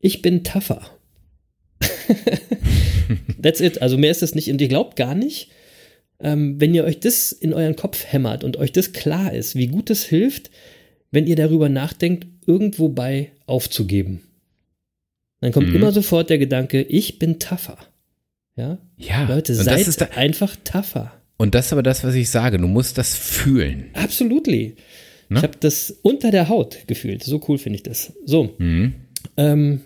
ich 0.00 0.22
bin 0.22 0.44
tougher. 0.44 0.80
That's 3.42 3.60
it. 3.60 3.82
Also 3.82 3.96
mehr 3.98 4.10
ist 4.10 4.22
es 4.22 4.34
nicht. 4.34 4.50
Und 4.50 4.60
ihr 4.60 4.68
glaubt 4.68 4.96
gar 4.96 5.14
nicht, 5.14 5.50
ähm, 6.20 6.60
wenn 6.60 6.74
ihr 6.74 6.84
euch 6.84 7.00
das 7.00 7.32
in 7.32 7.52
euren 7.52 7.76
Kopf 7.76 8.04
hämmert 8.06 8.44
und 8.44 8.56
euch 8.56 8.72
das 8.72 8.92
klar 8.92 9.32
ist, 9.32 9.56
wie 9.56 9.66
gut 9.66 9.90
es 9.90 10.04
hilft, 10.04 10.50
wenn 11.10 11.26
ihr 11.26 11.36
darüber 11.36 11.68
nachdenkt, 11.68 12.26
irgendwo 12.46 12.88
bei 12.88 13.32
aufzugeben. 13.46 14.20
Dann 15.40 15.52
kommt 15.52 15.68
mhm. 15.68 15.76
immer 15.76 15.92
sofort 15.92 16.30
der 16.30 16.38
Gedanke, 16.38 16.82
ich 16.82 17.18
bin 17.18 17.38
tougher. 17.38 17.78
Ja, 18.56 18.78
ja 18.96 19.24
Leute, 19.24 19.54
seid 19.54 20.16
einfach 20.16 20.56
tougher. 20.64 21.12
Und 21.36 21.54
das 21.54 21.66
ist 21.66 21.72
aber 21.72 21.82
das, 21.82 22.04
was 22.04 22.14
ich 22.14 22.30
sage. 22.30 22.58
Du 22.58 22.66
musst 22.66 22.96
das 22.96 23.16
fühlen. 23.16 23.90
Absolutely. 23.94 24.76
Ne? 25.28 25.38
Ich 25.38 25.42
habe 25.42 25.58
das 25.58 25.90
unter 26.02 26.30
der 26.30 26.48
Haut 26.48 26.86
gefühlt. 26.86 27.24
So 27.24 27.40
cool 27.48 27.58
finde 27.58 27.76
ich 27.76 27.82
das. 27.82 28.12
So. 28.24 28.54
Mhm. 28.58 28.94
Ähm, 29.36 29.80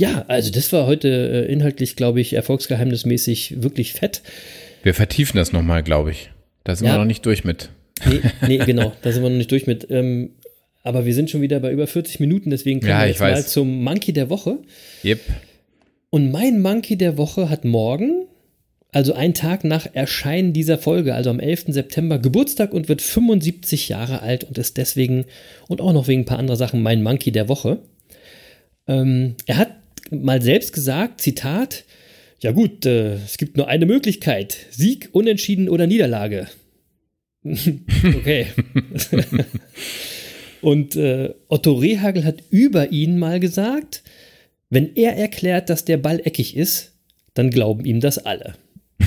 ja, 0.00 0.24
also 0.28 0.50
das 0.50 0.72
war 0.72 0.86
heute 0.86 1.08
äh, 1.08 1.52
inhaltlich, 1.52 1.94
glaube 1.94 2.22
ich, 2.22 2.32
erfolgsgeheimnismäßig 2.32 3.62
wirklich 3.62 3.92
fett. 3.92 4.22
Wir 4.82 4.94
vertiefen 4.94 5.36
das 5.36 5.52
nochmal, 5.52 5.82
glaube 5.82 6.10
ich. 6.10 6.30
Da 6.64 6.74
sind 6.74 6.86
ja. 6.86 6.94
wir 6.94 6.98
noch 6.98 7.04
nicht 7.04 7.26
durch 7.26 7.44
mit. 7.44 7.68
Nee, 8.06 8.20
nee, 8.46 8.56
genau, 8.64 8.94
da 9.02 9.12
sind 9.12 9.22
wir 9.22 9.28
noch 9.28 9.36
nicht 9.36 9.50
durch 9.50 9.66
mit. 9.66 9.86
Ähm, 9.90 10.30
aber 10.82 11.04
wir 11.04 11.12
sind 11.12 11.28
schon 11.28 11.42
wieder 11.42 11.60
bei 11.60 11.70
über 11.70 11.86
40 11.86 12.18
Minuten, 12.18 12.48
deswegen 12.48 12.80
kommen 12.80 12.92
ja, 12.92 13.00
wir 13.00 13.08
jetzt 13.08 13.20
mal 13.20 13.44
zum 13.44 13.84
Monkey 13.84 14.14
der 14.14 14.30
Woche. 14.30 14.60
Yep. 15.04 15.20
Und 16.08 16.32
mein 16.32 16.62
Monkey 16.62 16.96
der 16.96 17.18
Woche 17.18 17.50
hat 17.50 17.66
morgen, 17.66 18.24
also 18.92 19.12
einen 19.12 19.34
Tag 19.34 19.64
nach 19.64 19.86
Erscheinen 19.92 20.54
dieser 20.54 20.78
Folge, 20.78 21.14
also 21.14 21.28
am 21.28 21.40
11. 21.40 21.66
September, 21.68 22.18
Geburtstag 22.18 22.72
und 22.72 22.88
wird 22.88 23.02
75 23.02 23.90
Jahre 23.90 24.22
alt 24.22 24.44
und 24.44 24.56
ist 24.56 24.78
deswegen 24.78 25.26
und 25.68 25.82
auch 25.82 25.92
noch 25.92 26.08
wegen 26.08 26.22
ein 26.22 26.26
paar 26.26 26.38
anderer 26.38 26.56
Sachen 26.56 26.82
mein 26.82 27.02
Monkey 27.02 27.32
der 27.32 27.50
Woche. 27.50 27.80
Ähm, 28.88 29.36
er 29.46 29.58
hat 29.58 29.79
mal 30.10 30.42
selbst 30.42 30.72
gesagt, 30.72 31.20
Zitat, 31.20 31.84
ja 32.40 32.52
gut, 32.52 32.86
äh, 32.86 33.14
es 33.14 33.38
gibt 33.38 33.56
nur 33.56 33.68
eine 33.68 33.86
Möglichkeit, 33.86 34.56
Sieg, 34.70 35.08
Unentschieden 35.12 35.68
oder 35.68 35.86
Niederlage. 35.86 36.48
okay. 37.44 38.46
Und 40.60 40.96
äh, 40.96 41.32
Otto 41.48 41.72
Rehagel 41.74 42.24
hat 42.24 42.42
über 42.50 42.92
ihn 42.92 43.18
mal 43.18 43.40
gesagt, 43.40 44.02
wenn 44.68 44.94
er 44.94 45.16
erklärt, 45.16 45.70
dass 45.70 45.84
der 45.84 45.96
Ball 45.96 46.20
eckig 46.24 46.56
ist, 46.56 46.92
dann 47.34 47.50
glauben 47.50 47.84
ihm 47.84 48.00
das 48.00 48.18
alle. 48.18 48.54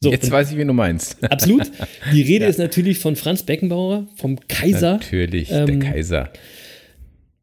So, 0.00 0.10
Jetzt 0.10 0.30
weiß 0.30 0.50
ich, 0.50 0.58
wie 0.58 0.64
du 0.66 0.74
meinst. 0.74 1.16
Absolut. 1.24 1.70
Die 2.12 2.20
Rede 2.20 2.44
ja. 2.44 2.50
ist 2.50 2.58
natürlich 2.58 2.98
von 2.98 3.16
Franz 3.16 3.42
Beckenbauer, 3.42 4.06
vom 4.16 4.38
Kaiser. 4.48 4.98
Natürlich, 4.98 5.50
ähm, 5.50 5.80
der 5.80 5.92
Kaiser. 5.92 6.30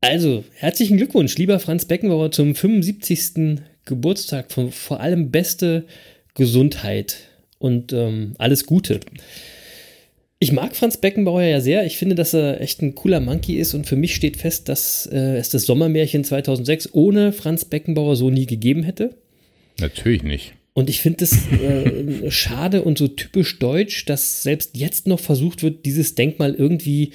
Also, 0.01 0.43
herzlichen 0.55 0.97
Glückwunsch, 0.97 1.37
lieber 1.37 1.59
Franz 1.59 1.85
Beckenbauer, 1.85 2.31
zum 2.31 2.55
75. 2.55 3.61
Geburtstag. 3.85 4.51
Von, 4.51 4.71
vor 4.71 4.99
allem 4.99 5.29
beste 5.29 5.85
Gesundheit 6.33 7.17
und 7.59 7.93
ähm, 7.93 8.33
alles 8.39 8.65
Gute. 8.65 8.99
Ich 10.39 10.51
mag 10.51 10.75
Franz 10.75 10.97
Beckenbauer 10.97 11.43
ja 11.43 11.61
sehr. 11.61 11.85
Ich 11.85 11.97
finde, 11.97 12.15
dass 12.15 12.33
er 12.33 12.61
echt 12.61 12.81
ein 12.81 12.95
cooler 12.95 13.19
Monkey 13.19 13.57
ist 13.57 13.75
und 13.75 13.85
für 13.85 13.95
mich 13.95 14.15
steht 14.15 14.37
fest, 14.37 14.69
dass 14.69 15.05
äh, 15.05 15.37
es 15.37 15.49
das 15.49 15.65
Sommermärchen 15.65 16.23
2006 16.23 16.89
ohne 16.93 17.31
Franz 17.31 17.65
Beckenbauer 17.65 18.15
so 18.15 18.31
nie 18.31 18.47
gegeben 18.47 18.81
hätte. 18.81 19.15
Natürlich 19.79 20.23
nicht. 20.23 20.53
Und 20.73 20.89
ich 20.89 21.01
finde 21.01 21.25
es 21.25 21.33
äh, 21.51 22.31
schade 22.31 22.81
und 22.81 22.97
so 22.97 23.07
typisch 23.07 23.59
deutsch, 23.59 24.05
dass 24.05 24.41
selbst 24.41 24.75
jetzt 24.75 25.05
noch 25.05 25.19
versucht 25.19 25.61
wird, 25.61 25.85
dieses 25.85 26.15
Denkmal 26.15 26.55
irgendwie 26.55 27.11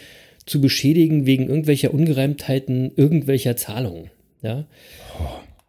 zu 0.47 0.61
beschädigen 0.61 1.26
wegen 1.26 1.49
irgendwelcher 1.49 1.92
Ungereimtheiten, 1.92 2.92
irgendwelcher 2.97 3.57
Zahlungen. 3.57 4.11
Ja. 4.42 4.66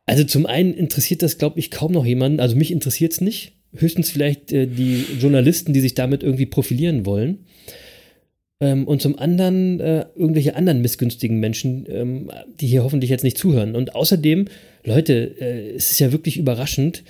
Also 0.05 0.23
zum 0.23 0.45
einen 0.45 0.73
interessiert 0.73 1.21
das, 1.21 1.38
glaube 1.38 1.59
ich, 1.59 1.71
kaum 1.71 1.91
noch 1.91 2.05
jemanden. 2.05 2.39
Also 2.39 2.55
mich 2.55 2.71
interessiert 2.71 3.11
es 3.11 3.21
nicht 3.21 3.53
höchstens 3.75 4.09
vielleicht 4.09 4.51
äh, 4.53 4.67
die 4.67 5.05
Journalisten, 5.19 5.73
die 5.73 5.82
sich 5.82 5.93
damit 5.93 6.23
irgendwie 6.23 6.45
profilieren 6.45 7.05
wollen. 7.05 7.45
Ähm, 8.59 8.88
und 8.88 9.01
zum 9.01 9.19
anderen 9.19 9.80
äh, 9.80 10.05
irgendwelche 10.15 10.55
anderen 10.55 10.82
missgünstigen 10.82 11.39
Menschen, 11.39 11.86
ähm, 11.89 12.32
die 12.59 12.67
hier 12.67 12.84
hoffentlich 12.84 13.09
jetzt 13.09 13.23
nicht 13.23 13.38
zuhören. 13.38 13.75
Und 13.75 13.95
außerdem, 13.95 14.45
Leute, 14.84 15.36
äh, 15.39 15.75
es 15.75 15.91
ist 15.91 15.99
ja 15.99 16.11
wirklich 16.11 16.38
überraschend, 16.38 17.03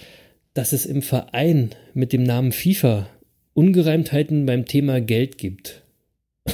dass 0.53 0.73
es 0.73 0.85
im 0.85 1.01
Verein 1.01 1.69
mit 1.93 2.11
dem 2.13 2.23
Namen 2.23 2.51
FIFA 2.51 3.07
Ungereimtheiten 3.53 4.45
beim 4.45 4.65
Thema 4.65 4.99
Geld 5.01 5.37
gibt. 5.37 5.83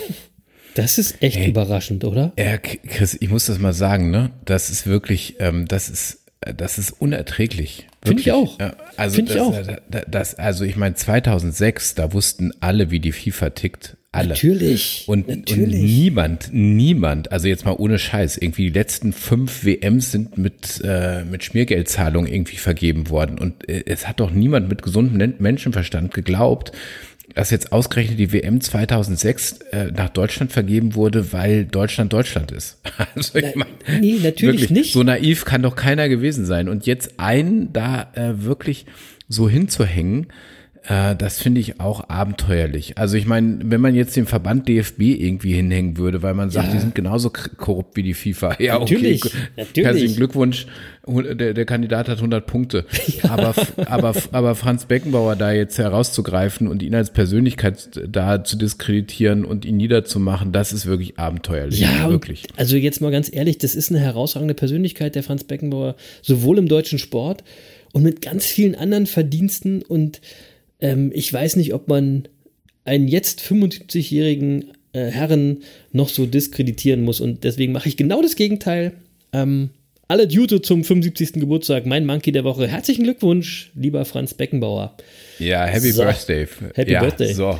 Das 0.76 0.98
ist 0.98 1.22
echt 1.22 1.38
hey, 1.38 1.50
überraschend, 1.50 2.04
oder? 2.04 2.34
Ja, 2.38 2.58
Chris, 2.58 3.18
ich 3.20 3.30
muss 3.30 3.46
das 3.46 3.60
mal 3.60 3.74
sagen, 3.74 4.10
ne? 4.10 4.32
Das 4.46 4.70
ist 4.70 4.88
wirklich, 4.88 5.36
ähm, 5.40 5.68
das 5.68 5.90
ist 5.90 6.24
das 6.58 6.78
ist 6.78 6.92
unerträglich. 6.92 7.88
Finde 8.04 8.22
ich 8.22 8.32
auch. 8.32 8.58
Also 8.98 9.16
Finde 9.16 9.34
ich 9.34 9.40
auch. 9.40 9.56
Das, 9.90 10.04
das, 10.10 10.36
also 10.36 10.66
ich 10.66 10.76
meine 10.76 10.96
2006, 10.96 11.96
da 11.96 12.14
wussten 12.14 12.52
alle, 12.60 12.92
wie 12.92 13.00
die 13.00 13.12
FIFA 13.12 13.52
tickt. 13.52 13.98
Alle. 14.12 14.30
Natürlich. 14.30 15.06
Und, 15.08 15.28
natürlich. 15.28 15.80
und 15.80 15.86
niemand, 15.86 16.50
niemand, 16.54 17.32
also 17.32 17.48
jetzt 17.48 17.66
mal 17.66 17.72
ohne 17.72 17.98
Scheiß, 17.98 18.38
irgendwie 18.38 18.66
die 18.66 18.78
letzten 18.78 19.12
fünf 19.12 19.64
WMs 19.66 20.12
sind 20.12 20.38
mit, 20.38 20.82
äh, 20.84 21.24
mit 21.24 21.44
Schmiergeldzahlung 21.44 22.28
irgendwie 22.28 22.58
vergeben 22.58 23.10
worden. 23.10 23.40
Und 23.40 23.68
äh, 23.68 23.84
es 23.88 24.08
hat 24.08 24.20
doch 24.20 24.30
niemand 24.30 24.70
mit 24.70 24.84
gesundem 24.84 25.34
Menschenverstand 25.40 26.14
geglaubt, 26.14 26.74
dass 27.34 27.50
jetzt 27.50 27.72
ausgerechnet 27.72 28.20
die 28.20 28.32
WM 28.32 28.62
2006 28.62 29.60
äh, 29.72 29.86
nach 29.96 30.10
Deutschland 30.10 30.52
vergeben 30.52 30.96
wurde, 30.96 31.34
weil 31.34 31.66
Deutschland 31.66 32.14
Deutschland 32.14 32.52
ist. 32.52 32.80
Also 33.16 33.38
ich 33.38 33.56
meine, 33.56 33.72
nee, 34.00 34.20
natürlich 34.22 34.62
wirklich, 34.62 34.70
nicht. 34.70 34.94
So 34.94 35.04
naiv 35.04 35.46
kann 35.46 35.62
doch 35.62 35.76
keiner 35.76 36.10
gewesen 36.10 36.46
sein. 36.46 36.70
Und 36.70 36.86
jetzt 36.86 37.20
einen 37.20 37.74
da 37.74 38.12
äh, 38.14 38.44
wirklich 38.44 38.86
so 39.28 39.50
hinzuhängen, 39.50 40.28
äh, 40.86 41.16
das 41.16 41.40
finde 41.40 41.62
ich 41.62 41.80
auch 41.80 42.10
abenteuerlich. 42.10 42.98
Also 42.98 43.16
ich 43.16 43.26
meine, 43.26 43.60
wenn 43.64 43.80
man 43.80 43.96
jetzt 43.96 44.16
den 44.16 44.26
Verband 44.26 44.68
DFB 44.68 45.02
irgendwie 45.02 45.54
hinhängen 45.54 45.98
würde, 45.98 46.22
weil 46.22 46.34
man 46.34 46.50
sagt, 46.50 46.68
ja. 46.68 46.74
die 46.74 46.80
sind 46.80 46.94
genauso 46.94 47.30
korrupt 47.30 47.96
wie 47.96 48.04
die 48.04 48.14
FIFA. 48.14 48.58
Ja, 48.64 48.80
natürlich. 48.80 49.26
Okay. 49.26 49.38
natürlich. 49.58 49.88
Herzlichen 49.88 50.16
Glückwunsch. 50.16 50.68
Der, 51.06 51.54
der 51.54 51.66
Kandidat 51.66 52.08
hat 52.08 52.18
100 52.18 52.46
Punkte. 52.46 52.86
Ja. 53.22 53.32
Aber, 53.32 53.54
aber, 53.86 54.14
aber 54.32 54.56
Franz 54.56 54.86
Beckenbauer 54.86 55.36
da 55.36 55.52
jetzt 55.52 55.78
herauszugreifen 55.78 56.68
und 56.68 56.82
ihn 56.82 56.96
als 56.96 57.12
Persönlichkeit 57.12 58.02
da 58.08 58.44
zu 58.44 58.58
diskreditieren 58.58 59.46
und 59.46 59.66
ihn 59.66 59.78
niederzumachen, 59.78 60.52
das 60.52 60.74
ist 60.74 60.86
wirklich 60.86 61.20
abenteuerlich. 61.20 61.82
Ja, 61.82 62.10
wirklich. 62.10 62.46
Also 62.56 62.78
jetzt 62.78 63.02
mal 63.02 63.12
ganz 63.12 63.30
ehrlich, 63.32 63.58
das 63.58 63.76
ist 63.76 63.92
eine 63.92 64.00
herausragende 64.00 64.54
Persönlichkeit, 64.54 65.16
der 65.16 65.24
Franz 65.24 65.44
Beckenbauer, 65.44 65.96
sowohl 66.22 66.58
im 66.58 66.68
deutschen 66.68 66.98
Sport 66.98 67.44
und 67.92 68.04
mit 68.04 68.22
ganz 68.22 68.46
vielen 68.46 68.76
anderen 68.76 69.06
Verdiensten 69.06 69.82
und 69.82 70.22
ähm, 70.84 71.12
ich 71.16 71.32
weiß 71.34 71.56
nicht, 71.56 71.74
ob 71.74 71.88
man 71.88 72.28
einen 72.86 73.08
jetzt 73.08 73.40
75-jährigen 73.42 74.74
äh, 74.92 75.06
Herren 75.06 75.64
noch 75.92 76.10
so 76.10 76.26
diskreditieren 76.28 77.02
muss 77.02 77.22
und 77.22 77.44
deswegen 77.44 77.72
mache 77.72 77.88
ich 77.88 77.98
genau 77.98 78.22
das 78.22 78.36
Gegenteil. 78.36 78.92
Ähm, 79.32 79.72
alle 80.10 80.28
Jute 80.28 80.62
zum 80.62 80.84
75. 80.84 81.34
Geburtstag, 81.34 81.86
mein 81.86 82.06
Monkey 82.06 82.34
der 82.34 82.44
Woche. 82.44 82.68
Herzlichen 82.68 83.04
Glückwunsch, 83.04 83.72
lieber 83.74 84.04
Franz 84.04 84.34
Beckenbauer. 84.34 84.96
Ja, 85.40 85.66
Happy 85.66 85.92
so. 85.92 86.04
Birthday. 86.04 86.48
Happy 86.76 86.92
ja, 86.92 87.00
Birthday. 87.00 87.34
So, 87.34 87.58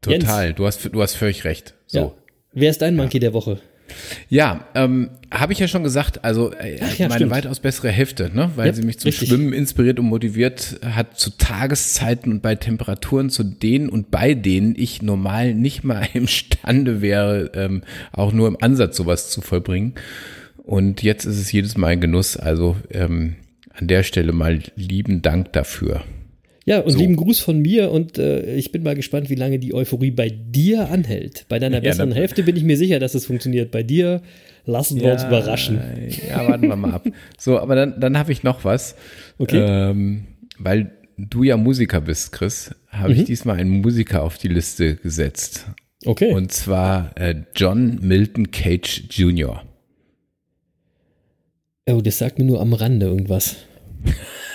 total. 0.00 0.54
Du 0.54 0.66
hast, 0.66 0.82
du 0.90 1.02
hast 1.02 1.14
völlig 1.14 1.44
recht. 1.44 1.74
So. 1.86 1.98
Ja. 1.98 2.14
Wer 2.54 2.70
ist 2.70 2.80
dein 2.80 2.96
Monkey 2.96 3.18
ja. 3.18 3.20
der 3.20 3.34
Woche? 3.34 3.60
Ja, 4.28 4.66
ähm, 4.74 5.10
habe 5.30 5.52
ich 5.52 5.58
ja 5.58 5.68
schon 5.68 5.82
gesagt, 5.82 6.24
also 6.24 6.52
äh, 6.52 6.78
ja, 6.78 7.08
meine 7.08 7.14
stimmt. 7.14 7.30
weitaus 7.30 7.60
bessere 7.60 7.90
Hälfte, 7.90 8.30
ne? 8.34 8.50
weil 8.56 8.66
ja, 8.66 8.72
sie 8.72 8.82
mich 8.82 8.98
zum 8.98 9.08
richtig. 9.08 9.28
Schwimmen 9.28 9.52
inspiriert 9.52 9.98
und 9.98 10.06
motiviert 10.06 10.80
hat, 10.84 11.18
zu 11.18 11.30
Tageszeiten 11.30 12.32
und 12.32 12.42
bei 12.42 12.54
Temperaturen, 12.54 13.30
zu 13.30 13.44
denen 13.44 13.88
und 13.88 14.10
bei 14.10 14.34
denen 14.34 14.74
ich 14.76 15.02
normal 15.02 15.54
nicht 15.54 15.84
mal 15.84 16.06
imstande 16.14 17.02
wäre, 17.02 17.50
ähm, 17.54 17.82
auch 18.12 18.32
nur 18.32 18.48
im 18.48 18.56
Ansatz 18.60 18.96
sowas 18.96 19.30
zu 19.30 19.40
vollbringen. 19.40 19.94
Und 20.62 21.02
jetzt 21.02 21.24
ist 21.24 21.38
es 21.38 21.50
jedes 21.50 21.76
Mal 21.76 21.88
ein 21.88 22.00
Genuss. 22.00 22.36
Also 22.36 22.76
ähm, 22.90 23.36
an 23.74 23.88
der 23.88 24.02
Stelle 24.02 24.32
mal 24.32 24.60
lieben 24.76 25.22
Dank 25.22 25.52
dafür. 25.52 26.02
Ja, 26.64 26.80
und 26.80 26.92
so. 26.92 26.98
lieben 26.98 27.16
Gruß 27.16 27.40
von 27.40 27.60
mir 27.60 27.90
und 27.90 28.18
äh, 28.18 28.54
ich 28.54 28.70
bin 28.70 28.82
mal 28.82 28.94
gespannt, 28.94 29.30
wie 29.30 29.34
lange 29.34 29.58
die 29.58 29.74
Euphorie 29.74 30.12
bei 30.12 30.28
dir 30.30 30.90
anhält. 30.90 31.46
Bei 31.48 31.58
deiner 31.58 31.80
besseren 31.80 32.10
ja, 32.10 32.16
Hälfte 32.16 32.44
bin 32.44 32.56
ich 32.56 32.62
mir 32.62 32.76
sicher, 32.76 33.00
dass 33.00 33.14
es 33.14 33.26
funktioniert. 33.26 33.72
Bei 33.72 33.82
dir 33.82 34.22
lassen 34.64 35.00
wir 35.00 35.08
ja, 35.08 35.12
uns 35.14 35.24
überraschen. 35.24 35.80
Ja, 36.28 36.46
warten 36.46 36.68
wir 36.68 36.76
mal 36.76 36.92
ab. 36.92 37.08
So, 37.36 37.58
aber 37.58 37.74
dann, 37.74 38.00
dann 38.00 38.16
habe 38.16 38.30
ich 38.30 38.44
noch 38.44 38.64
was. 38.64 38.94
Okay. 39.38 39.58
Ähm, 39.58 40.26
weil 40.58 40.92
du 41.18 41.42
ja 41.42 41.56
Musiker 41.56 42.00
bist, 42.00 42.30
Chris, 42.30 42.74
habe 42.88 43.12
mhm. 43.12 43.20
ich 43.20 43.24
diesmal 43.24 43.58
einen 43.58 43.80
Musiker 43.80 44.22
auf 44.22 44.38
die 44.38 44.48
Liste 44.48 44.96
gesetzt. 44.96 45.66
Okay. 46.04 46.32
Und 46.32 46.52
zwar 46.52 47.10
äh, 47.16 47.42
John 47.56 47.98
Milton 48.02 48.50
Cage 48.50 49.04
Jr. 49.10 49.62
Oh, 51.88 52.00
das 52.00 52.18
sagt 52.18 52.38
mir 52.38 52.44
nur 52.44 52.60
am 52.60 52.72
Rande 52.72 53.06
irgendwas. 53.06 53.56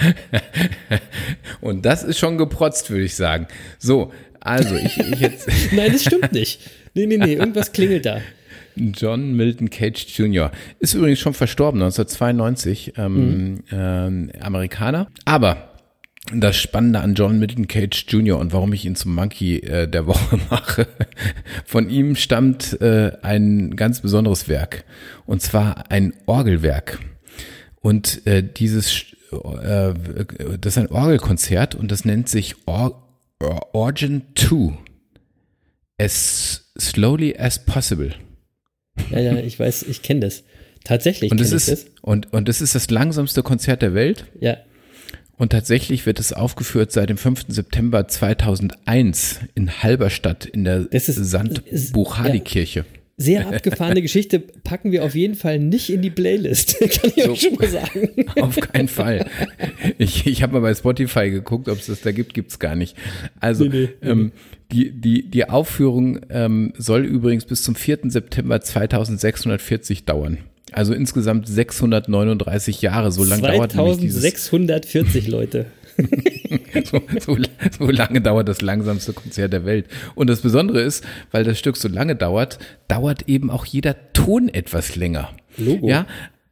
Und 1.60 1.84
das 1.84 2.02
ist 2.02 2.18
schon 2.18 2.38
geprotzt, 2.38 2.90
würde 2.90 3.04
ich 3.04 3.14
sagen. 3.14 3.46
So, 3.78 4.12
also 4.40 4.74
ich, 4.74 4.98
ich 4.98 5.20
jetzt. 5.20 5.48
Nein, 5.72 5.92
das 5.92 6.02
stimmt 6.02 6.32
nicht. 6.32 6.60
Nee, 6.94 7.06
nee, 7.06 7.18
nee, 7.18 7.34
irgendwas 7.34 7.72
klingelt 7.72 8.06
da. 8.06 8.20
John 8.76 9.34
Milton 9.34 9.68
Cage 9.68 10.06
Jr. 10.16 10.50
ist 10.78 10.94
übrigens 10.94 11.18
schon 11.18 11.34
verstorben, 11.34 11.82
1992, 11.82 12.94
ähm, 12.96 13.62
mhm. 13.70 14.30
äh, 14.32 14.38
Amerikaner. 14.40 15.08
Aber 15.24 15.70
das 16.32 16.56
Spannende 16.56 17.00
an 17.00 17.14
John 17.14 17.38
Milton 17.38 17.66
Cage 17.66 18.06
Jr. 18.08 18.38
und 18.38 18.52
warum 18.52 18.72
ich 18.72 18.84
ihn 18.84 18.94
zum 18.94 19.14
Monkey 19.14 19.58
äh, 19.58 19.88
der 19.88 20.06
Woche 20.06 20.38
mache. 20.50 20.86
Von 21.64 21.90
ihm 21.90 22.14
stammt 22.14 22.80
äh, 22.80 23.12
ein 23.22 23.76
ganz 23.76 24.00
besonderes 24.00 24.48
Werk 24.48 24.84
und 25.26 25.42
zwar 25.42 25.90
ein 25.90 26.14
Orgelwerk. 26.26 26.98
Und 27.80 28.26
äh, 28.26 28.42
dieses, 28.42 29.09
äh, 29.32 29.94
das 30.60 30.76
ist 30.76 30.78
ein 30.78 30.88
Orgelkonzert 30.88 31.74
und 31.74 31.90
das 31.90 32.04
nennt 32.04 32.28
sich 32.28 32.56
Or 32.66 33.06
Origin 33.72 34.22
2. 34.34 34.76
As 35.98 36.70
slowly 36.78 37.36
as 37.36 37.64
possible. 37.64 38.14
Ja, 39.10 39.20
ja, 39.20 39.36
ich 39.36 39.58
weiß, 39.58 39.84
ich 39.84 40.02
kenne 40.02 40.20
das. 40.20 40.44
Tatsächlich. 40.84 41.30
Und 41.30 41.40
das 41.40 41.52
ist 41.52 41.70
das. 41.70 41.86
Und, 42.02 42.32
und 42.32 42.48
das 42.48 42.60
ist 42.60 42.74
das 42.74 42.90
langsamste 42.90 43.42
Konzert 43.42 43.82
der 43.82 43.94
Welt. 43.94 44.26
Ja. 44.40 44.56
Und 45.36 45.52
tatsächlich 45.52 46.04
wird 46.04 46.20
es 46.20 46.32
aufgeführt 46.34 46.92
seit 46.92 47.08
dem 47.08 47.16
5. 47.16 47.46
September 47.48 48.06
2001 48.06 49.40
in 49.54 49.82
Halberstadt 49.82 50.44
in 50.44 50.64
der 50.64 50.86
Sandbuchhali-Kirche. 50.90 52.80
Ja, 52.80 52.99
sehr 53.20 53.46
abgefahrene 53.48 54.00
Geschichte 54.00 54.40
packen 54.40 54.92
wir 54.92 55.04
auf 55.04 55.14
jeden 55.14 55.34
Fall 55.34 55.58
nicht 55.58 55.90
in 55.90 56.00
die 56.00 56.10
Playlist, 56.10 56.78
kann 56.80 57.12
ich 57.14 57.24
so, 57.24 57.32
euch 57.32 57.40
schon 57.42 57.54
mal 57.54 57.68
sagen. 57.68 58.08
Auf 58.40 58.56
keinen 58.56 58.88
Fall. 58.88 59.26
Ich, 59.98 60.26
ich 60.26 60.42
habe 60.42 60.54
mal 60.54 60.60
bei 60.60 60.74
Spotify 60.74 61.30
geguckt, 61.30 61.68
ob 61.68 61.78
es 61.78 61.86
das 61.86 62.00
da 62.00 62.12
gibt, 62.12 62.32
gibt's 62.32 62.58
gar 62.58 62.74
nicht. 62.74 62.96
Also 63.38 63.64
nee, 63.64 63.90
nee, 64.00 64.08
ähm, 64.08 64.32
die, 64.72 64.90
die, 64.92 65.30
die 65.30 65.48
Aufführung 65.48 66.20
ähm, 66.30 66.72
soll 66.78 67.04
übrigens 67.04 67.44
bis 67.44 67.62
zum 67.62 67.74
4. 67.74 67.98
September 68.04 68.60
2640 68.60 70.06
dauern. 70.06 70.38
Also 70.72 70.94
insgesamt 70.94 71.46
639 71.46 72.80
Jahre, 72.80 73.12
so 73.12 73.24
lange 73.24 73.42
dauert 73.42 73.74
nämlich 73.74 73.98
dieses 73.98 74.22
640 74.22 75.28
Leute. 75.28 75.66
so, 76.84 77.02
so, 77.20 77.36
so, 77.78 77.90
lange 77.90 78.20
dauert 78.20 78.48
das 78.48 78.60
langsamste 78.60 79.12
Konzert 79.12 79.52
der 79.52 79.64
Welt. 79.64 79.86
Und 80.14 80.28
das 80.28 80.40
Besondere 80.40 80.80
ist, 80.80 81.04
weil 81.30 81.44
das 81.44 81.58
Stück 81.58 81.76
so 81.76 81.88
lange 81.88 82.16
dauert, 82.16 82.58
dauert 82.88 83.28
eben 83.28 83.50
auch 83.50 83.64
jeder 83.64 84.12
Ton 84.12 84.48
etwas 84.48 84.96
länger. 84.96 85.30
Logo. 85.56 85.88
Ja. 85.88 86.06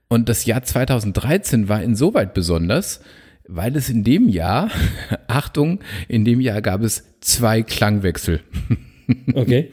Und 0.08 0.28
das 0.28 0.46
Jahr 0.46 0.62
2013 0.62 1.68
war 1.68 1.82
insoweit 1.82 2.34
besonders, 2.34 3.00
weil 3.46 3.76
es 3.76 3.88
in 3.88 4.04
dem 4.04 4.28
Jahr, 4.28 4.70
Achtung, 5.26 5.80
in 6.08 6.24
dem 6.24 6.40
Jahr 6.40 6.62
gab 6.62 6.82
es 6.82 7.04
zwei 7.20 7.62
Klangwechsel. 7.62 8.40
Okay. 9.32 9.70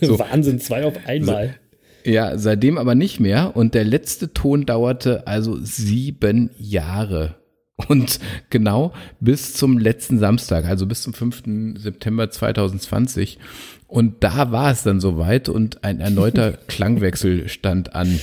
so. 0.00 0.18
Wahnsinn, 0.18 0.58
zwei 0.58 0.86
auf 0.86 0.94
einmal. 1.06 1.56
Ja, 2.02 2.38
seitdem 2.38 2.78
aber 2.78 2.94
nicht 2.94 3.20
mehr. 3.20 3.54
Und 3.54 3.74
der 3.74 3.84
letzte 3.84 4.32
Ton 4.32 4.64
dauerte 4.64 5.26
also 5.26 5.58
sieben 5.60 6.48
Jahre. 6.56 7.39
Und 7.88 8.20
genau 8.50 8.92
bis 9.20 9.54
zum 9.54 9.78
letzten 9.78 10.18
Samstag, 10.18 10.64
also 10.66 10.86
bis 10.86 11.02
zum 11.02 11.14
5. 11.14 11.42
September 11.78 12.30
2020. 12.30 13.38
Und 13.86 14.22
da 14.22 14.52
war 14.52 14.70
es 14.70 14.82
dann 14.82 15.00
soweit 15.00 15.48
und 15.48 15.82
ein 15.82 16.00
erneuter 16.00 16.52
Klangwechsel 16.68 17.48
stand 17.48 17.94
an. 17.94 18.20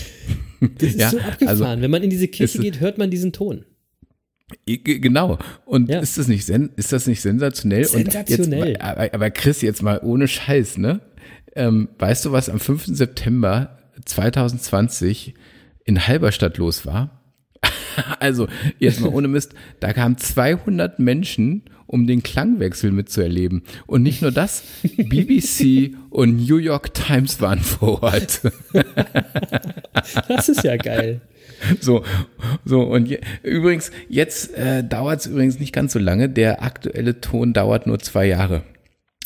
Das 0.62 0.90
ist 0.90 0.96
ja, 1.00 1.10
so 1.10 1.20
abgefahren. 1.20 1.48
Also, 1.48 1.82
Wenn 1.82 1.92
man 1.92 2.04
in 2.04 2.10
diese 2.10 2.28
Kirche 2.28 2.60
geht, 2.60 2.80
hört 2.80 2.98
man 2.98 3.12
diesen 3.12 3.34
Ton. 3.34 3.66
Genau. 4.66 5.40
Und 5.66 5.90
ja. 5.90 6.00
ist 6.00 6.18
das 6.18 6.30
nicht 6.30 6.48
ist 6.48 6.94
das 6.94 7.06
nicht 7.06 7.22
sensationell? 7.22 7.84
Sensationell. 7.84 8.70
Jetzt, 8.70 8.82
aber, 8.82 9.14
aber 9.14 9.30
Chris, 9.30 9.62
jetzt 9.62 9.84
mal 9.84 10.00
ohne 10.02 10.30
Scheiß, 10.30 10.78
ne? 10.78 11.02
Ähm, 11.54 11.90
weißt 12.00 12.26
du, 12.26 12.32
was 12.32 12.50
am 12.50 12.60
5. 12.60 12.86
September 12.86 13.78
2020 14.06 15.34
in 15.84 16.08
Halberstadt 16.08 16.58
los 16.58 16.86
war? 16.86 17.17
also, 18.20 18.48
jetzt 18.80 19.02
mal 19.02 19.10
ohne 19.10 19.28
Mist, 19.28 19.54
da 19.80 19.94
kamen 19.94 20.18
200 20.18 21.00
Menschen, 21.00 21.64
um 21.86 22.06
den 22.06 22.22
Klangwechsel 22.22 22.92
mitzuerleben. 22.92 23.64
Und 23.86 24.04
nicht 24.04 24.22
nur 24.22 24.32
das, 24.32 24.64
BBC 24.98 25.96
und 26.10 26.48
New 26.48 26.58
York 26.58 26.94
Times 26.94 27.40
waren 27.42 27.60
vor 27.60 28.04
Ort. 28.04 28.42
das 30.28 30.50
ist 30.50 30.64
ja 30.64 30.76
geil. 30.78 31.22
So, 31.82 32.04
so 32.66 32.82
und 32.82 33.08
je, 33.08 33.20
übrigens, 33.42 33.92
jetzt 34.10 34.54
äh, 34.56 34.84
dauert 34.84 35.22
es 35.22 35.28
übrigens 35.28 35.60
nicht 35.60 35.74
ganz 35.74 35.94
so 35.94 36.00
lange. 36.00 36.30
Der 36.30 36.62
aktuelle 36.62 37.20
Ton 37.20 37.54
dauert 37.54 37.88
nur 37.88 38.00
zwei 38.00 38.28
Jahre. 38.28 38.64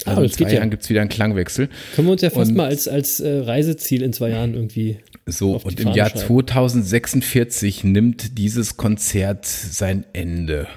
Also 0.05 0.22
ah, 0.22 0.24
in 0.24 0.32
zwei 0.32 0.43
Jahren 0.45 0.63
ja. 0.63 0.69
gibt 0.69 0.84
es 0.84 0.89
wieder 0.89 1.01
einen 1.01 1.09
Klangwechsel. 1.09 1.69
Können 1.95 2.07
wir 2.07 2.13
uns 2.13 2.22
ja 2.22 2.30
fast 2.30 2.51
und, 2.51 2.57
mal 2.57 2.67
als, 2.67 2.88
als 2.88 3.19
äh, 3.19 3.39
Reiseziel 3.39 4.01
in 4.01 4.13
zwei 4.13 4.30
Jahren 4.30 4.53
irgendwie. 4.55 4.99
So, 5.26 5.57
und 5.57 5.80
im 5.80 5.93
Jahr 5.93 6.09
schreiben. 6.09 6.28
2046 6.28 7.84
nimmt 7.84 8.38
dieses 8.38 8.78
Konzert 8.78 9.45
sein 9.45 10.05
Ende. 10.13 10.67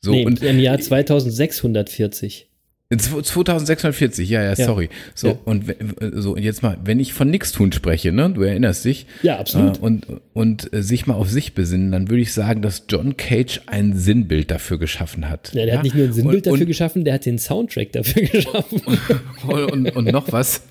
So, 0.00 0.12
nee, 0.12 0.26
und 0.26 0.42
im 0.42 0.58
Jahr 0.58 0.78
2640. 0.78 2.48
2640, 2.90 4.30
ja, 4.30 4.44
ja, 4.44 4.54
sorry. 4.54 4.90
So, 5.12 5.28
ja. 5.28 5.38
und 5.44 5.74
so, 6.12 6.36
jetzt 6.36 6.62
mal, 6.62 6.78
wenn 6.84 7.00
ich 7.00 7.12
von 7.12 7.28
nichts 7.28 7.50
tun 7.50 7.72
spreche, 7.72 8.12
ne, 8.12 8.30
du 8.30 8.42
erinnerst 8.42 8.84
dich. 8.84 9.06
Ja, 9.22 9.40
absolut. 9.40 9.78
Äh, 9.78 9.80
und, 9.80 10.06
und 10.34 10.72
äh, 10.72 10.82
sich 10.82 11.04
mal 11.08 11.14
auf 11.14 11.28
sich 11.28 11.54
besinnen, 11.54 11.90
dann 11.90 12.08
würde 12.08 12.22
ich 12.22 12.32
sagen, 12.32 12.62
dass 12.62 12.84
John 12.88 13.16
Cage 13.16 13.62
ein 13.66 13.96
Sinnbild 13.96 14.52
dafür 14.52 14.78
geschaffen 14.78 15.28
hat. 15.28 15.52
Ja, 15.52 15.64
der 15.64 15.66
ja? 15.66 15.74
hat 15.78 15.82
nicht 15.82 15.96
nur 15.96 16.04
ein 16.04 16.12
Sinnbild 16.12 16.46
und, 16.46 16.52
dafür 16.52 16.60
und, 16.60 16.66
geschaffen, 16.68 17.04
der 17.04 17.14
hat 17.14 17.26
den 17.26 17.40
Soundtrack 17.40 17.90
dafür 17.90 18.22
geschaffen. 18.32 18.80
Und, 19.46 19.94
und, 19.94 20.12
noch 20.12 20.32
was, 20.32 20.62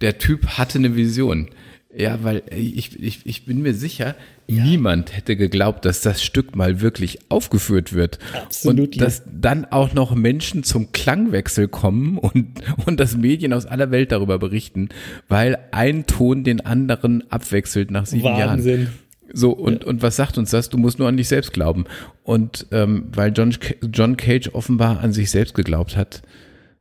der 0.00 0.18
Typ 0.18 0.46
hatte 0.46 0.78
eine 0.78 0.94
Vision. 0.94 1.48
Ja, 1.96 2.18
weil 2.22 2.42
ich, 2.50 3.00
ich, 3.00 3.20
ich 3.24 3.44
bin 3.44 3.62
mir 3.62 3.72
sicher, 3.74 4.16
ja. 4.48 4.64
niemand 4.64 5.16
hätte 5.16 5.36
geglaubt, 5.36 5.84
dass 5.84 6.00
das 6.00 6.24
Stück 6.24 6.56
mal 6.56 6.80
wirklich 6.80 7.18
aufgeführt 7.28 7.92
wird. 7.92 8.18
Absolut. 8.32 8.94
Und 8.94 9.00
dass 9.00 9.22
dann 9.32 9.64
auch 9.66 9.94
noch 9.94 10.14
Menschen 10.14 10.64
zum 10.64 10.90
Klangwechsel 10.90 11.68
kommen 11.68 12.18
und, 12.18 12.62
und 12.86 12.98
das 12.98 13.16
Medien 13.16 13.52
aus 13.52 13.66
aller 13.66 13.90
Welt 13.92 14.10
darüber 14.10 14.38
berichten, 14.38 14.88
weil 15.28 15.58
ein 15.70 16.06
Ton 16.06 16.42
den 16.42 16.60
anderen 16.60 17.30
abwechselt 17.30 17.90
nach 17.90 18.06
sieben 18.06 18.24
Wahnsinn. 18.24 18.80
Jahren. 18.80 18.92
So, 19.32 19.52
und, 19.52 19.82
ja. 19.82 19.88
und 19.88 20.02
was 20.02 20.16
sagt 20.16 20.36
uns 20.36 20.50
das? 20.50 20.70
Du 20.70 20.78
musst 20.78 20.98
nur 20.98 21.08
an 21.08 21.16
dich 21.16 21.28
selbst 21.28 21.52
glauben. 21.52 21.84
Und 22.24 22.66
ähm, 22.72 23.06
weil 23.12 23.32
John, 23.32 23.54
John 23.92 24.16
Cage 24.16 24.50
offenbar 24.52 25.00
an 25.00 25.12
sich 25.12 25.30
selbst 25.30 25.54
geglaubt 25.54 25.96
hat, 25.96 26.22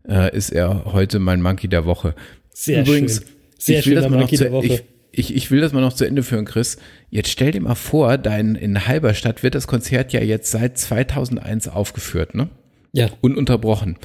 äh, 0.07 0.35
ist 0.35 0.51
er 0.51 0.85
heute 0.85 1.19
mein 1.19 1.41
Monkey 1.41 1.67
der 1.67 1.85
Woche. 1.85 2.15
Sehr 2.51 2.81
Übrigens, 2.81 3.17
schön. 3.17 3.25
Sehr 3.57 3.79
ich 3.79 3.85
will 3.87 4.01
schöner 4.01 4.09
Monkey 4.09 4.37
der 4.37 4.51
Woche. 4.51 4.65
Ich, 4.65 4.83
ich, 5.15 5.35
ich 5.35 5.51
will 5.51 5.61
das 5.61 5.71
mal 5.73 5.81
noch 5.81 5.93
zu 5.93 6.05
Ende 6.05 6.23
führen, 6.23 6.45
Chris. 6.45 6.77
Jetzt 7.09 7.29
stell 7.29 7.51
dir 7.51 7.61
mal 7.61 7.75
vor, 7.75 8.17
dein, 8.17 8.55
in 8.55 8.87
Halberstadt 8.87 9.43
wird 9.43 9.53
das 9.53 9.67
Konzert 9.67 10.11
ja 10.11 10.21
jetzt 10.21 10.51
seit 10.51 10.77
2001 10.77 11.67
aufgeführt, 11.67 12.33
ne? 12.33 12.49
Ja. 12.93 13.09
Ununterbrochen. 13.21 13.97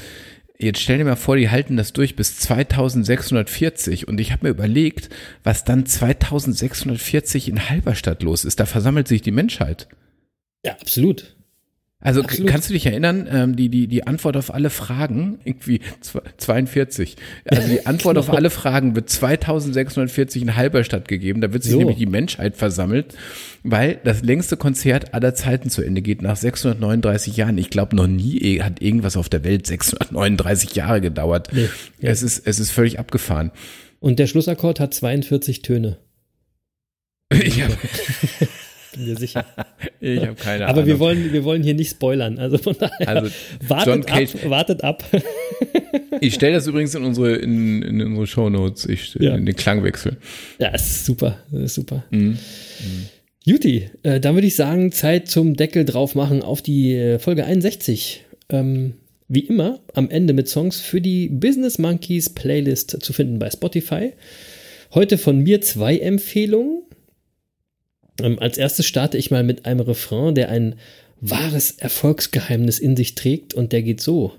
Jetzt 0.58 0.80
stell 0.80 0.98
dir 0.98 1.04
mal 1.04 1.16
vor, 1.16 1.36
die 1.36 1.48
halten 1.48 1.76
das 1.76 1.92
durch 1.92 2.14
bis 2.14 2.38
2640 2.40 4.06
und 4.06 4.20
ich 4.20 4.32
habe 4.32 4.46
mir 4.46 4.50
überlegt, 4.50 5.08
was 5.44 5.64
dann 5.64 5.86
2640 5.86 7.48
in 7.48 7.70
Halberstadt 7.70 8.22
los 8.22 8.44
ist. 8.44 8.60
Da 8.60 8.66
versammelt 8.66 9.08
sich 9.08 9.22
die 9.22 9.30
Menschheit. 9.30 9.88
Ja, 10.64 10.72
absolut. 10.72 11.36
Also 12.00 12.22
Absolut. 12.22 12.48
kannst 12.48 12.68
du 12.70 12.74
dich 12.74 12.86
erinnern, 12.86 13.28
ähm, 13.28 13.56
die, 13.56 13.68
die, 13.68 13.88
die 13.88 14.06
Antwort 14.06 14.36
auf 14.36 14.54
alle 14.54 14.70
Fragen, 14.70 15.40
irgendwie 15.42 15.80
42. 16.36 17.16
Also 17.44 17.68
die 17.68 17.86
Antwort 17.86 18.14
genau. 18.14 18.28
auf 18.28 18.32
alle 18.32 18.50
Fragen 18.50 18.94
wird 18.94 19.10
2640 19.10 20.42
in 20.42 20.54
Halberstadt 20.54 21.08
gegeben. 21.08 21.40
Da 21.40 21.52
wird 21.52 21.64
sich 21.64 21.72
so. 21.72 21.78
nämlich 21.78 21.96
die 21.96 22.06
Menschheit 22.06 22.56
versammelt, 22.56 23.16
weil 23.64 23.98
das 24.04 24.22
längste 24.22 24.56
Konzert 24.56 25.12
aller 25.12 25.34
Zeiten 25.34 25.70
zu 25.70 25.82
Ende 25.82 26.00
geht 26.00 26.22
nach 26.22 26.36
639 26.36 27.36
Jahren. 27.36 27.58
Ich 27.58 27.68
glaube, 27.68 27.96
noch 27.96 28.06
nie 28.06 28.60
hat 28.62 28.80
irgendwas 28.80 29.16
auf 29.16 29.28
der 29.28 29.42
Welt 29.42 29.66
639 29.66 30.76
Jahre 30.76 31.00
gedauert. 31.00 31.48
Nee. 31.52 31.68
Ja. 31.98 32.10
Es, 32.10 32.22
ist, 32.22 32.46
es 32.46 32.60
ist 32.60 32.70
völlig 32.70 33.00
abgefahren. 33.00 33.50
Und 33.98 34.20
der 34.20 34.28
Schlussakkord 34.28 34.78
hat 34.78 34.94
42 34.94 35.62
Töne. 35.62 35.98
Ja. 37.32 37.66
bin 38.92 39.06
mir 39.06 39.16
sicher. 39.16 39.44
ich 40.00 40.20
habe 40.20 40.34
keine 40.34 40.64
Aber 40.64 40.72
Ahnung. 40.72 40.82
Aber 40.82 40.86
wir 40.86 40.98
wollen, 40.98 41.32
wir 41.32 41.44
wollen 41.44 41.62
hier 41.62 41.74
nicht 41.74 41.90
spoilern. 41.90 42.38
Also 42.38 42.58
von 42.58 42.76
daher, 42.78 43.08
also 43.08 43.30
wartet, 43.68 44.06
Cage, 44.06 44.34
ab, 44.34 44.50
wartet 44.50 44.84
ab. 44.84 45.04
ich 46.20 46.34
stelle 46.34 46.54
das 46.54 46.66
übrigens 46.66 46.94
in 46.94 47.04
unsere, 47.04 47.36
in, 47.36 47.82
in 47.82 48.00
unsere 48.02 48.26
Shownotes, 48.26 48.86
ich, 48.86 49.14
ja. 49.14 49.34
in 49.34 49.46
den 49.46 49.56
Klangwechsel. 49.56 50.16
Ja, 50.58 50.68
ist 50.68 51.04
super. 51.04 51.38
Ist 51.52 51.74
super. 51.74 52.04
Mhm. 52.10 52.20
Mhm. 52.20 52.38
Juti, 53.44 53.88
äh, 54.02 54.20
dann 54.20 54.34
würde 54.34 54.46
ich 54.46 54.56
sagen, 54.56 54.92
Zeit 54.92 55.28
zum 55.28 55.54
Deckel 55.54 55.84
drauf 55.84 56.14
machen 56.14 56.42
auf 56.42 56.60
die 56.60 56.94
äh, 56.94 57.18
Folge 57.18 57.46
61. 57.46 58.24
Ähm, 58.50 58.94
wie 59.28 59.40
immer 59.40 59.80
am 59.94 60.10
Ende 60.10 60.32
mit 60.32 60.48
Songs 60.48 60.80
für 60.80 61.00
die 61.00 61.28
Business 61.28 61.78
Monkeys 61.78 62.30
Playlist 62.30 63.02
zu 63.02 63.12
finden 63.12 63.38
bei 63.38 63.50
Spotify. 63.50 64.12
Heute 64.94 65.18
von 65.18 65.38
mir 65.38 65.60
zwei 65.60 65.98
Empfehlungen. 65.98 66.82
Ähm, 68.20 68.38
als 68.38 68.58
erstes 68.58 68.86
starte 68.86 69.18
ich 69.18 69.30
mal 69.30 69.44
mit 69.44 69.66
einem 69.66 69.80
Refrain, 69.80 70.34
der 70.34 70.50
ein 70.50 70.76
wahres 71.20 71.72
Erfolgsgeheimnis 71.72 72.78
in 72.78 72.96
sich 72.96 73.14
trägt 73.14 73.54
und 73.54 73.72
der 73.72 73.82
geht 73.82 74.00
so. 74.00 74.32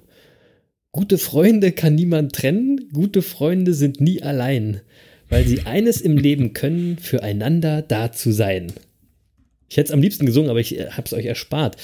Gute 0.91 1.17
Freunde 1.17 1.71
kann 1.71 1.95
niemand 1.95 2.34
trennen, 2.34 2.89
gute 2.93 3.21
Freunde 3.21 3.73
sind 3.73 4.01
nie 4.01 4.23
allein, 4.23 4.82
weil 5.30 5.45
sie 5.45 5.61
eines 5.61 6.01
im 6.01 6.17
Leben 6.17 6.53
können, 6.53 6.97
füreinander 6.97 7.82
da 7.82 8.11
zu 8.11 8.32
sein. 8.32 8.73
Ich 9.69 9.77
hätte 9.77 9.89
es 9.89 9.93
am 9.93 10.01
liebsten 10.01 10.25
gesungen, 10.25 10.49
aber 10.49 10.59
ich 10.59 10.80
äh, 10.80 10.89
habe 10.89 11.03
es 11.05 11.13
euch 11.13 11.25
erspart. 11.25 11.77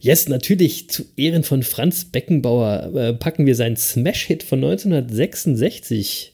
Yes, 0.00 0.28
natürlich 0.28 0.90
zu 0.90 1.04
Ehren 1.16 1.44
von 1.44 1.62
Franz 1.62 2.04
Beckenbauer 2.04 2.92
äh, 2.94 3.12
packen 3.14 3.46
wir 3.46 3.54
seinen 3.54 3.76
Smash-Hit 3.76 4.42
von 4.42 4.58
1966. 4.58 6.32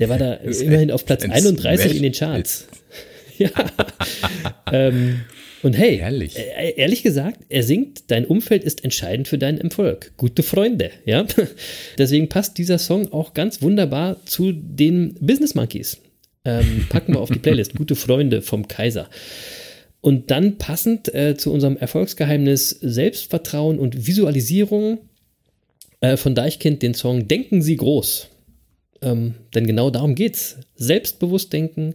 Der 0.00 0.08
war 0.08 0.18
da 0.18 0.34
immerhin 0.34 0.90
auf 0.90 1.06
Platz 1.06 1.24
31 1.24 1.96
in 1.96 2.02
den 2.02 2.12
Charts. 2.12 2.66
ja. 3.38 3.50
ähm, 4.72 5.20
und 5.62 5.72
hey, 5.72 5.96
ehrlich. 5.96 6.36
Äh, 6.36 6.74
ehrlich 6.76 7.02
gesagt, 7.02 7.40
er 7.48 7.62
singt, 7.62 8.10
dein 8.10 8.26
Umfeld 8.26 8.64
ist 8.64 8.84
entscheidend 8.84 9.28
für 9.28 9.38
deinen 9.38 9.58
Erfolg. 9.58 10.12
Gute 10.18 10.42
Freunde, 10.42 10.90
ja. 11.06 11.26
Deswegen 11.98 12.28
passt 12.28 12.58
dieser 12.58 12.78
Song 12.78 13.12
auch 13.12 13.32
ganz 13.32 13.62
wunderbar 13.62 14.24
zu 14.26 14.52
den 14.52 15.14
Business 15.20 15.54
Monkeys. 15.54 16.02
Ähm, 16.44 16.86
packen 16.90 17.14
wir 17.14 17.20
auf 17.20 17.30
die 17.30 17.38
Playlist. 17.38 17.74
Gute 17.76 17.94
Freunde 17.94 18.42
vom 18.42 18.68
Kaiser. 18.68 19.08
Und 20.02 20.30
dann 20.30 20.58
passend 20.58 21.14
äh, 21.14 21.34
zu 21.34 21.50
unserem 21.50 21.78
Erfolgsgeheimnis 21.78 22.68
Selbstvertrauen 22.68 23.78
und 23.78 24.06
Visualisierung 24.06 24.98
äh, 26.00 26.18
von 26.18 26.34
Deichkind 26.34 26.82
den 26.82 26.92
Song 26.92 27.26
Denken 27.26 27.62
Sie 27.62 27.76
groß. 27.76 28.28
Ähm, 29.00 29.36
denn 29.54 29.66
genau 29.66 29.88
darum 29.88 30.14
geht's. 30.14 30.58
Selbstbewusst 30.74 31.54
denken, 31.54 31.94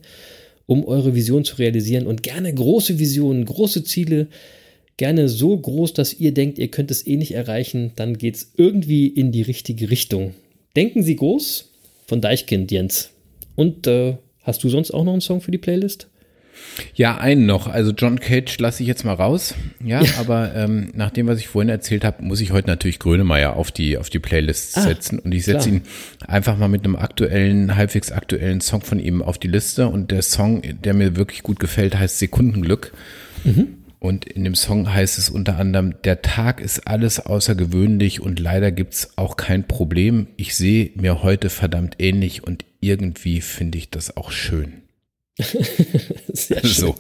um 0.70 0.86
eure 0.86 1.16
Vision 1.16 1.44
zu 1.44 1.56
realisieren 1.56 2.06
und 2.06 2.22
gerne 2.22 2.54
große 2.54 3.00
Visionen, 3.00 3.44
große 3.44 3.84
Ziele, 3.84 4.28
gerne 4.98 5.28
so 5.28 5.58
groß, 5.58 5.94
dass 5.94 6.14
ihr 6.14 6.32
denkt, 6.32 6.60
ihr 6.60 6.68
könnt 6.68 6.92
es 6.92 7.08
eh 7.08 7.16
nicht 7.16 7.32
erreichen, 7.32 7.92
dann 7.96 8.20
geht 8.20 8.36
es 8.36 8.52
irgendwie 8.56 9.08
in 9.08 9.32
die 9.32 9.42
richtige 9.42 9.90
Richtung. 9.90 10.36
Denken 10.76 11.02
Sie 11.02 11.16
groß 11.16 11.72
von 12.06 12.22
Deichkind, 12.22 12.72
Jens. 12.72 13.10
Und 13.56 13.88
äh, 13.88 14.18
hast 14.44 14.64
du 14.64 14.70
sonst 14.70 14.92
auch 14.92 15.04
noch 15.04 15.14
einen 15.14 15.22
Song 15.22 15.42
für 15.42 15.50
die 15.50 15.58
Playlist? 15.58 16.08
Ja, 16.96 17.18
einen 17.18 17.46
noch. 17.46 17.68
Also 17.68 17.92
John 17.92 18.20
Cage 18.20 18.58
lasse 18.60 18.84
ich 18.84 18.88
jetzt 18.88 19.04
mal 19.04 19.14
raus. 19.14 19.54
Ja, 19.84 20.02
ja. 20.02 20.12
aber 20.20 20.54
ähm, 20.56 20.90
nach 20.94 21.12
dem, 21.12 21.28
was 21.28 21.40
ich 21.40 21.48
vorhin 21.48 21.70
erzählt 21.70 22.04
habe, 22.04 22.24
muss 22.24 22.42
ich 22.42 22.52
heute 22.52 22.68
natürlich 22.68 23.00
Grönemeyer 23.00 23.56
auf 23.56 23.72
die, 23.72 23.98
auf 23.98 24.10
die 24.10 24.20
Playlist 24.20 24.78
ah, 24.78 24.82
setzen. 24.82 25.20
Und 25.20 25.34
ich 25.34 25.46
setze 25.46 25.70
ihn 25.70 25.82
einfach 26.28 26.58
mal 26.58 26.68
mit 26.68 26.84
einem 26.84 26.96
aktuellen, 26.96 27.76
halbwegs 27.76 28.12
aktuellen 28.12 28.62
Song 28.62 28.82
von 28.82 29.00
ihm 29.00 29.22
auf 29.22 29.38
die 29.38 29.48
Liste. 29.48 29.88
Und 29.88 30.12
der 30.12 30.22
Song, 30.22 30.62
der 30.84 30.94
mir 30.94 31.16
wirklich 31.16 31.44
gut 31.44 31.60
gefällt, 31.60 31.98
heißt 31.98 32.20
Sekundenglück. 32.20 32.94
Mhm. 33.44 33.76
Und 34.00 34.26
in 34.26 34.46
dem 34.46 34.56
Song 34.56 34.94
heißt 34.94 35.18
es 35.18 35.30
unter 35.30 35.58
anderem, 35.58 36.02
der 36.04 36.22
Tag 36.22 36.62
ist 36.62 36.88
alles 36.88 37.20
außergewöhnlich 37.20 38.22
und 38.22 38.40
leider 38.40 38.72
gibt's 38.72 39.18
auch 39.18 39.36
kein 39.36 39.68
Problem. 39.68 40.28
Ich 40.38 40.56
sehe 40.56 40.92
mir 40.96 41.22
heute 41.22 41.50
verdammt 41.50 41.96
ähnlich 42.00 42.44
und 42.44 42.64
irgendwie 42.80 43.42
finde 43.42 43.78
ich 43.78 43.90
das 43.90 44.16
auch 44.16 44.32
schön. 44.32 44.84
Sehr 46.34 46.60
schön. 46.62 46.70
So, 46.70 46.96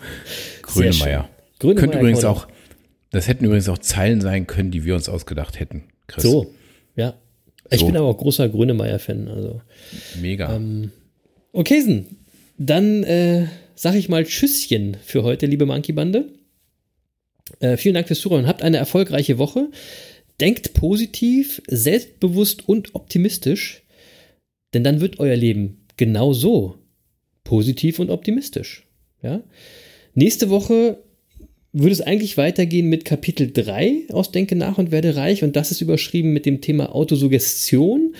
Grönemeyer. 0.61 1.29
Könnte 1.59 1.99
übrigens 1.99 2.23
auch, 2.23 2.47
das 3.11 3.27
hätten 3.27 3.45
übrigens 3.45 3.67
auch 3.69 3.77
Zeilen 3.77 4.21
sein 4.21 4.47
können, 4.47 4.71
die 4.71 4.85
wir 4.85 4.95
uns 4.95 5.09
ausgedacht 5.09 5.59
hätten. 5.59 5.83
Chris. 6.07 6.23
So, 6.23 6.53
ja. 6.95 7.15
Ich 7.69 7.81
so. 7.81 7.85
bin 7.85 7.97
aber 7.97 8.07
auch 8.07 8.17
großer 8.17 8.49
Grönemeyer-Fan. 8.49 9.27
Also. 9.27 9.61
Mega. 10.19 10.55
Ähm, 10.55 10.91
okay, 11.51 12.05
dann 12.57 13.03
äh, 13.03 13.47
sage 13.75 13.97
ich 13.97 14.09
mal 14.09 14.25
Tschüsschen 14.25 14.97
für 15.03 15.23
heute, 15.23 15.45
liebe 15.45 15.65
Monkey-Bande. 15.65 16.25
Äh, 17.59 17.77
vielen 17.77 17.95
Dank 17.95 18.07
fürs 18.07 18.21
Zuhören. 18.21 18.47
Habt 18.47 18.63
eine 18.63 18.77
erfolgreiche 18.77 19.37
Woche. 19.37 19.69
Denkt 20.39 20.73
positiv, 20.73 21.61
selbstbewusst 21.67 22.67
und 22.67 22.95
optimistisch, 22.95 23.83
denn 24.73 24.85
dann 24.85 25.01
wird 25.01 25.19
euer 25.19 25.35
Leben 25.35 25.85
genau 25.97 26.31
so 26.31 26.78
positiv 27.49 27.97
und 27.97 28.11
optimistisch. 28.11 28.85
Ja? 29.23 29.41
Nächste 30.13 30.51
Woche 30.51 30.99
würde 31.73 31.93
es 31.93 32.01
eigentlich 32.01 32.37
weitergehen 32.37 32.89
mit 32.89 33.05
Kapitel 33.05 33.51
3 33.51 34.09
aus 34.09 34.31
Denke 34.31 34.55
nach 34.55 34.77
und 34.77 34.91
werde 34.91 35.15
reich 35.15 35.43
und 35.43 35.55
das 35.55 35.71
ist 35.71 35.81
überschrieben 35.81 36.31
mit 36.31 36.45
dem 36.45 36.61
Thema 36.61 36.93
Autosuggestion. 36.93 38.13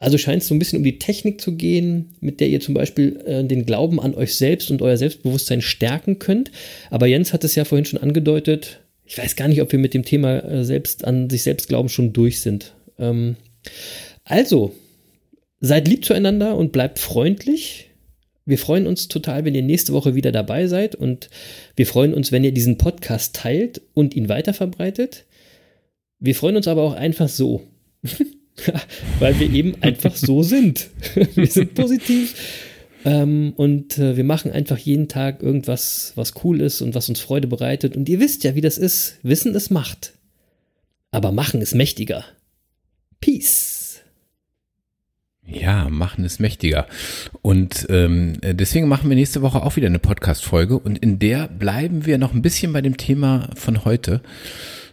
Also 0.00 0.18
scheint 0.18 0.42
es 0.42 0.48
so 0.48 0.54
ein 0.56 0.58
bisschen 0.58 0.78
um 0.78 0.84
die 0.84 0.98
Technik 0.98 1.40
zu 1.40 1.54
gehen, 1.54 2.16
mit 2.20 2.40
der 2.40 2.48
ihr 2.48 2.58
zum 2.58 2.74
Beispiel 2.74 3.22
äh, 3.24 3.44
den 3.44 3.66
Glauben 3.66 4.00
an 4.00 4.16
euch 4.16 4.34
selbst 4.34 4.72
und 4.72 4.82
euer 4.82 4.96
Selbstbewusstsein 4.96 5.62
stärken 5.62 6.18
könnt. 6.18 6.50
Aber 6.90 7.06
Jens 7.06 7.32
hat 7.32 7.44
es 7.44 7.54
ja 7.54 7.64
vorhin 7.64 7.84
schon 7.84 8.00
angedeutet. 8.00 8.80
Ich 9.04 9.16
weiß 9.16 9.36
gar 9.36 9.46
nicht, 9.46 9.62
ob 9.62 9.70
wir 9.70 9.78
mit 9.78 9.94
dem 9.94 10.04
Thema 10.04 10.40
äh, 10.40 10.64
selbst 10.64 11.04
an 11.04 11.30
sich 11.30 11.44
selbst 11.44 11.68
glauben 11.68 11.88
schon 11.88 12.12
durch 12.12 12.40
sind. 12.40 12.74
Ähm, 12.98 13.36
also, 14.24 14.74
seid 15.60 15.86
lieb 15.86 16.04
zueinander 16.04 16.56
und 16.56 16.72
bleibt 16.72 16.98
freundlich. 16.98 17.89
Wir 18.46 18.58
freuen 18.58 18.86
uns 18.86 19.08
total, 19.08 19.44
wenn 19.44 19.54
ihr 19.54 19.62
nächste 19.62 19.92
Woche 19.92 20.14
wieder 20.14 20.32
dabei 20.32 20.66
seid 20.66 20.94
und 20.94 21.30
wir 21.76 21.86
freuen 21.86 22.14
uns, 22.14 22.32
wenn 22.32 22.44
ihr 22.44 22.52
diesen 22.52 22.78
Podcast 22.78 23.36
teilt 23.36 23.82
und 23.94 24.14
ihn 24.14 24.28
weiterverbreitet. 24.28 25.24
Wir 26.18 26.34
freuen 26.34 26.56
uns 26.56 26.68
aber 26.68 26.82
auch 26.82 26.94
einfach 26.94 27.28
so, 27.28 27.62
weil 29.18 29.38
wir 29.38 29.50
eben 29.52 29.82
einfach 29.82 30.16
so 30.16 30.42
sind. 30.42 30.88
wir 31.34 31.46
sind 31.46 31.74
positiv 31.74 32.34
ähm, 33.04 33.54
und 33.56 33.98
äh, 33.98 34.16
wir 34.16 34.24
machen 34.24 34.52
einfach 34.52 34.78
jeden 34.78 35.08
Tag 35.08 35.42
irgendwas, 35.42 36.12
was 36.16 36.34
cool 36.44 36.60
ist 36.60 36.82
und 36.82 36.94
was 36.94 37.08
uns 37.08 37.20
Freude 37.20 37.46
bereitet. 37.48 37.96
Und 37.96 38.08
ihr 38.08 38.20
wisst 38.20 38.44
ja, 38.44 38.54
wie 38.54 38.60
das 38.60 38.78
ist. 38.78 39.18
Wissen 39.22 39.54
ist 39.54 39.70
Macht. 39.70 40.14
Aber 41.10 41.32
machen 41.32 41.62
ist 41.62 41.74
mächtiger. 41.74 42.24
Peace. 43.20 43.79
Ja, 45.52 45.88
machen 45.88 46.24
ist 46.24 46.40
mächtiger. 46.40 46.86
Und 47.42 47.86
ähm, 47.90 48.34
deswegen 48.42 48.88
machen 48.88 49.08
wir 49.08 49.16
nächste 49.16 49.42
Woche 49.42 49.62
auch 49.62 49.76
wieder 49.76 49.86
eine 49.86 49.98
Podcast-Folge 49.98 50.78
und 50.78 50.98
in 50.98 51.18
der 51.18 51.48
bleiben 51.48 52.06
wir 52.06 52.18
noch 52.18 52.34
ein 52.34 52.42
bisschen 52.42 52.72
bei 52.72 52.82
dem 52.82 52.96
Thema 52.96 53.50
von 53.54 53.84
heute. 53.84 54.20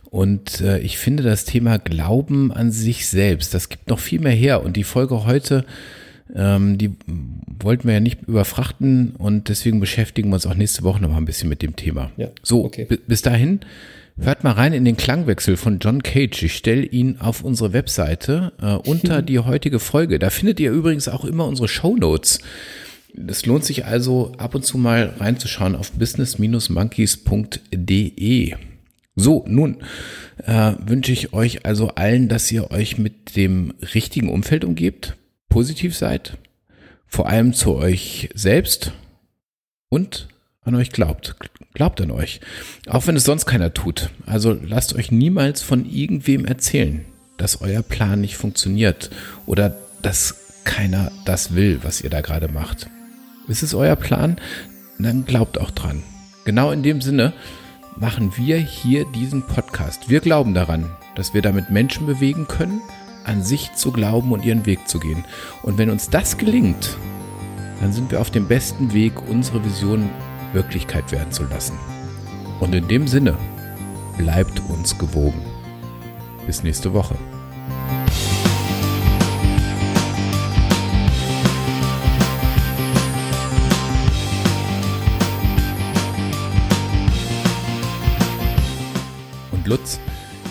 Und 0.10 0.62
äh, 0.62 0.80
ich 0.80 0.98
finde 0.98 1.24
das 1.24 1.46
Thema 1.46 1.78
Glauben 1.80 2.52
an 2.52 2.72
sich 2.72 3.08
selbst, 3.08 3.54
das 3.54 3.70
gibt 3.70 3.90
noch 3.90 4.00
viel 4.00 4.20
mehr 4.20 4.32
her. 4.32 4.64
Und 4.64 4.78
die 4.78 4.84
Folge 4.84 5.26
heute, 5.26 5.66
ähm, 6.34 6.78
die 6.78 6.92
wollten 7.60 7.88
wir 7.88 7.96
ja 7.96 8.00
nicht 8.00 8.24
überfrachten 8.24 9.12
und 9.18 9.50
deswegen 9.50 9.80
beschäftigen 9.80 10.30
wir 10.30 10.36
uns 10.36 10.46
auch 10.46 10.56
nächste 10.56 10.84
Woche 10.84 11.02
noch 11.02 11.10
mal 11.10 11.18
ein 11.18 11.26
bisschen 11.26 11.50
mit 11.50 11.62
dem 11.62 11.76
Thema. 11.76 12.12
Ja, 12.18 12.30
so, 12.42 12.66
okay. 12.66 12.88
bis 13.08 13.22
dahin 13.22 13.60
Hört 14.20 14.44
mal 14.44 14.54
rein 14.54 14.74
in 14.74 14.84
den 14.84 14.98
Klangwechsel 14.98 15.58
von 15.58 15.78
John 15.80 16.02
Cage. 16.02 16.42
Ich 16.44 16.56
stelle 16.56 16.84
ihn 16.84 17.18
auf 17.20 17.44
unsere 17.44 17.72
Webseite 17.72 18.52
äh, 18.60 18.74
unter 18.90 19.22
die 19.22 19.38
heutige 19.40 19.78
Folge. 19.80 20.18
Da 20.18 20.32
findet 20.32 20.60
ihr 20.60 20.72
übrigens 20.72 21.08
auch 21.08 21.24
immer 21.24 21.46
unsere 21.46 21.68
Show 21.68 21.96
Notes. 21.96 22.40
Es 23.28 23.46
lohnt 23.46 23.64
sich 23.64 23.86
also 23.86 24.32
ab 24.38 24.56
und 24.56 24.66
zu 24.66 24.80
mal 24.80 25.14
reinzuschauen 25.20 25.76
auf 25.76 25.92
business-monkeys.de. 25.92 28.56
So, 29.16 29.46
nun 29.48 29.78
äh, 30.46 30.74
wünsche 30.86 31.12
ich 31.12 31.34
euch 31.34 31.66
also 31.66 31.90
allen, 31.90 32.28
dass 32.28 32.52
ihr 32.52 32.72
euch 32.72 32.98
mit 32.98 33.36
dem 33.36 33.76
richtigen 33.94 34.30
Umfeld 34.30 34.66
umgebt, 34.66 35.16
positiv 35.50 35.96
seid, 35.96 36.38
vor 37.06 37.28
allem 37.28 37.54
zu 37.54 37.76
euch 37.76 38.30
selbst 38.34 38.94
und 39.90 40.28
an 40.62 40.74
euch 40.76 40.92
glaubt. 40.92 41.36
Glaubt 41.78 42.02
an 42.02 42.10
euch. 42.10 42.42
Auch 42.88 43.06
wenn 43.06 43.16
es 43.16 43.24
sonst 43.24 43.46
keiner 43.46 43.72
tut. 43.72 44.10
Also 44.26 44.58
lasst 44.66 44.96
euch 44.96 45.12
niemals 45.12 45.62
von 45.62 45.86
irgendwem 45.88 46.44
erzählen, 46.44 47.06
dass 47.38 47.62
euer 47.62 47.84
Plan 47.84 48.20
nicht 48.20 48.36
funktioniert 48.36 49.12
oder 49.46 49.78
dass 50.02 50.64
keiner 50.64 51.12
das 51.26 51.54
will, 51.54 51.82
was 51.84 52.02
ihr 52.02 52.10
da 52.10 52.22
gerade 52.22 52.48
macht. 52.48 52.90
Ist 53.48 53.62
es 53.62 53.76
euer 53.76 53.96
Plan? 53.96 54.38
Dann 54.98 55.26
glaubt 55.26 55.60
auch 55.60 55.70
dran. 55.70 56.02
Genau 56.46 56.72
in 56.72 56.82
dem 56.82 57.00
Sinne 57.00 57.32
machen 57.96 58.34
wir 58.38 58.58
hier 58.58 59.06
diesen 59.14 59.44
Podcast. 59.46 60.10
Wir 60.10 60.20
glauben 60.20 60.56
daran, 60.56 60.90
dass 61.14 61.36
wir 61.36 61.44
damit 61.44 61.70
Menschen 61.70 62.08
bewegen 62.08 62.48
können, 62.48 62.82
an 63.24 63.44
sich 63.44 63.72
zu 63.76 63.92
glauben 63.92 64.32
und 64.32 64.44
ihren 64.44 64.66
Weg 64.66 64.88
zu 64.88 64.98
gehen. 64.98 65.24
Und 65.62 65.78
wenn 65.78 65.92
uns 65.92 66.10
das 66.10 66.40
gelingt, 66.40 66.98
dann 67.82 67.94
sind 67.94 68.10
wir 68.10 68.20
auf 68.20 68.32
dem 68.32 68.48
besten 68.48 68.94
Weg, 68.94 69.30
unsere 69.30 69.64
Vision 69.64 70.10
Wirklichkeit 70.58 71.12
werden 71.12 71.32
zu 71.32 71.44
lassen. 71.44 71.78
Und 72.60 72.74
in 72.74 72.88
dem 72.88 73.08
Sinne, 73.08 73.38
bleibt 74.18 74.60
uns 74.70 74.98
gewogen. 74.98 75.40
Bis 76.48 76.64
nächste 76.64 76.94
Woche. 76.94 77.16
Und 89.52 89.68
Lutz, 89.68 90.00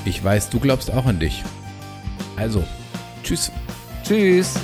ich 0.04 0.22
weiß, 0.22 0.50
du 0.50 0.60
glaubst 0.60 0.92
auch 0.92 1.06
an 1.06 1.18
dich. 1.18 1.42
Also, 2.36 2.62
tschüss. 3.24 3.50
Tschüss. 4.04 4.54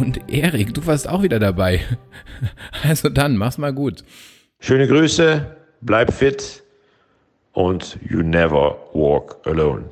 Und 0.00 0.18
Erik, 0.32 0.72
du 0.72 0.86
warst 0.86 1.06
auch 1.06 1.22
wieder 1.22 1.38
dabei. 1.38 1.80
Also 2.82 3.10
dann, 3.10 3.36
mach's 3.36 3.58
mal 3.58 3.74
gut. 3.74 4.02
Schöne 4.58 4.88
Grüße, 4.88 5.44
bleib 5.82 6.10
fit 6.10 6.62
und 7.52 7.98
you 8.08 8.22
never 8.22 8.78
walk 8.94 9.36
alone. 9.44 9.90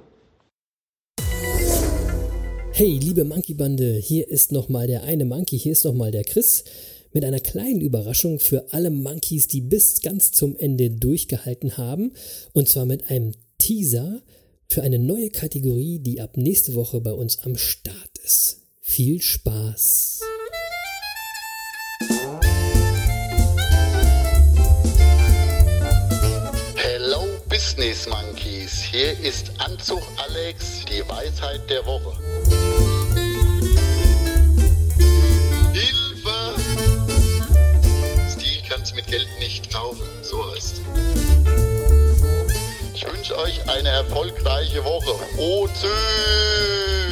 Hey, 2.73 2.99
liebe 2.99 3.25
Monkey-Bande, 3.25 3.97
hier 3.97 4.27
ist 4.29 4.51
nochmal 4.51 4.87
der 4.87 5.03
eine 5.03 5.27
Monkey, 5.27 5.59
hier 5.59 5.73
ist 5.73 5.85
nochmal 5.85 6.11
der 6.11 6.25
Chris 6.25 6.65
mit 7.13 7.25
einer 7.25 7.41
kleinen 7.41 7.83
Überraschung 7.83 8.39
für 8.39 8.73
alle 8.73 8.91
Monkeys, 8.91 9.47
die 9.49 9.61
bis 9.61 10.01
ganz 10.01 10.31
zum 10.31 10.57
Ende 10.57 10.91
durchgehalten 10.91 11.77
haben. 11.77 12.13
Und 12.55 12.69
zwar 12.69 12.87
mit 12.87 13.11
einem 13.11 13.33
Teaser 13.59 14.23
für 14.71 14.83
eine 14.83 14.99
neue 14.99 15.29
Kategorie, 15.29 15.99
die 15.99 16.23
ab 16.23 16.39
nächste 16.39 16.75
Woche 16.75 17.03
bei 17.03 17.13
uns 17.13 17.41
am 17.41 17.59
Start 17.59 18.19
ist. 18.25 18.58
Viel 18.91 19.21
Spaß! 19.21 20.21
Hello 26.75 27.27
Business 27.51 28.09
Monkeys, 28.09 28.81
hier 28.81 29.13
ist 29.21 29.53
Anzug 29.59 30.03
Alex, 30.17 30.87
die 30.87 31.07
Weisheit 31.07 31.69
der 31.69 31.85
Woche. 31.85 32.17
Hilfe! 35.75 36.55
Stil 38.33 38.63
kannst 38.71 38.95
mit 38.97 39.07
Geld 39.07 39.29
nicht 39.39 39.71
kaufen, 39.71 40.09
so 40.23 40.51
heißt. 40.51 40.81
Ich 42.95 43.07
wünsche 43.07 43.37
euch 43.39 43.69
eine 43.69 43.91
erfolgreiche 43.91 44.83
Woche. 44.83 45.15
Oh, 45.37 45.69
tschüss! 45.69 47.08